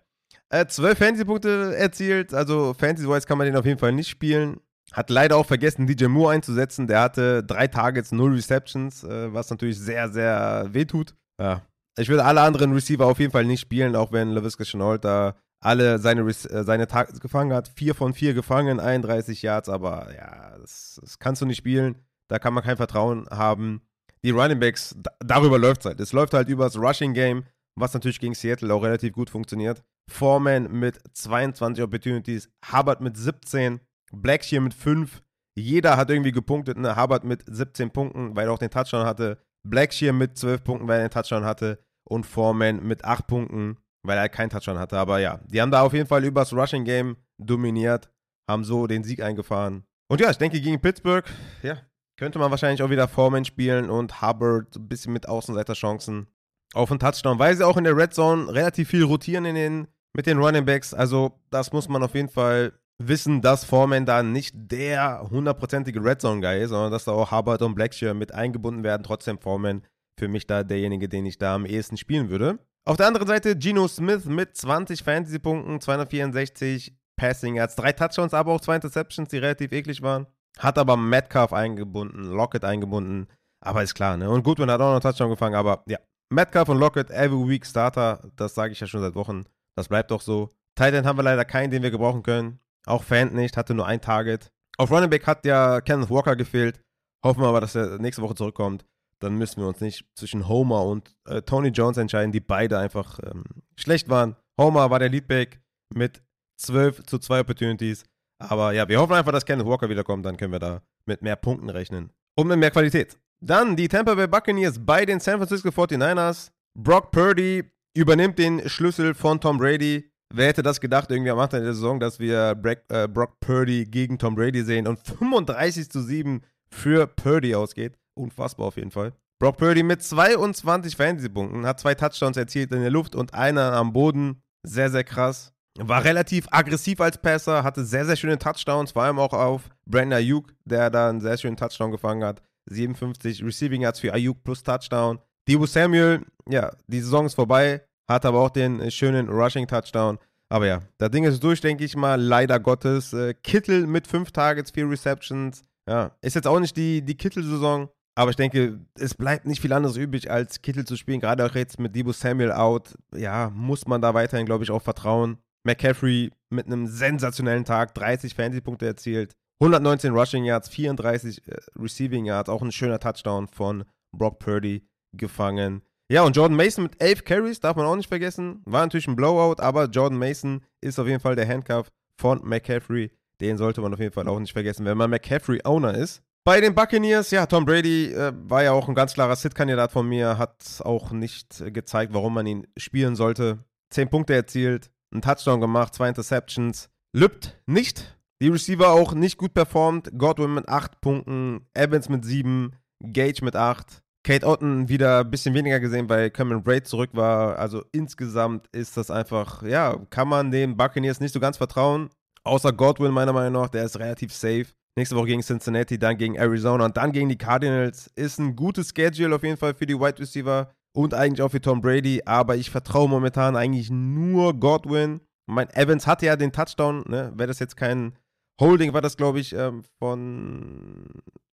Äh, 0.50 0.68
12 0.68 0.98
Fantasy-Punkte 0.98 1.76
erzielt, 1.76 2.34
also 2.34 2.74
Fantasy-wise 2.74 3.26
kann 3.26 3.38
man 3.38 3.48
den 3.48 3.58
auf 3.58 3.66
jeden 3.66 3.80
Fall 3.80 3.92
nicht 3.92 4.10
spielen. 4.10 4.60
Hat 4.92 5.10
leider 5.10 5.38
auch 5.38 5.48
vergessen, 5.48 5.88
DJ 5.88 6.06
Moore 6.06 6.34
einzusetzen. 6.34 6.86
Der 6.86 7.02
hatte 7.02 7.44
drei 7.44 7.68
Targets, 7.68 8.12
null 8.12 8.36
Receptions, 8.36 9.04
äh, 9.04 9.34
was 9.34 9.50
natürlich 9.50 9.80
sehr, 9.80 10.10
sehr 10.10 10.68
wehtut. 10.72 11.16
Ja. 11.42 11.64
Ich 11.98 12.10
würde 12.10 12.26
alle 12.26 12.42
anderen 12.42 12.74
Receiver 12.74 13.06
auf 13.06 13.20
jeden 13.20 13.32
Fall 13.32 13.46
nicht 13.46 13.62
spielen, 13.62 13.96
auch 13.96 14.12
wenn 14.12 14.30
LaVisca 14.30 14.64
Chenault 14.64 15.04
da 15.04 15.36
alle 15.60 16.00
seine, 16.00 16.22
äh, 16.22 16.64
seine 16.64 16.88
Targets 16.88 17.20
gefangen 17.20 17.54
hat. 17.54 17.70
Vier 17.76 17.96
von 17.96 18.14
vier 18.14 18.34
gefangen, 18.34 18.80
31 18.80 19.42
Yards, 19.42 19.70
aber 19.70 20.14
ja, 20.16 20.58
das, 20.60 21.00
das, 21.02 21.20
kannst 21.20 21.42
du 21.42 21.46
nicht 21.46 21.58
spielen. 21.58 21.96
Da 22.28 22.40
kann 22.40 22.54
man 22.54 22.64
kein 22.64 22.78
Vertrauen 22.78 23.28
haben. 23.30 23.82
Die 24.24 24.32
Running 24.32 24.60
Backs, 24.60 24.96
darüber 25.20 25.60
läuft 25.60 25.82
es 25.82 25.86
halt. 25.86 26.00
Es 26.00 26.14
läuft 26.14 26.34
halt 26.34 26.50
über 26.50 26.64
das 26.66 26.78
Rushing 26.78 27.14
Game, 27.14 27.44
was 27.76 27.94
natürlich 27.94 28.20
gegen 28.20 28.34
Seattle 28.34 28.74
auch 28.74 28.84
relativ 28.84 29.14
gut 29.14 29.30
funktioniert. 29.30 29.84
Foreman 30.10 30.72
mit 30.72 31.00
22 31.14 31.84
Opportunities, 31.84 32.50
Hubbard 32.72 33.02
mit 33.02 33.18
17, 33.18 33.80
Blackshear 34.12 34.62
mit 34.62 34.74
5. 34.74 35.22
Jeder 35.56 35.98
hat 35.98 36.10
irgendwie 36.10 36.32
gepunktet. 36.32 36.78
Ne? 36.78 36.96
Hubbard 36.96 37.24
mit 37.24 37.44
17 37.48 37.92
Punkten, 37.92 38.36
weil 38.36 38.48
er 38.48 38.54
auch 38.54 38.60
den 38.60 38.70
Touchdown 38.70 39.06
hatte. 39.06 39.38
Blackshear 39.64 40.14
mit 40.14 40.38
12 40.38 40.64
Punkten, 40.64 40.88
weil 40.88 41.00
er 41.00 41.08
den 41.08 41.14
Touchdown 41.14 41.46
hatte. 41.46 41.80
Und 42.04 42.26
Foreman 42.26 42.86
mit 42.86 43.04
8 43.04 43.26
Punkten 43.26 43.78
weil 44.08 44.18
er 44.18 44.30
keinen 44.30 44.50
Touchdown 44.50 44.80
hatte. 44.80 44.98
Aber 44.98 45.20
ja, 45.20 45.40
die 45.48 45.62
haben 45.62 45.72
da 45.72 45.82
auf 45.82 45.94
jeden 45.94 46.08
Fall 46.08 46.24
übers 46.24 46.54
Rushing 46.54 46.84
Game 46.84 47.18
dominiert, 47.38 48.10
haben 48.50 48.64
so 48.64 48.88
den 48.88 49.04
Sieg 49.04 49.22
eingefahren. 49.22 49.86
Und 50.08 50.22
ja, 50.22 50.30
ich 50.30 50.38
denke, 50.38 50.62
gegen 50.62 50.80
Pittsburgh, 50.80 51.26
ja, 51.64 51.78
könnte 52.18 52.40
man 52.40 52.52
wahrscheinlich 52.52 52.82
auch 52.82 52.90
wieder 52.90 53.08
Foreman 53.08 53.46
spielen 53.46 53.90
und 53.90 54.22
Hubbard 54.22 54.76
ein 54.76 54.88
bisschen 54.88 55.14
mit 55.14 55.28
Außenseiterchancen 55.28 56.28
auf 56.74 56.92
einen 56.92 57.00
Touchdown, 57.00 57.40
weil 57.40 57.56
sie 57.56 57.66
auch 57.66 57.78
in 57.78 57.84
der 57.84 57.98
Red 57.98 58.14
Zone 58.14 58.54
relativ 58.54 58.90
viel 58.90 59.04
rotieren 59.04 59.46
in 59.46 59.56
den, 59.56 59.88
mit 60.14 60.26
den 60.26 60.38
Running 60.38 60.66
Backs. 60.66 60.94
Also, 60.94 61.40
das 61.50 61.72
muss 61.72 61.90
man 61.90 62.04
auf 62.04 62.16
jeden 62.16 62.30
Fall 62.30 62.74
wissen, 62.98 63.42
dass 63.42 63.66
Foreman 63.66 64.06
da 64.06 64.24
nicht 64.24 64.54
der 64.56 65.28
hundertprozentige 65.30 66.04
Red 66.04 66.22
Zone 66.22 66.42
Guy 66.42 66.62
ist, 66.62 66.70
sondern 66.70 66.92
dass 66.92 67.06
da 67.06 67.12
auch 67.12 67.32
Hubbard 67.32 67.62
und 67.62 67.76
Blackshear 67.76 68.14
mit 68.14 68.34
eingebunden 68.34 68.84
werden. 68.84 69.04
Trotzdem 69.04 69.40
Foreman 69.40 69.84
für 70.18 70.28
mich 70.28 70.48
da 70.48 70.64
derjenige, 70.64 71.10
den 71.10 71.26
ich 71.26 71.38
da 71.38 71.56
am 71.56 71.66
ehesten 71.66 71.98
spielen 71.98 72.30
würde. 72.30 72.60
Auf 72.88 72.98
der 72.98 73.08
anderen 73.08 73.26
Seite 73.26 73.56
Geno 73.56 73.88
Smith 73.88 74.26
mit 74.26 74.56
20 74.56 75.02
Fantasy-Punkten, 75.02 75.82
264 75.82 76.96
Passing 77.16 77.56
Yards, 77.56 77.76
drei 77.76 77.92
Touchdowns, 77.94 78.36
aber 78.36 78.52
auch 78.52 78.62
zwei 78.62 78.76
Interceptions, 78.76 79.30
die 79.30 79.40
relativ 79.40 79.72
eklig 79.72 80.04
waren. 80.04 80.28
Hat 80.60 80.78
aber 80.78 80.96
Metcalf 80.96 81.52
eingebunden, 81.52 82.26
Lockett 82.26 82.64
eingebunden. 82.64 83.28
Aber 83.60 83.82
ist 83.82 83.96
klar, 83.96 84.18
ne? 84.18 84.30
Und 84.30 84.44
Goodwin 84.44 84.70
hat 84.70 84.82
auch 84.82 84.86
noch 84.86 84.92
einen 84.92 85.02
Touchdown 85.02 85.32
gefangen, 85.32 85.56
aber 85.56 85.84
ja. 85.88 85.98
Metcalf 86.30 86.70
und 86.70 86.78
Lockett, 86.78 87.10
every 87.10 87.50
week 87.50 87.66
Starter, 87.66 88.30
das 88.36 88.54
sage 88.54 88.74
ich 88.74 88.80
ja 88.80 88.86
schon 88.86 89.02
seit 89.02 89.16
Wochen. 89.16 89.46
Das 89.76 89.88
bleibt 89.88 90.12
doch 90.12 90.22
so. 90.22 90.50
Titan 90.76 91.08
haben 91.08 91.18
wir 91.18 91.24
leider 91.24 91.44
keinen, 91.44 91.72
den 91.72 91.82
wir 91.82 91.92
gebrauchen 91.92 92.22
können. 92.22 92.60
Auch 92.86 93.02
Fant 93.02 93.34
nicht, 93.34 93.58
hatte 93.58 93.74
nur 93.74 93.88
ein 93.88 94.02
Target. 94.02 94.52
Auf 94.78 94.92
Running 94.92 95.10
Back 95.10 95.26
hat 95.26 95.44
ja 95.46 95.82
Kenneth 95.82 96.12
Walker 96.12 96.36
gefehlt. 96.36 96.80
Hoffen 97.26 97.42
wir 97.42 97.48
aber, 97.48 97.62
dass 97.62 97.74
er 97.74 97.98
nächste 97.98 98.22
Woche 98.22 98.36
zurückkommt 98.36 98.86
dann 99.20 99.36
müssen 99.36 99.62
wir 99.62 99.68
uns 99.68 99.82
nicht 99.82 100.06
zwischen 100.16 100.48
Homer 100.48 100.84
und 100.84 101.16
äh, 101.26 101.42
Tony 101.42 101.70
Jones 101.70 101.98
entscheiden, 101.98 102.32
die 102.32 102.40
beide 102.40 102.78
einfach 102.78 103.20
ähm, 103.24 103.44
schlecht 103.76 104.10
waren. 104.10 104.36
Homer 104.60 104.90
war 104.90 105.00
der 105.00 105.10
Leadback 105.10 105.62
mit 105.94 106.22
12 106.58 107.04
zu 107.06 107.20
2 107.20 107.42
Opportunities. 107.42 108.06
Aber 108.40 108.74
ja, 108.74 108.88
wir 108.88 109.00
hoffen 109.00 109.14
einfach, 109.14 109.32
dass 109.32 109.46
Kenneth 109.46 109.66
Walker 109.66 109.90
wiederkommt, 109.90 110.26
dann 110.26 110.38
können 110.38 110.52
wir 110.52 110.60
da 110.60 110.82
mit 111.06 111.22
mehr 111.22 111.36
Punkten 111.36 111.70
rechnen. 111.70 112.12
Und 112.38 112.48
mit 112.48 112.60
mehr 112.60 112.72
Qualität. 112.72 113.18
Dann 113.42 113.76
die 113.76 113.88
Tampa 113.88 114.16
Bay 114.16 114.28
Buccaneers 114.28 114.80
bei 114.80 115.06
den 115.06 115.20
San 115.20 115.38
Francisco 115.38 115.70
49ers. 115.70 116.52
Brock 116.78 117.12
Purdy 117.12 117.64
übernimmt 117.96 118.38
den 118.38 118.68
Schlüssel 118.68 119.14
von 119.14 119.40
Tom 119.40 119.58
Brady. 119.58 120.12
Wer 120.34 120.48
hätte 120.48 120.64
das 120.64 120.82
gedacht, 120.82 121.12
irgendwie 121.12 121.32
am 121.32 121.40
Anfang 121.40 121.64
der 121.64 121.74
Saison, 121.74 122.00
dass 122.00 122.20
wir 122.20 122.60
äh, 122.90 123.08
Brock 123.08 123.40
Purdy 123.40 123.86
gegen 123.86 124.18
Tom 124.18 124.36
Brady 124.36 124.64
sehen 124.64 124.88
und 124.88 125.00
35 125.08 125.90
zu 125.90 126.02
7 126.02 126.42
für 126.70 127.08
Purdy 127.08 127.56
ausgeht. 127.56 127.98
Unfassbar 128.16 128.68
auf 128.68 128.78
jeden 128.78 128.92
Fall. 128.92 129.14
Brock 129.40 129.58
Purdy 129.58 129.84
mit 129.84 130.02
22 130.02 130.96
Fantasy-Punkten, 130.96 131.66
hat 131.66 131.80
zwei 131.80 131.94
Touchdowns 131.94 132.38
erzielt 132.38 132.72
in 132.72 132.82
der 132.82 132.90
Luft 132.90 133.16
und 133.16 133.34
einer 133.34 133.74
am 133.74 133.92
Boden. 133.92 134.42
Sehr, 134.64 134.90
sehr 134.90 135.04
krass. 135.04 135.54
War 135.78 136.06
relativ 136.06 136.48
aggressiv 136.52 137.02
als 137.02 137.18
Passer, 137.18 137.64
hatte 137.64 137.84
sehr, 137.84 138.06
sehr 138.06 138.16
schöne 138.16 138.40
Touchdowns, 138.40 138.94
vor 138.94 139.04
allem 139.04 139.20
auch 139.20 139.34
auf 139.34 139.70
Brandon 139.86 140.14
Ayuk, 140.20 140.54
der 140.64 140.90
da 140.90 141.10
einen 141.10 141.20
sehr 141.20 141.38
schönen 141.38 141.58
Touchdown 141.58 141.92
gefangen 141.92 142.24
hat. 142.24 142.42
57 142.68 143.44
Receiving 143.44 143.82
Yards 143.82 144.00
für 144.00 144.14
Ayuk 144.14 144.44
plus 144.44 144.64
Touchdown. 144.64 145.20
Debo 145.48 145.66
Samuel, 145.66 146.26
ja, 146.50 146.72
die 146.88 147.02
Saison 147.02 147.26
ist 147.26 147.36
vorbei, 147.36 147.86
hat 148.10 148.26
aber 148.26 148.40
auch 148.40 148.50
den 148.50 148.90
schönen 148.90 149.30
Rushing 149.30 149.68
Touchdown. 149.68 150.18
Aber 150.50 150.66
ja, 150.66 150.82
das 150.98 151.12
Ding 151.12 151.26
ist 151.26 151.44
durch, 151.44 151.60
denke 151.60 151.84
ich 151.84 151.96
mal, 151.96 152.22
leider 152.22 152.60
Gottes. 152.60 153.14
Äh, 153.14 153.34
Kittel 153.34 153.86
mit 153.86 154.08
5 154.08 154.32
Targets, 154.32 154.72
4 154.72 154.90
Receptions. 154.90 155.64
Ja, 155.88 156.12
ist 156.22 156.36
jetzt 156.36 156.48
auch 156.48 156.60
nicht 156.60 156.78
die, 156.78 157.04
die 157.04 157.16
Kittel-Saison, 157.16 157.90
aber 158.16 158.32
ich 158.32 158.38
denke, 158.38 158.80
es 158.98 159.14
bleibt 159.14 159.46
nicht 159.46 159.62
viel 159.62 159.74
anderes 159.74 159.98
übrig, 159.98 160.32
als 160.32 160.62
Kittel 160.62 160.86
zu 160.86 160.96
spielen. 160.96 161.20
Gerade 161.20 161.46
auch 161.46 161.54
jetzt 161.54 161.80
mit 161.80 161.96
Debo 161.96 162.14
Samuel 162.14 162.54
out. 162.54 162.98
Ja, 163.14 163.52
muss 163.54 163.86
man 163.88 164.02
da 164.02 164.14
weiterhin, 164.14 164.46
glaube 164.46 164.64
ich, 164.64 164.72
auch 164.72 164.82
vertrauen. 164.82 165.38
McCaffrey 165.66 166.32
mit 166.50 166.68
einem 166.68 166.88
sensationellen 166.88 167.66
Tag, 167.66 167.94
30 167.96 168.34
Fantasy-Punkte 168.36 168.86
erzielt, 168.86 169.36
119 169.60 170.14
Rushing 170.14 170.46
Yards, 170.46 170.70
34 170.70 171.48
äh, 171.48 171.56
Receiving 171.78 172.26
Yards, 172.26 172.50
auch 172.50 172.62
ein 172.62 172.72
schöner 172.72 173.00
Touchdown 173.00 173.48
von 173.48 173.84
Brock 174.16 174.40
Purdy 174.40 174.88
gefangen. 175.14 175.82
Ja, 176.12 176.22
und 176.22 176.36
Jordan 176.36 176.56
Mason 176.56 176.84
mit 176.84 177.02
11 177.02 177.26
Carries, 177.26 177.60
darf 177.60 177.76
man 177.76 177.88
auch 177.88 177.96
nicht 177.96 178.10
vergessen. 178.10 178.62
War 178.66 178.82
natürlich 178.84 179.08
ein 179.08 179.16
Blowout, 179.16 179.62
aber 179.62 179.86
Jordan 179.86 180.20
Mason 180.20 180.62
ist 180.82 181.00
auf 181.00 181.08
jeden 181.08 181.20
Fall 181.20 181.36
der 181.36 181.48
Handcuff 181.48 181.90
von 182.22 182.42
McCaffrey. 182.48 183.12
Den 183.42 183.58
sollte 183.58 183.82
man 183.82 183.94
auf 183.94 184.00
jeden 184.00 184.14
Fall 184.14 184.28
auch 184.28 184.40
nicht 184.40 184.54
vergessen, 184.54 184.86
wenn 184.86 184.98
man 184.98 185.10
McCaffrey-Owner 185.10 185.96
ist. 185.96 186.22
Bei 186.48 186.62
den 186.62 186.76
Buccaneers, 186.76 187.32
ja, 187.32 187.48
Tom 187.48 187.66
Brady 187.66 188.14
äh, 188.14 188.32
war 188.36 188.62
ja 188.62 188.72
auch 188.72 188.88
ein 188.88 188.94
ganz 188.94 189.16
klarer 189.16 189.36
Sit-Kandidat 189.36 189.92
von 189.92 190.08
mir, 190.08 190.38
hat 190.38 190.80
auch 190.84 191.10
nicht 191.10 191.74
gezeigt, 191.74 192.14
warum 192.14 192.36
man 192.36 192.46
ihn 192.46 192.68
spielen 192.78 193.16
sollte. 193.16 193.58
Zehn 193.90 194.12
Punkte 194.12 194.36
erzielt, 194.36 194.92
einen 195.12 195.24
Touchdown 195.24 195.60
gemacht, 195.60 195.96
zwei 195.96 196.08
Interceptions. 196.08 196.90
Lübt 197.14 197.60
nicht. 197.66 198.16
Die 198.44 198.50
Receiver 198.50 198.92
auch 198.92 199.16
nicht 199.16 199.40
gut 199.40 199.56
performt. 199.56 200.12
Godwin 200.16 200.54
mit 200.54 200.70
8 200.70 201.02
Punkten, 201.02 201.66
Evans 201.74 202.10
mit 202.10 202.24
7, 202.24 202.76
Gage 203.02 203.44
mit 203.44 203.56
8. 203.56 204.04
Kate 204.24 204.46
Otten 204.46 204.88
wieder 204.88 205.22
ein 205.22 205.32
bisschen 205.32 205.56
weniger 205.56 205.80
gesehen, 205.80 206.10
weil 206.10 206.30
Cameron 206.30 206.62
Braid 206.62 206.86
zurück 206.86 207.10
war. 207.14 207.58
Also 207.58 207.86
insgesamt 207.92 208.68
ist 208.72 208.98
das 208.98 209.10
einfach, 209.10 209.64
ja, 209.64 209.98
kann 210.12 210.28
man 210.28 210.52
den 210.52 210.78
Buccaneers 210.78 211.20
nicht 211.20 211.34
so 211.34 211.40
ganz 211.40 211.58
vertrauen. 211.58 212.12
Außer 212.44 212.72
Godwin 212.72 213.14
meiner 213.14 213.34
Meinung 213.34 213.64
nach, 213.64 213.70
der 213.70 213.86
ist 213.86 213.98
relativ 213.98 214.32
safe. 214.32 214.68
Nächste 214.98 215.16
Woche 215.18 215.28
gegen 215.28 215.42
Cincinnati, 215.42 216.00
dann 216.00 216.18
gegen 216.18 216.36
Arizona 216.36 216.86
und 216.86 216.96
dann 216.96 217.12
gegen 217.12 217.28
die 217.28 217.38
Cardinals. 217.38 218.08
Ist 218.16 218.40
ein 218.40 218.56
gutes 218.56 218.94
Schedule 218.96 219.36
auf 219.36 219.44
jeden 219.44 219.58
Fall 219.58 219.74
für 219.74 219.86
die 219.86 220.00
Wide 220.00 220.20
Receiver 220.20 220.72
und 220.96 221.14
eigentlich 221.14 221.42
auch 221.42 221.50
für 221.50 221.60
Tom 221.60 221.82
Brady. 221.82 222.22
Aber 222.26 222.56
ich 222.56 222.70
vertraue 222.72 223.10
momentan 223.10 223.58
eigentlich 223.58 223.90
nur 223.90 224.54
Godwin. 224.58 225.20
Mein 225.48 225.70
Evans 225.72 226.08
hatte 226.08 226.26
ja 226.26 226.38
den 226.38 226.54
Touchdown, 226.54 227.04
ne? 227.08 227.34
Wäre 227.36 227.48
das 227.48 227.60
jetzt 227.60 227.76
kein 227.76 228.18
Holding, 228.60 228.94
war 228.94 229.02
das, 229.02 229.18
glaube 229.18 229.40
ich, 229.40 229.54
ähm, 229.54 229.84
von, 230.00 231.08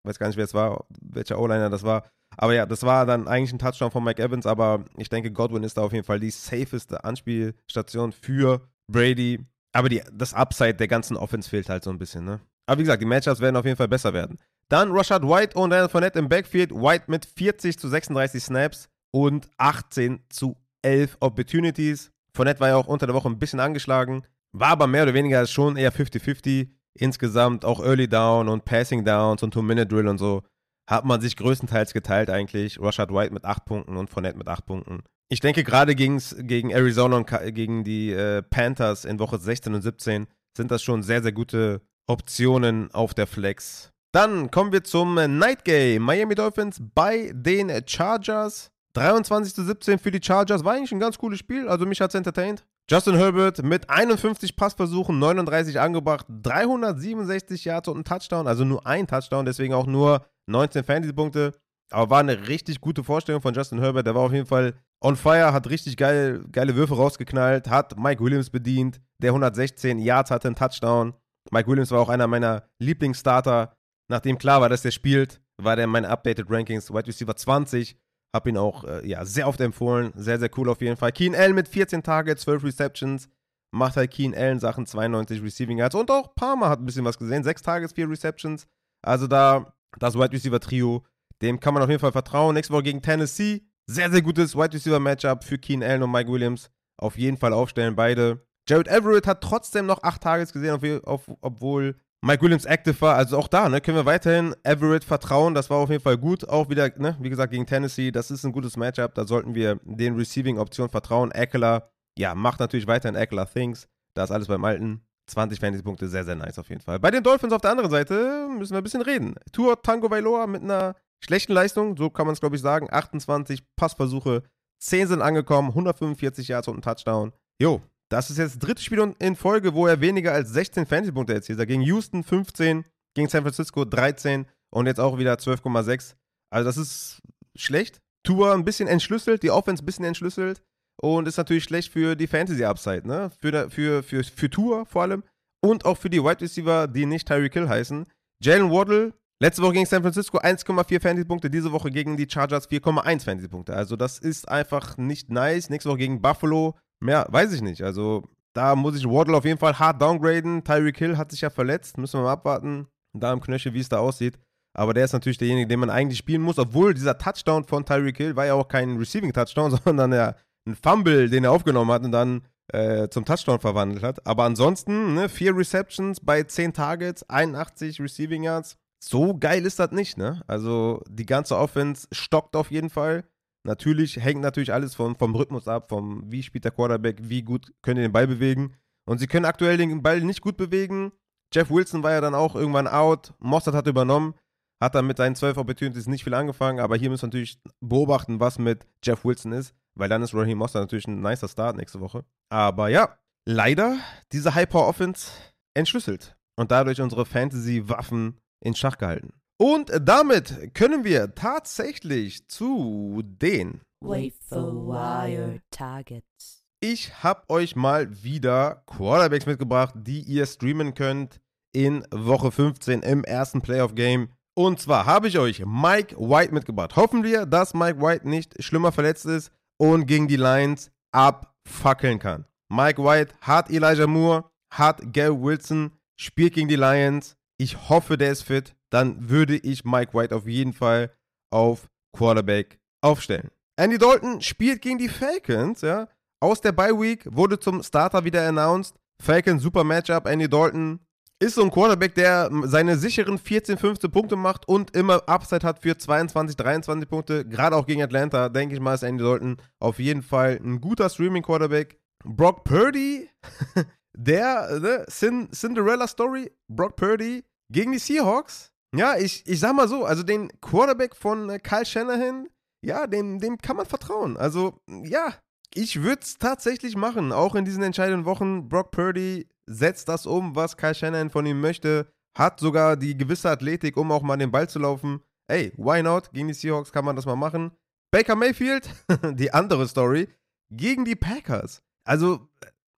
weiß 0.05 0.21
gar 0.21 0.29
nicht, 0.29 0.37
wer 0.37 0.45
es 0.45 0.55
war, 0.55 0.87
welcher 1.01 1.39
O-Liner 1.41 1.69
das 1.69 1.83
war. 1.83 2.09
Aber 2.37 2.55
ja, 2.55 2.65
das 2.65 2.85
war 2.85 3.07
dann 3.07 3.27
eigentlich 3.27 3.53
ein 3.53 3.59
Touchdown 3.59 3.91
von 3.91 4.05
Mike 4.05 4.23
Evans, 4.23 4.47
aber 4.47 4.85
ich 4.97 5.09
denke, 5.09 5.33
Godwin 5.33 5.65
ist 5.65 5.77
da 5.77 5.83
auf 5.83 5.93
jeden 5.93 6.05
Fall 6.05 6.21
die 6.21 6.31
safeste 6.31 7.05
Anspielstation 7.05 8.13
für 8.13 8.69
Brady. 8.91 9.45
Aber 9.73 9.89
die, 9.89 10.03
das 10.13 10.33
Upside 10.33 10.75
der 10.75 10.89
ganzen 10.89 11.17
Offense 11.17 11.51
fehlt 11.51 11.69
halt 11.69 11.83
so 11.83 11.91
ein 11.91 11.99
bisschen, 11.99 12.25
ne? 12.25 12.41
Aber 12.73 12.79
wie 12.79 12.85
gesagt, 12.85 13.03
die 13.03 13.07
Matchups 13.07 13.41
werden 13.41 13.57
auf 13.57 13.67
jeden 13.67 13.77
Fall 13.77 13.87
besser 13.87 14.15
werden. 14.15 14.39
Dann 14.71 14.93
Rashad 14.93 15.23
White 15.25 15.59
und 15.59 15.69
Daniel 15.69 15.91
Fournette 15.91 16.19
im 16.19 16.31
Backfield. 16.31 16.73
White 16.73 17.05
mit 17.09 17.27
40 17.27 17.79
zu 17.79 17.87
36 17.87 18.43
Snaps 18.43 18.89
und 19.11 19.51
18 19.59 20.21
zu 20.31 20.57
11 20.81 21.19
Opportunities. 21.21 22.11
Fournette 22.35 22.61
war 22.61 22.69
ja 22.69 22.77
auch 22.77 22.87
unter 22.87 23.05
der 23.05 23.15
Woche 23.15 23.29
ein 23.29 23.39
bisschen 23.39 23.61
angeschlagen, 23.61 24.23
war 24.53 24.71
aber 24.71 24.87
mehr 24.87 25.03
oder 25.03 25.13
weniger 25.13 25.47
schon 25.47 25.77
eher 25.77 25.93
50-50. 25.93 26.71
Insgesamt 26.95 27.67
auch 27.67 27.85
Early 27.85 28.09
Down 28.09 28.49
und 28.49 28.65
Passing 28.65 29.05
Downs 29.05 29.43
und 29.43 29.53
Two-Minute-Drill 29.53 30.09
und 30.09 30.17
so 30.17 30.43
hat 30.89 31.05
man 31.05 31.21
sich 31.21 31.37
größtenteils 31.37 31.93
geteilt 31.93 32.31
eigentlich. 32.31 32.81
Rashad 32.81 33.13
White 33.13 33.35
mit 33.35 33.45
8 33.45 33.67
Punkten 33.67 33.99
und 33.99 34.09
Fournette 34.09 34.39
mit 34.39 34.49
8 34.49 34.65
Punkten. 34.65 35.03
Ich 35.29 35.41
denke, 35.41 35.63
gerade 35.63 35.95
gegen 35.95 36.71
Arizona 36.71 37.19
und 37.19 37.27
gegen 37.55 37.85
die 37.85 38.13
äh, 38.13 38.41
Panthers 38.41 39.05
in 39.05 39.19
Woche 39.19 39.37
16 39.37 39.75
und 39.75 39.83
17 39.83 40.27
sind 40.57 40.71
das 40.71 40.83
schon 40.83 41.03
sehr, 41.03 41.23
sehr 41.23 41.33
gute 41.33 41.83
Optionen 42.07 42.91
auf 42.93 43.15
der 43.15 43.27
Flex. 43.27 43.91
Dann 44.13 44.51
kommen 44.51 44.73
wir 44.73 44.85
zum 44.85 45.15
Night 45.15 45.65
Game. 45.65 46.03
Miami 46.03 46.35
Dolphins 46.35 46.81
bei 46.95 47.33
den 47.35 47.71
Chargers. 47.87 48.71
23 48.95 49.55
zu 49.55 49.65
17 49.65 49.99
für 49.99 50.11
die 50.11 50.23
Chargers. 50.23 50.65
War 50.65 50.75
eigentlich 50.75 50.93
ein 50.93 51.01
ganz 51.01 51.17
cooles 51.17 51.39
Spiel. 51.39 51.69
Also 51.69 51.87
mich 51.87 52.01
hat 52.01 52.11
es 52.11 52.15
entertained. 52.15 52.65
Justin 52.91 53.15
Herbert 53.15 53.63
mit 53.63 53.89
51 53.89 54.57
Passversuchen, 54.57 55.19
39 55.19 55.81
angebracht, 55.81 56.27
367 56.29 57.65
Yards 57.65 57.89
und 57.89 57.99
ein 57.99 58.05
Touchdown. 58.05 58.47
Also 58.47 58.65
nur 58.65 58.87
ein 58.87 59.07
Touchdown, 59.07 59.47
deswegen 59.47 59.73
auch 59.73 59.87
nur 59.87 60.27
19 60.47 60.85
Fantasy-Punkte. 60.85 61.53
Aber 61.91 62.11
war 62.11 62.21
eine 62.21 62.49
richtig 62.49 62.81
gute 62.81 63.05
Vorstellung 63.05 63.41
von 63.41 63.55
Justin 63.55 63.79
Herbert. 63.79 64.07
Der 64.07 64.15
war 64.15 64.23
auf 64.23 64.33
jeden 64.33 64.47
Fall 64.47 64.75
on 65.01 65.17
fire, 65.17 65.53
hat 65.53 65.71
richtig 65.71 65.97
geil, 65.97 66.45
geile 66.51 66.75
Würfe 66.75 66.95
rausgeknallt, 66.95 67.69
hat 67.69 67.99
Mike 67.99 68.23
Williams 68.23 68.51
bedient, 68.51 69.01
der 69.19 69.31
116 69.31 69.99
Yards 69.99 70.31
hatte, 70.31 70.49
einen 70.49 70.57
Touchdown. 70.57 71.15
Mike 71.53 71.69
Williams 71.69 71.91
war 71.91 72.01
auch 72.01 72.09
einer 72.09 72.27
meiner 72.27 72.65
Lieblingsstarter. 72.79 73.77
Nachdem 74.09 74.39
klar 74.39 74.61
war, 74.61 74.69
dass 74.69 74.83
der 74.83 74.91
spielt, 74.91 75.41
war 75.59 75.77
der 75.77 75.85
in 75.85 75.91
meinen 75.91 76.07
Updated 76.07 76.51
Rankings 76.51 76.91
Wide 76.91 77.07
Receiver 77.07 77.37
20. 77.37 77.97
Hab 78.35 78.47
ihn 78.47 78.57
auch 78.57 78.85
äh, 78.85 79.07
ja, 79.07 79.25
sehr 79.27 79.47
oft 79.47 79.61
empfohlen. 79.61 80.13
Sehr, 80.17 80.39
sehr 80.39 80.51
cool 80.57 80.71
auf 80.71 80.81
jeden 80.81 80.97
Fall. 80.97 81.13
Keen 81.13 81.37
Allen 81.37 81.55
mit 81.55 81.69
14 81.69 82.03
Targets, 82.03 82.43
12 82.43 82.65
Receptions. 82.65 83.29
Macht 83.71 83.97
halt 83.97 84.11
Keen 84.11 84.35
Allen 84.35 84.61
Sachen, 84.61 84.87
92 84.87 85.43
Receiving 85.43 85.79
Yards. 85.79 85.95
Und 85.95 86.11
auch 86.11 86.35
Palmer 86.35 86.71
hat 86.71 86.81
ein 86.81 86.87
bisschen 86.87 87.05
was 87.05 87.19
gesehen. 87.19 87.45
6 87.45 87.61
Targets, 87.63 87.93
4 87.93 88.09
Receptions. 88.09 88.67
Also 89.03 89.27
da, 89.27 89.75
das 89.99 90.15
Wide 90.15 90.33
Receiver 90.33 90.61
Trio, 90.61 91.05
dem 91.43 91.61
kann 91.61 91.75
man 91.75 91.83
auf 91.83 91.89
jeden 91.91 92.01
Fall 92.01 92.13
vertrauen. 92.13 92.55
Nächste 92.55 92.73
Woche 92.73 92.85
gegen 92.85 93.03
Tennessee. 93.03 93.63
Sehr, 93.87 94.11
sehr 94.11 94.23
gutes 94.23 94.57
Wide 94.57 94.73
Receiver 94.73 95.01
Matchup 95.01 95.45
für 95.45 95.59
Keen 95.59 95.83
Allen 95.83 96.03
und 96.03 96.13
Mike 96.13 96.31
Williams. 96.31 96.71
Auf 96.97 97.19
jeden 97.19 97.37
Fall 97.37 97.53
aufstellen, 97.53 97.95
beide. 97.95 98.47
Jared 98.69 98.89
Everett 98.89 99.27
hat 99.27 99.41
trotzdem 99.41 99.87
noch 99.87 100.03
8 100.03 100.23
Targets 100.23 100.53
gesehen, 100.53 100.75
auf, 100.75 100.83
auf, 101.05 101.37
obwohl 101.41 101.97
Mike 102.25 102.43
Williams 102.43 102.65
active 102.65 103.01
war. 103.01 103.17
Also 103.17 103.37
auch 103.37 103.49
da, 103.49 103.69
ne, 103.69 103.81
können 103.81 103.97
wir 103.97 104.07
weiterhin 104.07 104.55
Everett 104.63 105.03
vertrauen. 105.03 105.55
Das 105.55 105.71
war 105.71 105.79
auf 105.79 105.91
jeden 105.91 106.03
Fall 106.03 106.19
gut. 106.19 106.49
Auch 106.49 106.69
wieder, 106.69 106.91
ne, 106.97 107.17
wie 107.21 107.31
gesagt, 107.31 107.53
gegen 107.53 107.67
Tennessee. 107.67 108.13
Das 108.13 108.31
ist 108.31 108.45
ein 108.45 108.53
gutes 108.53 108.77
Matchup. 108.77 109.15
Da 109.15 109.27
sollten 109.27 109.55
wir 109.55 109.81
den 109.83 110.15
Receiving-Optionen 110.17 110.91
vertrauen. 110.91 111.33
Eckler, 111.33 111.91
ja, 112.17 112.35
macht 112.35 112.61
natürlich 112.61 112.87
weiterhin 112.87 113.17
Eckler 113.17 113.51
Things. 113.51 113.89
Da 114.15 114.25
ist 114.25 114.31
alles 114.31 114.47
beim 114.47 114.65
Alten. 114.65 115.03
20 115.27 115.59
Fantasy-Punkte, 115.61 116.09
sehr, 116.09 116.25
sehr 116.25 116.35
nice 116.35 116.59
auf 116.59 116.69
jeden 116.69 116.81
Fall. 116.81 116.99
Bei 116.99 117.11
den 117.11 117.23
Dolphins 117.23 117.53
auf 117.53 117.61
der 117.61 117.71
anderen 117.71 117.91
Seite 117.91 118.49
müssen 118.51 118.73
wir 118.73 118.79
ein 118.79 118.85
bisschen 118.85 119.03
reden. 119.03 119.35
Tour 119.53 119.81
Tango 119.81 120.11
Vailoa 120.11 120.47
mit 120.47 120.63
einer 120.63 120.95
schlechten 121.21 121.53
Leistung, 121.53 121.97
so 121.97 122.11
kann 122.11 122.27
man 122.27 122.35
es, 122.35 122.41
glaube 122.41 122.57
ich, 122.57 122.63
sagen. 122.63 122.89
28 122.91 123.63
Passversuche, 123.77 124.43
10 124.81 125.09
sind 125.09 125.23
angekommen, 125.23 125.69
145 125.69 126.49
Yards 126.49 126.69
und 126.69 126.79
ein 126.79 126.83
Touchdown. 126.83 127.33
Jo, 127.61 127.81
das 128.13 128.31
ist 128.31 128.37
jetzt 128.37 128.57
das 128.57 128.59
dritte 128.59 128.83
Spiel 128.83 129.15
in 129.19 129.37
Folge, 129.37 129.73
wo 129.73 129.87
er 129.87 130.01
weniger 130.03 130.33
als 130.33 130.51
16 130.51 130.87
Fantasy-Punkte 130.87 131.33
erzielt 131.33 131.59
hat. 131.59 131.67
Gegen 131.67 131.81
Houston 131.83 132.23
15, 132.23 132.85
gegen 133.15 133.29
San 133.29 133.43
Francisco 133.43 133.87
13 133.87 134.47
und 134.71 134.87
jetzt 134.87 135.01
auch 135.01 135.19
wieder 135.19 135.35
12,6. 135.35 136.15
Also 136.51 136.67
das 136.67 136.77
ist 136.77 137.23
schlecht. 137.57 138.01
Tour 138.23 138.53
ein 138.53 138.65
bisschen 138.65 138.87
entschlüsselt, 138.87 139.43
die 139.43 139.51
Offense 139.51 139.83
ein 139.83 139.87
bisschen 139.87 140.05
entschlüsselt 140.05 140.63
und 141.01 141.27
ist 141.27 141.39
natürlich 141.39 141.65
schlecht 141.65 141.91
für 141.91 142.15
die 142.15 142.27
Fantasy-Upside, 142.27 143.09
ne? 143.09 143.31
Für, 143.41 143.71
für, 143.71 144.03
für, 144.03 144.23
für 144.23 144.51
Tour 144.51 144.87
vor 144.87 145.03
allem 145.03 145.25
und 145.61 145.85
auch 145.85 145.97
für 145.97 146.11
die 146.11 146.23
Wide 146.23 146.41
Receiver, 146.43 146.87
die 146.87 147.07
nicht 147.07 147.27
Tyreek 147.27 147.55
Hill 147.55 147.69
heißen. 147.69 148.07
Jalen 148.43 148.71
Waddle, 148.71 149.15
letzte 149.41 149.63
Woche 149.63 149.73
gegen 149.73 149.87
San 149.87 150.03
Francisco 150.03 150.39
1,4 150.39 151.01
Fantasy-Punkte, 151.01 151.51
diese 151.51 151.73
Woche 151.73 151.91
gegen 151.91 152.17
die 152.17 152.29
Chargers 152.29 152.69
4,1 152.71 153.25
Fantasy-Punkte. 153.25 153.75
Also 153.75 153.97
das 153.97 154.19
ist 154.19 154.49
einfach 154.49 154.99
nicht 154.99 155.31
nice. 155.31 155.71
Nächste 155.71 155.89
Woche 155.89 155.99
gegen 155.99 156.21
Buffalo 156.21 156.77
Mehr 157.03 157.27
weiß 157.29 157.53
ich 157.53 157.63
nicht. 157.63 157.83
Also 157.83 158.23
da 158.53 158.77
muss 158.77 158.97
ich 158.97 159.05
Waddle 159.05 159.37
auf 159.37 159.45
jeden 159.45 159.59
Fall 159.59 159.79
hart 159.79 160.01
downgraden. 160.01 160.63
Tyreek 160.63 160.99
Hill 160.99 161.19
hat 161.19 161.33
sich 161.33 161.41
ja 161.41 161.51
verletzt. 161.51 161.99
Müssen 161.99 162.21
wir 162.21 162.25
mal 162.25 162.33
abwarten. 162.33 162.87
Da 163.13 163.33
im 163.33 163.41
Knöchel, 163.41 163.75
wie 163.75 163.81
es 163.81 163.89
da 163.89 163.99
aussieht. 163.99 164.39
Aber 164.75 164.95
der 164.95 165.05
ist 165.05 165.13
natürlich 165.13 165.39
derjenige, 165.39 165.67
den 165.67 165.81
man 165.81 165.91
eigentlich 165.91 166.19
spielen 166.19 166.43
muss. 166.43 166.59
Obwohl 166.59 166.95
dieser 166.95 167.19
Touchdown 167.19 167.65
von 167.65 167.85
Tyreek 167.85 168.17
Hill 168.17 168.37
war 168.37 168.47
ja 168.47 168.55
auch 168.55 168.69
kein 168.69 168.97
Receiving-Touchdown, 168.97 169.79
sondern 169.85 170.13
ja 170.13 170.35
ein 170.67 170.77
Fumble, 170.77 171.29
den 171.29 171.45
er 171.45 171.53
aufgenommen 171.53 171.91
hat 171.91 172.05
und 172.05 172.13
dann 172.13 172.43
äh, 172.69 173.09
zum 173.09 173.25
Touchdown 173.25 173.59
verwandelt 173.59 174.03
hat. 174.05 174.25
Aber 174.25 174.45
ansonsten, 174.45 175.15
ne, 175.15 175.29
vier 175.29 175.57
Receptions 175.57 176.21
bei 176.21 176.45
10 176.45 176.73
Targets, 176.73 177.29
81 177.29 178.01
Receiving 178.01 178.45
Yards. 178.45 178.77
So 179.03 179.37
geil 179.37 179.67
ist 179.67 179.81
das 179.81 179.91
nicht, 179.91 180.17
ne? 180.17 180.43
Also 180.47 181.03
die 181.09 181.27
ganze 181.27 181.59
Offense 181.59 182.07
stockt 182.13 182.55
auf 182.55 182.71
jeden 182.71 182.91
Fall. 182.91 183.25
Natürlich 183.65 184.17
hängt 184.17 184.41
natürlich 184.41 184.73
alles 184.73 184.95
vom, 184.95 185.15
vom 185.17 185.35
Rhythmus 185.35 185.69
ab, 185.69 185.89
vom 185.89 186.25
wie 186.31 186.43
spielt 186.43 186.65
der 186.65 186.73
Quarterback, 186.73 187.19
wie 187.23 187.43
gut 187.43 187.73
können 187.83 187.97
die 187.97 188.03
den 188.03 188.13
Ball 188.13 188.27
bewegen. 188.27 188.75
Und 189.05 189.19
sie 189.19 189.27
können 189.27 189.45
aktuell 189.45 189.77
den 189.77 190.03
Ball 190.03 190.21
nicht 190.21 190.41
gut 190.41 190.57
bewegen. 190.57 191.13
Jeff 191.53 191.71
Wilson 191.71 192.03
war 192.03 192.13
ja 192.13 192.21
dann 192.21 192.35
auch 192.35 192.55
irgendwann 192.55 192.89
out. 192.89 193.35
Mossad 193.39 193.75
hat 193.75 193.87
übernommen, 193.87 194.35
hat 194.81 194.95
dann 194.95 195.07
mit 195.07 195.17
seinen 195.17 195.37
12 195.37 195.59
Opportunities 195.59 196.07
nicht 196.07 196.25
viel 196.25 196.35
angefangen. 196.35 196.81
Aber 196.81 196.97
hier 196.97 197.11
müssen 197.11 197.23
wir 197.23 197.27
natürlich 197.29 197.61
beobachten, 197.81 198.41
was 198.41 198.59
mit 198.59 198.87
Jeff 199.05 199.25
Wilson 199.25 199.53
ist, 199.53 199.75
weil 199.95 200.09
dann 200.09 200.23
ist 200.23 200.35
Raheem 200.35 200.59
Mossad 200.59 200.83
natürlich 200.83 201.07
ein 201.07 201.21
nicer 201.21 201.49
Start 201.49 201.77
nächste 201.77 202.01
Woche. 202.01 202.25
Aber 202.49 202.89
ja, 202.89 203.17
leider 203.45 203.99
diese 204.33 204.55
High-Power-Offense 204.55 205.31
entschlüsselt 205.75 206.37
und 206.57 206.71
dadurch 206.71 207.01
unsere 207.01 207.27
Fantasy-Waffen 207.27 208.41
in 208.61 208.75
Schach 208.75 208.99
gehalten. 208.99 209.35
Und 209.59 209.91
damit 210.01 210.75
können 210.75 211.05
wir 211.05 211.35
tatsächlich 211.35 212.49
zu 212.49 213.23
den 213.25 213.81
Wafer 214.01 214.73
Wire 214.73 215.61
Targets. 215.71 216.65
Ich 216.81 217.23
habe 217.23 217.49
euch 217.49 217.77
mal 217.77 218.25
wieder 218.25 218.83
Quarterbacks 218.87 219.47
mitgebracht, 219.47 219.95
die 219.97 220.21
ihr 220.23 220.47
streamen 220.47 220.95
könnt 220.95 221.41
in 221.73 222.05
Woche 222.11 222.51
15 222.51 223.03
im 223.03 223.23
ersten 223.23 223.63
Playoff-Game. 223.63 224.31
Und 224.55 224.81
zwar 224.81 225.07
habe 225.07 225.29
ich 225.29 225.39
euch 225.39 225.63
Mike 225.65 226.17
White 226.19 226.53
mitgebracht. 226.53 226.97
Hoffen 226.97 227.23
wir, 227.23 227.47
dass 227.47 227.73
Mike 227.73 228.01
White 228.01 228.29
nicht 228.29 228.61
schlimmer 228.63 228.91
verletzt 228.91 229.27
ist 229.27 229.53
und 229.79 230.07
gegen 230.07 230.27
die 230.27 230.37
Lions 230.37 230.91
abfackeln 231.13 232.19
kann. 232.19 232.47
Mike 232.69 233.03
White 233.03 233.35
hat 233.41 233.71
Elijah 233.71 234.07
Moore, 234.09 234.51
hat 234.73 235.13
Gary 235.13 235.41
Wilson, 235.41 235.93
spielt 236.17 236.55
gegen 236.55 236.69
die 236.69 236.77
Lions. 236.77 237.37
Ich 237.59 237.89
hoffe, 237.89 238.19
der 238.19 238.33
ist 238.33 238.43
fit 238.43 238.75
dann 238.93 239.31
würde 239.31 239.57
ich 239.57 239.85
Mike 239.85 240.13
White 240.13 240.35
auf 240.37 240.47
jeden 240.47 240.73
Fall 240.73 241.13
auf 241.51 241.89
Quarterback 242.17 242.79
aufstellen. 243.01 243.51
Andy 243.77 243.99
Dalton 243.99 244.41
spielt 244.43 244.83
gegen 244.83 244.99
die 244.99 245.09
Falcons, 245.09 245.81
ja. 245.81 246.09
Aus 246.41 246.61
der 246.61 246.73
Bye 246.73 246.99
Week 247.01 247.25
wurde 247.31 247.59
zum 247.59 247.83
Starter 247.83 248.25
wieder 248.25 248.47
announced. 248.47 248.95
Falcons 249.23 249.63
super 249.63 249.85
Matchup. 249.85 250.27
Andy 250.27 250.49
Dalton 250.49 251.01
ist 251.39 251.55
so 251.55 251.63
ein 251.63 251.71
Quarterback, 251.71 252.15
der 252.15 252.51
seine 252.65 252.97
sicheren 252.97 253.39
14, 253.39 253.79
15 253.79 254.11
Punkte 254.11 254.37
macht 254.37 254.69
und 254.69 254.95
immer 254.95 255.27
Upside 255.27 255.67
hat 255.67 255.81
für 255.81 255.97
22, 255.97 256.57
23 256.57 257.09
Punkte. 257.09 257.45
Gerade 257.47 257.77
auch 257.77 257.87
gegen 257.87 258.03
Atlanta, 258.03 258.49
denke 258.49 258.75
ich 258.75 258.81
mal, 258.81 258.95
ist 258.95 259.03
Andy 259.03 259.23
Dalton 259.23 259.57
auf 259.79 259.99
jeden 259.99 260.23
Fall 260.23 260.61
ein 260.63 260.81
guter 260.81 261.09
Streaming-Quarterback. 261.09 261.99
Brock 262.25 262.65
Purdy, 262.65 263.29
der 264.13 264.79
ne, 264.81 265.07
Cinderella 265.09 266.07
Story, 266.07 266.53
Brock 266.69 266.97
Purdy 266.97 267.45
gegen 267.71 267.93
die 267.93 267.99
Seahawks. 267.99 268.72
Ja, 268.95 269.17
ich, 269.17 269.47
ich 269.47 269.59
sag 269.61 269.75
mal 269.75 269.89
so, 269.89 270.05
also 270.05 270.23
den 270.23 270.49
Quarterback 270.61 271.17
von 271.17 271.49
äh, 271.49 271.59
Kyle 271.59 271.87
Shanahan, 271.87 272.49
ja, 272.85 273.07
dem, 273.07 273.39
dem 273.39 273.59
kann 273.59 273.77
man 273.77 273.87
vertrauen. 273.87 274.37
Also, 274.37 274.81
ja, 274.87 275.35
ich 275.75 276.03
würde 276.03 276.23
es 276.23 276.39
tatsächlich 276.39 276.97
machen, 276.97 277.33
auch 277.33 277.55
in 277.55 277.65
diesen 277.65 277.83
entscheidenden 277.83 278.27
Wochen. 278.27 278.69
Brock 278.69 278.91
Purdy 278.91 279.49
setzt 279.67 280.09
das 280.09 280.27
um, 280.27 280.55
was 280.55 280.77
Kyle 280.77 280.95
Shanahan 280.95 281.31
von 281.31 281.47
ihm 281.47 281.61
möchte, 281.61 282.13
hat 282.37 282.61
sogar 282.61 282.97
die 282.97 283.17
gewisse 283.17 283.51
Athletik, 283.51 283.97
um 283.97 284.11
auch 284.13 284.23
mal 284.23 284.37
den 284.37 284.51
Ball 284.51 284.69
zu 284.69 284.79
laufen. 284.79 285.23
Ey, 285.51 285.73
why 285.77 286.03
not? 286.03 286.33
Gegen 286.33 286.49
die 286.49 286.55
Seahawks 286.55 286.93
kann 286.93 287.05
man 287.05 287.17
das 287.17 287.27
mal 287.27 287.37
machen. 287.37 287.73
Baker 288.11 288.37
Mayfield, 288.37 288.91
die 289.33 289.53
andere 289.53 289.89
Story, 289.89 290.29
gegen 290.71 291.05
die 291.05 291.17
Packers. 291.17 291.83
Also, 292.05 292.49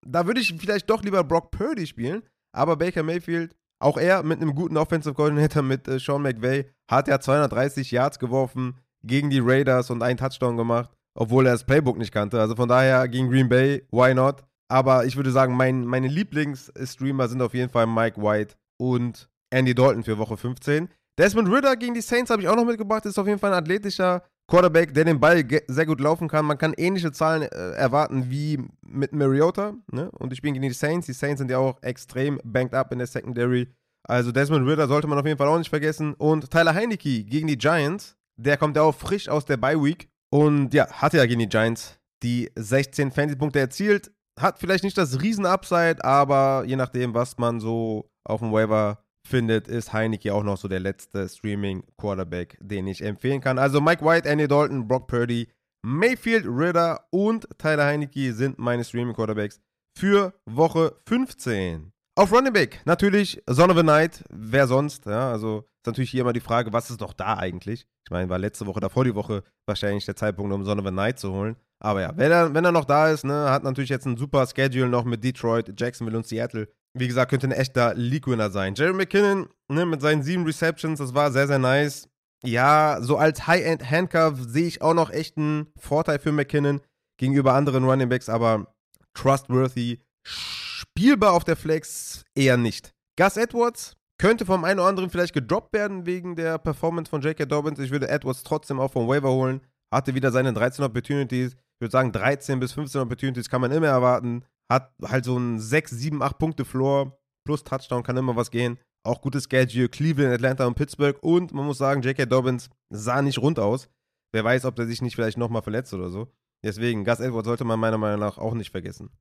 da 0.06 0.26
würde 0.26 0.42
ich 0.42 0.56
vielleicht 0.58 0.90
doch 0.90 1.04
lieber 1.04 1.24
Brock 1.24 1.52
Purdy 1.52 1.86
spielen, 1.86 2.24
aber 2.52 2.78
Baker 2.78 3.04
Mayfield, 3.04 3.56
auch 3.84 3.98
er 3.98 4.24
mit 4.24 4.42
einem 4.42 4.56
guten 4.56 4.78
Offensive 4.78 5.14
Coordinator 5.14 5.62
mit 5.62 5.88
äh, 5.88 6.00
Sean 6.00 6.22
McVay, 6.22 6.66
hat 6.90 7.08
ja 7.08 7.20
230 7.20 7.92
Yards 7.92 8.20
geworfen 8.20 8.80
gegen 9.04 9.30
die 9.30 9.40
Raiders 9.40 9.90
und 9.90 10.02
einen 10.02 10.18
Touchdown 10.18 10.58
gemacht, 10.58 10.90
obwohl 11.16 11.46
er 11.46 11.54
das 11.54 11.66
Playbook 11.66 11.98
nicht 11.98 12.12
kannte. 12.12 12.40
Also 12.40 12.56
von 12.56 12.70
daher 12.70 13.08
gegen 13.08 13.30
Green 13.30 13.50
Bay, 13.50 13.86
why 13.92 14.14
not? 14.14 14.44
Aber 14.70 15.06
ich 15.06 15.16
würde 15.16 15.32
sagen, 15.32 15.56
mein, 15.56 15.86
meine 15.86 16.08
Lieblingsstreamer 16.08 17.28
sind 17.28 17.42
auf 17.42 17.54
jeden 17.54 17.70
Fall 17.70 17.86
Mike 17.86 18.22
White 18.22 18.56
und 18.78 19.30
Andy 19.52 19.76
Dalton 19.76 20.04
für 20.04 20.18
Woche 20.18 20.38
15. 20.38 20.90
Desmond 21.20 21.50
Ritter 21.50 21.76
gegen 21.76 21.94
die 21.94 22.02
Saints 22.02 22.32
habe 22.32 22.42
ich 22.42 22.48
auch 22.48 22.56
noch 22.56 22.66
mitgebracht. 22.66 23.06
Ist 23.06 23.20
auf 23.20 23.28
jeden 23.28 23.40
Fall 23.40 23.54
ein 23.54 23.62
athletischer 23.62 24.24
Quarterback, 24.54 24.94
der 24.94 25.06
den 25.06 25.20
Ball 25.20 25.44
sehr 25.66 25.88
gut 25.88 26.00
laufen 26.00 26.28
kann. 26.28 26.46
Man 26.46 26.60
kann 26.60 26.76
ähnliche 26.78 27.12
Zahlen 27.12 27.42
äh, 27.42 27.72
erwarten 27.72 28.30
wie 28.30 28.60
mit 28.86 29.12
Mariota. 29.12 29.74
Ne? 29.92 30.12
Und 30.12 30.32
ich 30.32 30.44
bin 30.44 30.54
gegen 30.54 30.62
die 30.62 30.76
Saints. 30.76 31.08
Die 31.08 31.14
Saints 31.14 31.40
sind 31.40 31.50
ja 31.50 31.58
auch 31.58 31.82
extrem 31.82 32.40
banked 32.44 32.76
up 32.76 32.92
in 32.92 33.00
der 33.00 33.08
Secondary. 33.08 33.74
Also 34.08 34.32
Desmond 34.32 34.68
Ritter 34.68 34.88
sollte 34.88 35.08
man 35.08 35.18
auf 35.18 35.26
jeden 35.26 35.40
Fall 35.40 35.48
auch 35.48 35.58
nicht 35.58 35.72
vergessen. 35.72 36.14
Und 36.14 36.52
Tyler 36.52 36.76
Heinecke 36.76 37.24
gegen 37.24 37.48
die 37.48 37.58
Giants. 37.58 38.16
Der 38.38 38.58
kommt 38.58 38.76
ja 38.76 38.84
auch 38.84 38.94
frisch 38.94 39.28
aus 39.28 39.46
der 39.46 39.58
Bye 39.58 39.84
Week. 39.84 40.08
Und 40.30 40.72
ja, 40.76 40.88
hatte 40.88 41.18
ja 41.18 41.26
gegen 41.26 41.40
die 41.40 41.50
Giants 41.50 41.98
die 42.22 42.52
16 42.56 43.10
Fantasy-Punkte 43.10 43.60
erzielt. 43.60 44.12
Hat 44.40 44.60
vielleicht 44.60 44.84
nicht 44.84 45.00
das 45.00 45.20
Riesen-Upside, 45.20 46.06
aber 46.06 46.64
je 46.68 46.76
nachdem, 46.76 47.16
was 47.16 47.40
man 47.40 47.60
so 47.60 48.08
auf 48.24 48.42
dem 48.42 48.52
Waiver 48.52 49.03
findet, 49.28 49.68
ist 49.68 49.94
Heineke 49.94 50.34
auch 50.34 50.44
noch 50.44 50.58
so 50.58 50.68
der 50.68 50.80
letzte 50.80 51.28
Streaming-Quarterback, 51.28 52.58
den 52.62 52.88
ich 52.88 53.02
empfehlen 53.02 53.42
kann. 53.42 53.58
Also 53.58 53.82
Mike 53.82 54.04
White, 54.06 54.28
Andy 54.28 54.48
Dalton, 54.48 54.88
Brock 54.88 55.08
Purdy, 55.08 55.48
Mayfield, 55.86 56.46
Ritter 56.48 57.06
und 57.12 57.48
Tyler 57.58 57.86
Heineke 57.86 58.34
sind 58.34 58.60
meine 58.60 58.84
Streaming-Quarterbacks 58.84 59.60
für 59.98 60.34
Woche 60.46 60.96
15. 61.08 61.92
Auf 62.16 62.32
Running 62.32 62.54
Back 62.54 62.82
natürlich 62.86 63.42
Son 63.50 63.72
of 63.72 63.78
a 63.78 63.84
Night, 63.84 64.24
wer 64.30 64.68
sonst? 64.68 65.06
Ja, 65.08 65.32
also 65.32 65.60
ist 65.60 65.88
natürlich 65.88 66.12
hier 66.12 66.22
immer 66.22 66.34
die 66.34 66.40
Frage, 66.40 66.72
was 66.72 66.90
ist 66.90 67.02
noch 67.02 67.14
da 67.14 67.38
eigentlich? 67.38 67.88
Ich 68.06 68.12
meine, 68.12 68.30
war 68.30 68.38
letzte 68.38 68.68
Woche, 68.68 68.80
davor 68.80 69.04
die 69.04 69.16
Woche 69.16 69.44
wahrscheinlich 69.66 70.06
der 70.06 70.16
Zeitpunkt, 70.16 70.54
um 70.54 70.64
Son 70.64 70.80
of 70.80 70.86
a 70.86 70.92
Night 70.92 71.20
zu 71.20 71.34
holen. 71.34 71.56
Aber 71.80 72.02
ja, 72.02 72.16
wenn 72.16 72.32
er, 72.32 72.54
wenn 72.54 72.64
er 72.64 72.72
noch 72.72 72.86
da 72.86 73.10
ist, 73.10 73.26
ne, 73.26 73.50
hat 73.50 73.64
natürlich 73.64 73.90
jetzt 73.90 74.06
ein 74.06 74.16
super 74.16 74.46
Schedule 74.48 74.88
noch 74.88 75.06
mit 75.06 75.24
Detroit, 75.24 75.74
Jacksonville 75.78 76.18
und 76.18 76.28
Seattle 76.28 76.70
wie 76.94 77.08
gesagt, 77.08 77.32
könnte 77.32 77.48
ein 77.48 77.52
echter 77.52 77.94
League-Winner 77.96 78.52
sein. 78.52 78.76
Jerry 78.76 78.94
McKinnon 78.94 79.50
ne, 79.68 79.86
mit 79.86 80.02
seinen 80.02 80.24
sieben 80.24 80.46
Receptions, 80.46 81.00
das 81.00 81.14
war 81.14 81.32
sehr, 81.32 81.48
sehr 81.48 81.60
nice. 81.60 82.08
Ja, 82.46 83.00
so 83.02 83.18
als 83.18 83.48
High-End-Handcuff 83.48 84.40
sehe 84.42 84.68
ich 84.68 84.82
auch 84.82 84.94
noch 84.94 85.10
echt 85.10 85.38
einen 85.38 85.68
Vorteil 85.78 86.20
für 86.20 86.32
McKinnon 86.32 86.82
gegenüber 87.18 87.54
anderen 87.54 87.86
Running 87.86 88.10
Backs, 88.10 88.30
aber 88.30 88.74
trustworthy, 89.14 90.00
spielbar 90.24 91.34
auf 91.34 91.44
der 91.44 91.56
Flex 91.56 92.24
eher 92.36 92.58
nicht. 92.58 92.94
Gus 93.18 93.38
Edwards 93.38 93.96
könnte 94.20 94.46
vom 94.46 94.64
einen 94.64 94.80
oder 94.80 94.90
anderen 94.90 95.10
vielleicht 95.10 95.34
gedroppt 95.34 95.74
werden 95.74 96.06
wegen 96.06 96.36
der 96.36 96.58
Performance 96.58 97.10
von 97.10 97.22
J.K. 97.22 97.46
Dobbins. 97.46 97.80
Ich 97.80 97.92
würde 97.92 98.10
Edwards 98.10 98.44
trotzdem 98.44 98.80
auch 98.80 98.92
vom 98.92 99.08
Waiver 99.08 99.32
holen. 99.32 99.62
Hatte 99.94 100.16
wieder 100.16 100.32
seine 100.32 100.54
13 100.54 100.84
Opportunities. 100.84 101.54
Ich 101.54 101.82
würde 101.82 101.92
sagen, 101.92 102.12
13 102.12 102.60
bis 102.60 102.74
15 102.74 103.02
Opportunities 103.02 103.50
kann 103.50 103.62
man 103.62 103.72
immer 103.72 103.88
erwarten. 103.88 104.44
Hat 104.72 104.94
halt 105.04 105.26
so 105.26 105.38
ein 105.38 105.60
6, 105.60 105.92
7, 105.92 106.22
8 106.22 106.38
Punkte 106.38 106.66
Floor 106.66 107.20
plus 107.46 107.64
Touchdown, 107.64 108.04
kann 108.04 108.18
immer 108.18 108.36
was 108.36 108.52
gehen. 108.52 108.80
Auch 109.06 109.22
gutes 109.22 109.48
Schedule, 109.50 109.90
Cleveland, 109.90 110.34
Atlanta 110.34 110.66
und 110.66 110.76
Pittsburgh. 110.76 111.18
Und 111.22 111.54
man 111.54 111.66
muss 111.66 111.78
sagen, 111.78 112.02
J.K. 112.02 112.26
Dobbins 112.26 112.70
sah 112.90 113.22
nicht 113.22 113.40
rund 113.40 113.60
aus. 113.60 113.90
Wer 114.32 114.44
weiß, 114.44 114.66
ob 114.66 114.76
der 114.76 114.88
sich 114.88 115.02
nicht 115.02 115.16
vielleicht 115.16 115.38
nochmal 115.38 115.62
verletzt 115.62 115.94
oder 115.94 116.10
so. 116.10 116.32
Deswegen, 116.64 117.04
Gus 117.04 117.20
Edwards 117.20 117.46
sollte 117.46 117.66
man 117.66 117.80
meiner 117.80 117.98
Meinung 117.98 118.22
nach 118.22 118.38
auch 118.38 118.54
nicht 118.54 118.72
vergessen. 118.72 119.12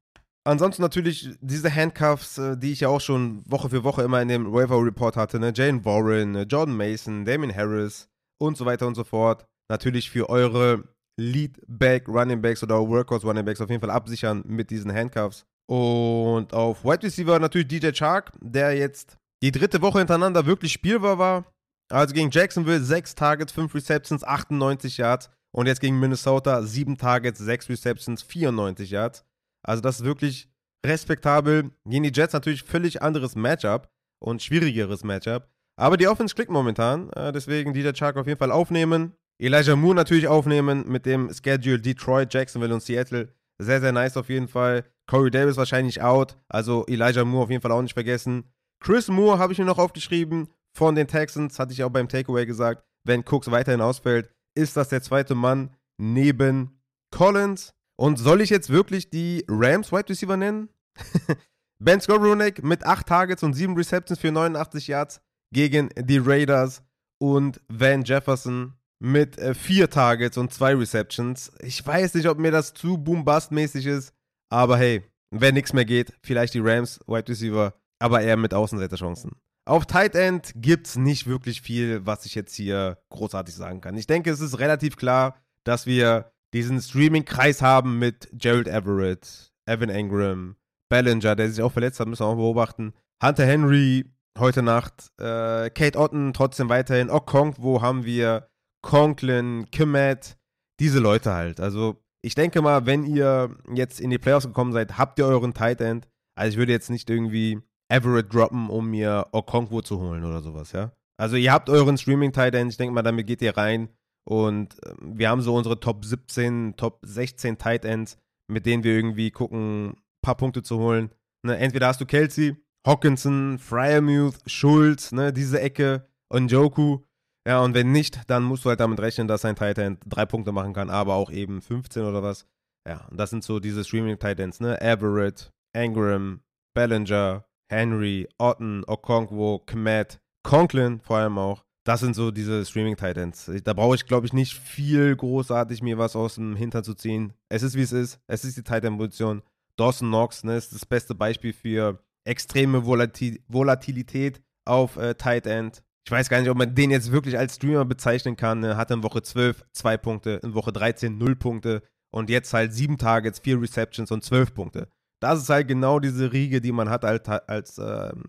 Ansonsten 0.44 0.82
natürlich 0.82 1.30
diese 1.40 1.72
Handcuffs, 1.72 2.38
äh, 2.38 2.56
die 2.56 2.72
ich 2.72 2.80
ja 2.80 2.88
auch 2.88 3.00
schon 3.00 3.42
Woche 3.46 3.70
für 3.70 3.84
Woche 3.84 4.02
immer 4.02 4.20
in 4.20 4.28
dem 4.28 4.52
Waiver 4.52 4.82
Report 4.82 5.16
hatte. 5.16 5.38
Ne? 5.38 5.52
Jane 5.54 5.84
Warren, 5.84 6.34
äh, 6.34 6.42
Jordan 6.42 6.76
Mason, 6.76 7.24
Damien 7.24 7.54
Harris 7.54 8.08
und 8.40 8.56
so 8.56 8.64
weiter 8.64 8.86
und 8.86 8.96
so 8.96 9.04
fort. 9.04 9.46
Natürlich 9.68 10.10
für 10.10 10.28
eure 10.28 10.84
Lead-Back, 11.18 12.08
Running 12.08 12.40
Backs 12.40 12.62
oder 12.62 12.76
Workhorse 12.80 13.26
Running 13.26 13.44
Backs 13.44 13.60
auf 13.60 13.70
jeden 13.70 13.80
Fall 13.80 13.90
absichern 13.90 14.42
mit 14.46 14.70
diesen 14.70 14.92
Handcuffs. 14.92 15.44
Und 15.68 16.52
auf 16.52 16.84
Wide 16.84 17.02
Receiver 17.02 17.38
natürlich 17.38 17.68
DJ 17.68 17.90
Chark, 17.92 18.32
der 18.40 18.76
jetzt 18.76 19.16
die 19.42 19.52
dritte 19.52 19.82
Woche 19.82 19.98
hintereinander 19.98 20.46
wirklich 20.46 20.72
spielbar 20.72 21.18
war. 21.18 21.44
Also 21.90 22.14
gegen 22.14 22.30
Jacksonville 22.30 22.80
6 22.80 23.14
Targets, 23.14 23.52
5 23.52 23.74
Receptions, 23.74 24.24
98 24.24 24.98
Yards. 24.98 25.30
Und 25.54 25.66
jetzt 25.66 25.80
gegen 25.80 26.00
Minnesota 26.00 26.62
7 26.62 26.96
Targets, 26.96 27.38
6 27.38 27.68
Receptions, 27.68 28.22
94 28.22 28.90
Yards. 28.90 29.24
Also 29.62 29.82
das 29.82 30.00
ist 30.00 30.04
wirklich 30.04 30.48
respektabel. 30.84 31.70
Gegen 31.84 32.04
die 32.04 32.12
Jets 32.12 32.32
natürlich 32.32 32.62
völlig 32.62 33.02
anderes 33.02 33.36
Matchup 33.36 33.88
und 34.18 34.42
schwierigeres 34.42 35.04
Matchup. 35.04 35.48
Aber 35.76 35.96
die 35.96 36.08
Offense 36.08 36.34
klickt 36.34 36.50
momentan. 36.50 37.10
Äh, 37.10 37.32
deswegen 37.32 37.72
DJ 37.72 37.92
Chark 37.92 38.16
auf 38.16 38.26
jeden 38.26 38.38
Fall 38.38 38.52
aufnehmen. 38.52 39.14
Elijah 39.42 39.74
Moore 39.74 39.96
natürlich 39.96 40.28
aufnehmen 40.28 40.84
mit 40.86 41.04
dem 41.04 41.28
Schedule 41.34 41.80
Detroit, 41.80 42.32
Jacksonville 42.32 42.72
und 42.72 42.80
Seattle. 42.80 43.34
Sehr, 43.58 43.80
sehr 43.80 43.90
nice 43.90 44.16
auf 44.16 44.28
jeden 44.28 44.46
Fall. 44.46 44.84
Corey 45.08 45.32
Davis 45.32 45.56
wahrscheinlich 45.56 46.00
out. 46.00 46.38
Also 46.48 46.86
Elijah 46.86 47.24
Moore 47.24 47.44
auf 47.44 47.50
jeden 47.50 47.60
Fall 47.60 47.72
auch 47.72 47.82
nicht 47.82 47.94
vergessen. 47.94 48.44
Chris 48.78 49.08
Moore 49.08 49.40
habe 49.40 49.52
ich 49.52 49.58
mir 49.58 49.64
noch 49.64 49.78
aufgeschrieben 49.78 50.46
von 50.76 50.94
den 50.94 51.08
Texans. 51.08 51.58
Hatte 51.58 51.72
ich 51.72 51.82
auch 51.82 51.90
beim 51.90 52.08
Takeaway 52.08 52.46
gesagt. 52.46 52.84
Wenn 53.04 53.24
Cooks 53.24 53.50
weiterhin 53.50 53.80
ausfällt, 53.80 54.30
ist 54.54 54.76
das 54.76 54.90
der 54.90 55.02
zweite 55.02 55.34
Mann 55.34 55.74
neben 55.98 56.80
Collins. 57.10 57.74
Und 57.96 58.20
soll 58.20 58.42
ich 58.42 58.50
jetzt 58.50 58.70
wirklich 58.70 59.10
die 59.10 59.44
Rams 59.48 59.90
Wide 59.90 60.08
Receiver 60.08 60.36
nennen? 60.36 60.68
ben 61.80 62.00
Skowronek 62.00 62.62
mit 62.62 62.86
8 62.86 63.08
Targets 63.08 63.42
und 63.42 63.54
7 63.54 63.74
Receptions 63.74 64.20
für 64.20 64.30
89 64.30 64.86
Yards 64.86 65.20
gegen 65.52 65.88
die 65.98 66.18
Raiders 66.18 66.84
und 67.18 67.60
Van 67.68 68.04
Jefferson 68.04 68.74
mit 69.02 69.36
äh, 69.38 69.52
vier 69.52 69.90
Targets 69.90 70.38
und 70.38 70.52
zwei 70.52 70.76
Receptions. 70.76 71.50
Ich 71.60 71.84
weiß 71.84 72.14
nicht, 72.14 72.28
ob 72.28 72.38
mir 72.38 72.52
das 72.52 72.72
zu 72.72 72.96
boom-bust-mäßig 72.98 73.86
ist, 73.86 74.14
aber 74.48 74.78
hey, 74.78 75.02
wenn 75.34 75.54
nichts 75.54 75.72
mehr 75.72 75.84
geht, 75.84 76.12
vielleicht 76.22 76.54
die 76.54 76.60
Rams, 76.60 77.00
Wide 77.08 77.28
Receiver, 77.28 77.74
aber 77.98 78.20
eher 78.20 78.36
mit 78.36 78.54
Außenseiterchancen. 78.54 79.32
Auf 79.64 79.86
Tight 79.86 80.14
End 80.14 80.52
gibt 80.54 80.86
es 80.86 80.96
nicht 80.96 81.26
wirklich 81.26 81.62
viel, 81.62 82.06
was 82.06 82.26
ich 82.26 82.36
jetzt 82.36 82.54
hier 82.54 82.98
großartig 83.10 83.54
sagen 83.54 83.80
kann. 83.80 83.96
Ich 83.96 84.06
denke, 84.06 84.30
es 84.30 84.40
ist 84.40 84.60
relativ 84.60 84.96
klar, 84.96 85.36
dass 85.64 85.86
wir 85.86 86.30
diesen 86.54 86.80
Streaming-Kreis 86.80 87.60
haben 87.60 87.98
mit 87.98 88.28
Gerald 88.32 88.68
Everett, 88.68 89.52
Evan 89.66 89.88
Engram, 89.88 90.56
Ballinger, 90.88 91.34
der 91.34 91.50
sich 91.50 91.62
auch 91.62 91.72
verletzt 91.72 91.98
hat, 91.98 92.06
müssen 92.06 92.22
wir 92.22 92.26
auch 92.26 92.36
beobachten. 92.36 92.92
Hunter 93.22 93.46
Henry 93.46 94.04
heute 94.38 94.62
Nacht, 94.62 95.10
äh, 95.18 95.70
Kate 95.70 95.98
Otten 95.98 96.32
trotzdem 96.32 96.68
weiterhin, 96.68 97.10
Okong, 97.10 97.54
wo 97.58 97.82
haben 97.82 98.04
wir 98.04 98.48
Conklin, 98.82 99.66
Kimet, 99.70 100.36
diese 100.80 100.98
Leute 100.98 101.32
halt. 101.32 101.60
Also 101.60 102.02
ich 102.22 102.34
denke 102.34 102.62
mal, 102.62 102.86
wenn 102.86 103.04
ihr 103.04 103.56
jetzt 103.74 104.00
in 104.00 104.10
die 104.10 104.18
Playoffs 104.18 104.46
gekommen 104.46 104.72
seid, 104.72 104.98
habt 104.98 105.18
ihr 105.18 105.26
euren 105.26 105.54
Tight 105.54 105.80
End. 105.80 106.08
Also 106.38 106.52
ich 106.52 106.58
würde 106.58 106.72
jetzt 106.72 106.90
nicht 106.90 107.08
irgendwie 107.10 107.60
Everett 107.88 108.32
droppen, 108.32 108.70
um 108.70 108.90
mir 108.90 109.26
Okonkwo 109.32 109.82
zu 109.82 110.00
holen 110.00 110.24
oder 110.24 110.40
sowas, 110.40 110.72
ja. 110.72 110.92
Also 111.18 111.36
ihr 111.36 111.52
habt 111.52 111.68
euren 111.68 111.98
Streaming 111.98 112.32
Tight 112.32 112.54
End. 112.54 112.70
Ich 112.70 112.76
denke 112.76 112.94
mal, 112.94 113.02
damit 113.02 113.26
geht 113.26 113.42
ihr 113.42 113.56
rein. 113.56 113.88
Und 114.24 114.76
ähm, 114.86 115.18
wir 115.18 115.28
haben 115.28 115.42
so 115.42 115.54
unsere 115.54 115.80
Top 115.80 116.04
17, 116.04 116.74
Top 116.76 117.00
16 117.02 117.58
Tight 117.58 117.84
Ends, 117.84 118.18
mit 118.48 118.66
denen 118.66 118.84
wir 118.84 118.94
irgendwie 118.94 119.30
gucken, 119.30 119.90
ein 119.90 119.96
paar 120.22 120.36
Punkte 120.36 120.62
zu 120.62 120.78
holen. 120.78 121.10
Ne, 121.44 121.56
entweder 121.58 121.88
hast 121.88 122.00
du 122.00 122.06
Kelsey, 122.06 122.56
Hawkinson, 122.86 123.58
Fryermuth, 123.58 124.38
Schulz, 124.46 125.12
ne, 125.12 125.32
diese 125.32 125.60
Ecke, 125.60 126.06
und 126.28 126.50
Joku. 126.50 127.00
Ja, 127.46 127.60
und 127.60 127.74
wenn 127.74 127.90
nicht, 127.90 128.20
dann 128.28 128.44
musst 128.44 128.64
du 128.64 128.68
halt 128.68 128.80
damit 128.80 129.00
rechnen, 129.00 129.26
dass 129.26 129.44
ein 129.44 129.56
Titan 129.56 129.98
drei 130.06 130.26
Punkte 130.26 130.52
machen 130.52 130.72
kann, 130.72 130.90
aber 130.90 131.14
auch 131.14 131.30
eben 131.30 131.60
15 131.60 132.04
oder 132.04 132.22
was. 132.22 132.46
Ja, 132.88 133.06
und 133.10 133.18
das 133.18 133.30
sind 133.30 133.42
so 133.44 133.60
diese 133.60 133.84
Streaming-Titans, 133.84 134.60
ne? 134.60 134.80
Everett, 134.80 135.50
Engram, 135.72 136.40
Bellinger, 136.74 137.44
Henry, 137.70 138.28
Otten, 138.38 138.84
Okonkwo, 138.86 139.60
Kmet, 139.60 140.20
Conklin 140.42 141.00
vor 141.00 141.18
allem 141.18 141.38
auch. 141.38 141.64
Das 141.84 142.00
sind 142.00 142.14
so 142.14 142.30
diese 142.30 142.64
Streaming-Titans. 142.64 143.50
Da 143.64 143.72
brauche 143.72 143.96
ich, 143.96 144.06
glaube 144.06 144.26
ich, 144.26 144.32
nicht 144.32 144.54
viel 144.54 145.16
großartig 145.16 145.82
mir 145.82 145.98
was 145.98 146.14
aus 146.14 146.36
dem 146.36 146.54
Hintern 146.54 146.84
zu 146.84 146.94
ziehen. 146.94 147.32
Es 147.48 147.64
ist, 147.64 147.74
wie 147.74 147.82
es 147.82 147.92
ist. 147.92 148.20
Es 148.28 148.44
ist 148.44 148.56
die 148.56 148.62
Titan-Position. 148.62 149.42
Dawson 149.76 150.08
Knox 150.08 150.44
ne, 150.44 150.56
ist 150.56 150.72
das 150.72 150.86
beste 150.86 151.14
Beispiel 151.14 151.52
für 151.52 151.98
extreme 152.24 152.84
Volatil 152.84 153.42
Volatilität 153.48 154.40
auf 154.64 154.96
äh, 154.96 155.14
Tight 155.14 155.46
End. 155.46 155.82
Ich 156.04 156.10
weiß 156.10 156.28
gar 156.28 156.40
nicht, 156.40 156.50
ob 156.50 156.58
man 156.58 156.74
den 156.74 156.90
jetzt 156.90 157.12
wirklich 157.12 157.38
als 157.38 157.56
Streamer 157.56 157.84
bezeichnen 157.84 158.36
kann. 158.36 158.64
Er 158.64 158.76
hatte 158.76 158.94
in 158.94 159.02
Woche 159.02 159.22
12 159.22 159.64
zwei 159.72 159.96
Punkte, 159.96 160.40
in 160.42 160.54
Woche 160.54 160.72
13 160.72 161.16
0 161.16 161.36
Punkte 161.36 161.82
und 162.12 162.28
jetzt 162.28 162.52
halt 162.52 162.72
sieben 162.72 162.98
Targets, 162.98 163.38
vier 163.38 163.60
Receptions 163.60 164.10
und 164.10 164.24
12 164.24 164.54
Punkte. 164.54 164.88
Das 165.20 165.40
ist 165.40 165.48
halt 165.48 165.68
genau 165.68 166.00
diese 166.00 166.32
Riege, 166.32 166.60
die 166.60 166.72
man 166.72 166.90
hat 166.90 167.04
als, 167.04 167.28
als 167.28 167.78
ähm, 167.78 168.24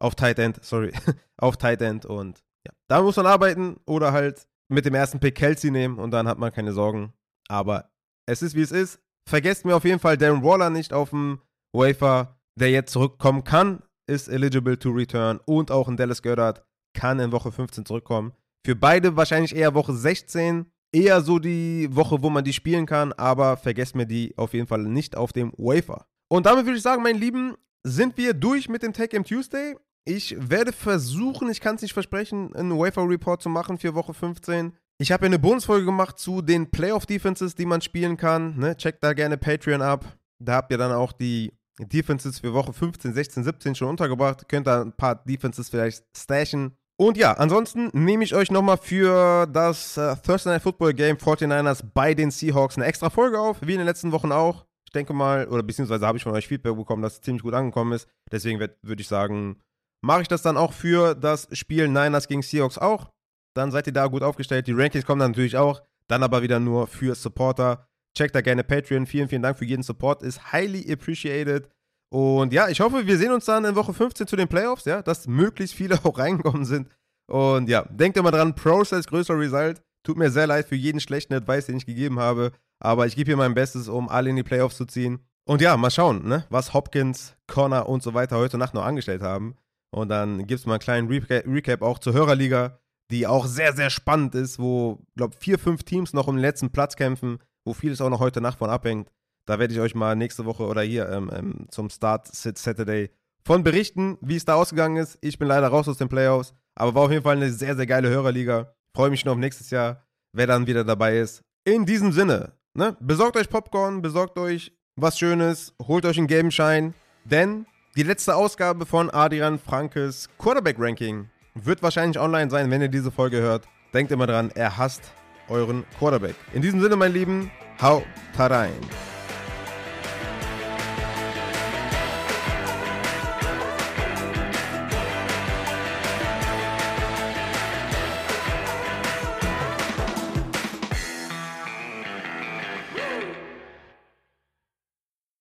auf 0.00 0.16
Tight 0.16 0.38
End, 0.38 0.62
sorry, 0.64 0.92
auf 1.36 1.56
Tight 1.56 1.80
End 1.80 2.04
und 2.04 2.42
ja, 2.66 2.72
da 2.88 3.00
muss 3.00 3.16
man 3.16 3.26
arbeiten 3.26 3.76
oder 3.86 4.12
halt 4.12 4.48
mit 4.68 4.84
dem 4.84 4.94
ersten 4.94 5.20
Pick 5.20 5.36
Kelsey 5.36 5.70
nehmen 5.70 5.98
und 5.98 6.10
dann 6.10 6.26
hat 6.26 6.38
man 6.38 6.52
keine 6.52 6.72
Sorgen. 6.72 7.12
Aber 7.48 7.90
es 8.28 8.42
ist 8.42 8.56
wie 8.56 8.62
es 8.62 8.72
ist. 8.72 9.00
Vergesst 9.28 9.64
mir 9.64 9.76
auf 9.76 9.84
jeden 9.84 10.00
Fall 10.00 10.16
Darren 10.16 10.42
Waller 10.42 10.70
nicht 10.70 10.92
auf 10.92 11.10
dem 11.10 11.40
Wafer, 11.72 12.40
der 12.58 12.70
jetzt 12.70 12.92
zurückkommen 12.92 13.44
kann, 13.44 13.82
ist 14.08 14.28
eligible 14.28 14.78
to 14.78 14.90
return 14.90 15.40
und 15.44 15.70
auch 15.70 15.88
ein 15.88 15.96
Dallas 15.96 16.22
Goddard 16.22 16.64
kann 16.96 17.20
in 17.20 17.30
Woche 17.30 17.52
15 17.52 17.86
zurückkommen. 17.86 18.32
Für 18.64 18.74
beide 18.74 19.16
wahrscheinlich 19.16 19.54
eher 19.54 19.74
Woche 19.74 19.94
16, 19.94 20.66
eher 20.92 21.20
so 21.20 21.38
die 21.38 21.88
Woche, 21.94 22.22
wo 22.22 22.30
man 22.30 22.42
die 22.42 22.52
spielen 22.52 22.86
kann, 22.86 23.12
aber 23.12 23.56
vergesst 23.56 23.94
mir 23.94 24.06
die 24.06 24.36
auf 24.36 24.54
jeden 24.54 24.66
Fall 24.66 24.82
nicht 24.82 25.14
auf 25.16 25.32
dem 25.32 25.52
Wafer. 25.56 26.06
Und 26.28 26.46
damit 26.46 26.64
würde 26.64 26.78
ich 26.78 26.82
sagen, 26.82 27.02
meine 27.02 27.18
Lieben, 27.18 27.54
sind 27.84 28.16
wir 28.16 28.34
durch 28.34 28.68
mit 28.68 28.82
dem 28.82 28.92
Tech 28.92 29.10
Game 29.10 29.22
Tuesday. 29.22 29.76
Ich 30.04 30.36
werde 30.38 30.72
versuchen, 30.72 31.48
ich 31.50 31.60
kann 31.60 31.76
es 31.76 31.82
nicht 31.82 31.92
versprechen, 31.92 32.54
einen 32.56 32.76
Wafer 32.76 33.08
Report 33.08 33.40
zu 33.40 33.48
machen 33.48 33.78
für 33.78 33.94
Woche 33.94 34.12
15. 34.12 34.72
Ich 34.98 35.12
habe 35.12 35.26
ja 35.26 35.26
eine 35.26 35.38
Bonusfolge 35.38 35.84
gemacht 35.84 36.18
zu 36.18 36.42
den 36.42 36.70
Playoff 36.70 37.06
Defenses, 37.06 37.54
die 37.54 37.66
man 37.66 37.80
spielen 37.80 38.16
kann. 38.16 38.56
Ne? 38.56 38.76
Checkt 38.76 39.04
da 39.04 39.12
gerne 39.12 39.36
Patreon 39.36 39.82
ab. 39.82 40.04
Da 40.38 40.54
habt 40.54 40.72
ihr 40.72 40.78
dann 40.78 40.92
auch 40.92 41.12
die 41.12 41.52
Defenses 41.78 42.40
für 42.40 42.54
Woche 42.54 42.72
15, 42.72 43.12
16, 43.12 43.44
17 43.44 43.74
schon 43.74 43.88
untergebracht. 43.88 44.48
Könnt 44.48 44.66
da 44.66 44.82
ein 44.82 44.92
paar 44.92 45.22
Defenses 45.24 45.68
vielleicht 45.68 46.04
stashen. 46.16 46.76
Und 46.98 47.18
ja, 47.18 47.32
ansonsten 47.32 47.90
nehme 47.92 48.24
ich 48.24 48.34
euch 48.34 48.50
nochmal 48.50 48.78
für 48.78 49.46
das 49.46 49.98
äh, 49.98 50.16
Thursday 50.16 50.54
Night 50.54 50.62
Football 50.62 50.94
Game 50.94 51.16
49ers 51.16 51.82
bei 51.92 52.14
den 52.14 52.30
Seahawks 52.30 52.76
eine 52.76 52.86
extra 52.86 53.10
Folge 53.10 53.38
auf, 53.38 53.58
wie 53.60 53.72
in 53.72 53.78
den 53.78 53.86
letzten 53.86 54.12
Wochen 54.12 54.32
auch. 54.32 54.64
Ich 54.86 54.92
denke 54.92 55.12
mal, 55.12 55.46
oder 55.48 55.62
beziehungsweise 55.62 56.06
habe 56.06 56.16
ich 56.16 56.24
von 56.24 56.32
euch 56.32 56.48
Feedback 56.48 56.74
bekommen, 56.74 57.02
dass 57.02 57.14
es 57.14 57.20
ziemlich 57.20 57.42
gut 57.42 57.52
angekommen 57.52 57.92
ist. 57.92 58.08
Deswegen 58.32 58.60
würde 58.60 59.02
ich 59.02 59.08
sagen, 59.08 59.60
mache 60.00 60.22
ich 60.22 60.28
das 60.28 60.40
dann 60.40 60.56
auch 60.56 60.72
für 60.72 61.14
das 61.14 61.48
Spiel 61.52 61.88
Niners 61.88 62.28
gegen 62.28 62.42
Seahawks 62.42 62.78
auch. 62.78 63.10
Dann 63.54 63.70
seid 63.70 63.86
ihr 63.86 63.92
da 63.92 64.06
gut 64.06 64.22
aufgestellt. 64.22 64.66
Die 64.66 64.72
Rankings 64.72 65.04
kommen 65.04 65.20
dann 65.20 65.32
natürlich 65.32 65.56
auch. 65.56 65.82
Dann 66.08 66.22
aber 66.22 66.42
wieder 66.42 66.60
nur 66.60 66.86
für 66.86 67.14
Supporter. 67.14 67.88
Checkt 68.16 68.34
da 68.34 68.40
gerne 68.40 68.64
Patreon. 68.64 69.06
Vielen, 69.06 69.28
vielen 69.28 69.42
Dank 69.42 69.58
für 69.58 69.66
jeden 69.66 69.82
Support. 69.82 70.22
Ist 70.22 70.52
highly 70.52 70.90
appreciated. 70.90 71.68
Und 72.12 72.52
ja, 72.52 72.68
ich 72.68 72.80
hoffe, 72.80 73.06
wir 73.06 73.18
sehen 73.18 73.32
uns 73.32 73.46
dann 73.46 73.64
in 73.64 73.74
Woche 73.74 73.92
15 73.92 74.26
zu 74.26 74.36
den 74.36 74.48
Playoffs, 74.48 74.84
ja, 74.84 75.02
dass 75.02 75.26
möglichst 75.26 75.74
viele 75.74 75.98
auch 76.04 76.18
reingekommen 76.18 76.64
sind. 76.64 76.88
Und 77.28 77.68
ja, 77.68 77.82
denkt 77.90 78.16
immer 78.16 78.30
dran, 78.30 78.54
Process 78.54 79.06
größer 79.06 79.38
Result. 79.38 79.82
Tut 80.04 80.16
mir 80.16 80.30
sehr 80.30 80.46
leid 80.46 80.68
für 80.68 80.76
jeden 80.76 81.00
schlechten 81.00 81.34
Advice, 81.34 81.66
den 81.66 81.78
ich 81.78 81.86
gegeben 81.86 82.20
habe. 82.20 82.52
Aber 82.78 83.06
ich 83.06 83.16
gebe 83.16 83.30
hier 83.30 83.36
mein 83.36 83.54
Bestes, 83.54 83.88
um 83.88 84.08
alle 84.08 84.30
in 84.30 84.36
die 84.36 84.44
Playoffs 84.44 84.76
zu 84.76 84.84
ziehen. 84.84 85.18
Und 85.48 85.60
ja, 85.60 85.76
mal 85.76 85.90
schauen, 85.90 86.26
ne, 86.26 86.44
was 86.50 86.74
Hopkins, 86.74 87.36
Connor 87.46 87.88
und 87.88 88.02
so 88.02 88.14
weiter 88.14 88.36
heute 88.36 88.58
Nacht 88.58 88.74
noch 88.74 88.84
angestellt 88.84 89.22
haben. 89.22 89.56
Und 89.92 90.08
dann 90.08 90.46
gibt 90.46 90.60
es 90.60 90.66
mal 90.66 90.74
einen 90.74 90.80
kleinen 90.80 91.08
Recap 91.08 91.82
auch 91.82 91.98
zur 91.98 92.12
Hörerliga, 92.12 92.78
die 93.10 93.26
auch 93.26 93.46
sehr, 93.46 93.72
sehr 93.72 93.90
spannend 93.90 94.34
ist, 94.34 94.58
wo, 94.58 94.98
glaube 95.16 95.36
vier, 95.38 95.58
fünf 95.58 95.84
Teams 95.84 96.12
noch 96.12 96.26
um 96.26 96.36
den 96.36 96.42
letzten 96.42 96.70
Platz 96.70 96.96
kämpfen, 96.96 97.38
wo 97.64 97.72
vieles 97.72 98.00
auch 98.00 98.10
noch 98.10 98.20
heute 98.20 98.40
Nacht 98.40 98.58
von 98.58 98.70
abhängt. 98.70 99.10
Da 99.46 99.60
werde 99.60 99.72
ich 99.72 99.80
euch 99.80 99.94
mal 99.94 100.16
nächste 100.16 100.44
Woche 100.44 100.64
oder 100.64 100.82
hier 100.82 101.08
ähm, 101.08 101.30
ähm, 101.32 101.66
zum 101.70 101.88
Start 101.88 102.28
Saturday 102.34 103.10
von 103.44 103.62
berichten, 103.62 104.18
wie 104.20 104.36
es 104.36 104.44
da 104.44 104.54
ausgegangen 104.54 104.96
ist. 104.96 105.18
Ich 105.20 105.38
bin 105.38 105.46
leider 105.46 105.68
raus 105.68 105.88
aus 105.88 105.98
den 105.98 106.08
Playoffs, 106.08 106.52
aber 106.74 106.94
war 106.94 107.02
auf 107.04 107.12
jeden 107.12 107.22
Fall 107.22 107.36
eine 107.36 107.50
sehr, 107.50 107.76
sehr 107.76 107.86
geile 107.86 108.08
Hörerliga. 108.08 108.74
Freue 108.94 109.10
mich 109.10 109.20
schon 109.20 109.30
auf 109.30 109.38
nächstes 109.38 109.70
Jahr, 109.70 110.04
wer 110.32 110.48
dann 110.48 110.66
wieder 110.66 110.82
dabei 110.84 111.18
ist. 111.18 111.42
In 111.64 111.86
diesem 111.86 112.10
Sinne, 112.10 112.54
ne, 112.74 112.96
besorgt 113.00 113.36
euch 113.36 113.48
Popcorn, 113.48 114.02
besorgt 114.02 114.36
euch 114.38 114.72
was 114.96 115.18
Schönes, 115.18 115.74
holt 115.80 116.04
euch 116.06 116.18
einen 116.18 116.26
gelben 116.26 116.50
Schein, 116.50 116.94
denn 117.24 117.66
die 117.96 118.02
letzte 118.02 118.34
Ausgabe 118.34 118.84
von 118.84 119.10
Adrian 119.10 119.58
Frankes 119.58 120.28
Quarterback 120.38 120.76
Ranking 120.78 121.30
wird 121.54 121.82
wahrscheinlich 121.82 122.18
online 122.18 122.50
sein, 122.50 122.70
wenn 122.70 122.82
ihr 122.82 122.88
diese 122.88 123.12
Folge 123.12 123.38
hört. 123.38 123.68
Denkt 123.94 124.10
immer 124.10 124.26
dran, 124.26 124.50
er 124.54 124.76
hasst 124.76 125.02
euren 125.48 125.84
Quarterback. 125.98 126.34
In 126.52 126.62
diesem 126.62 126.80
Sinne, 126.80 126.96
mein 126.96 127.12
Lieben, 127.12 127.50
hau 127.80 128.02
rein. 128.38 128.72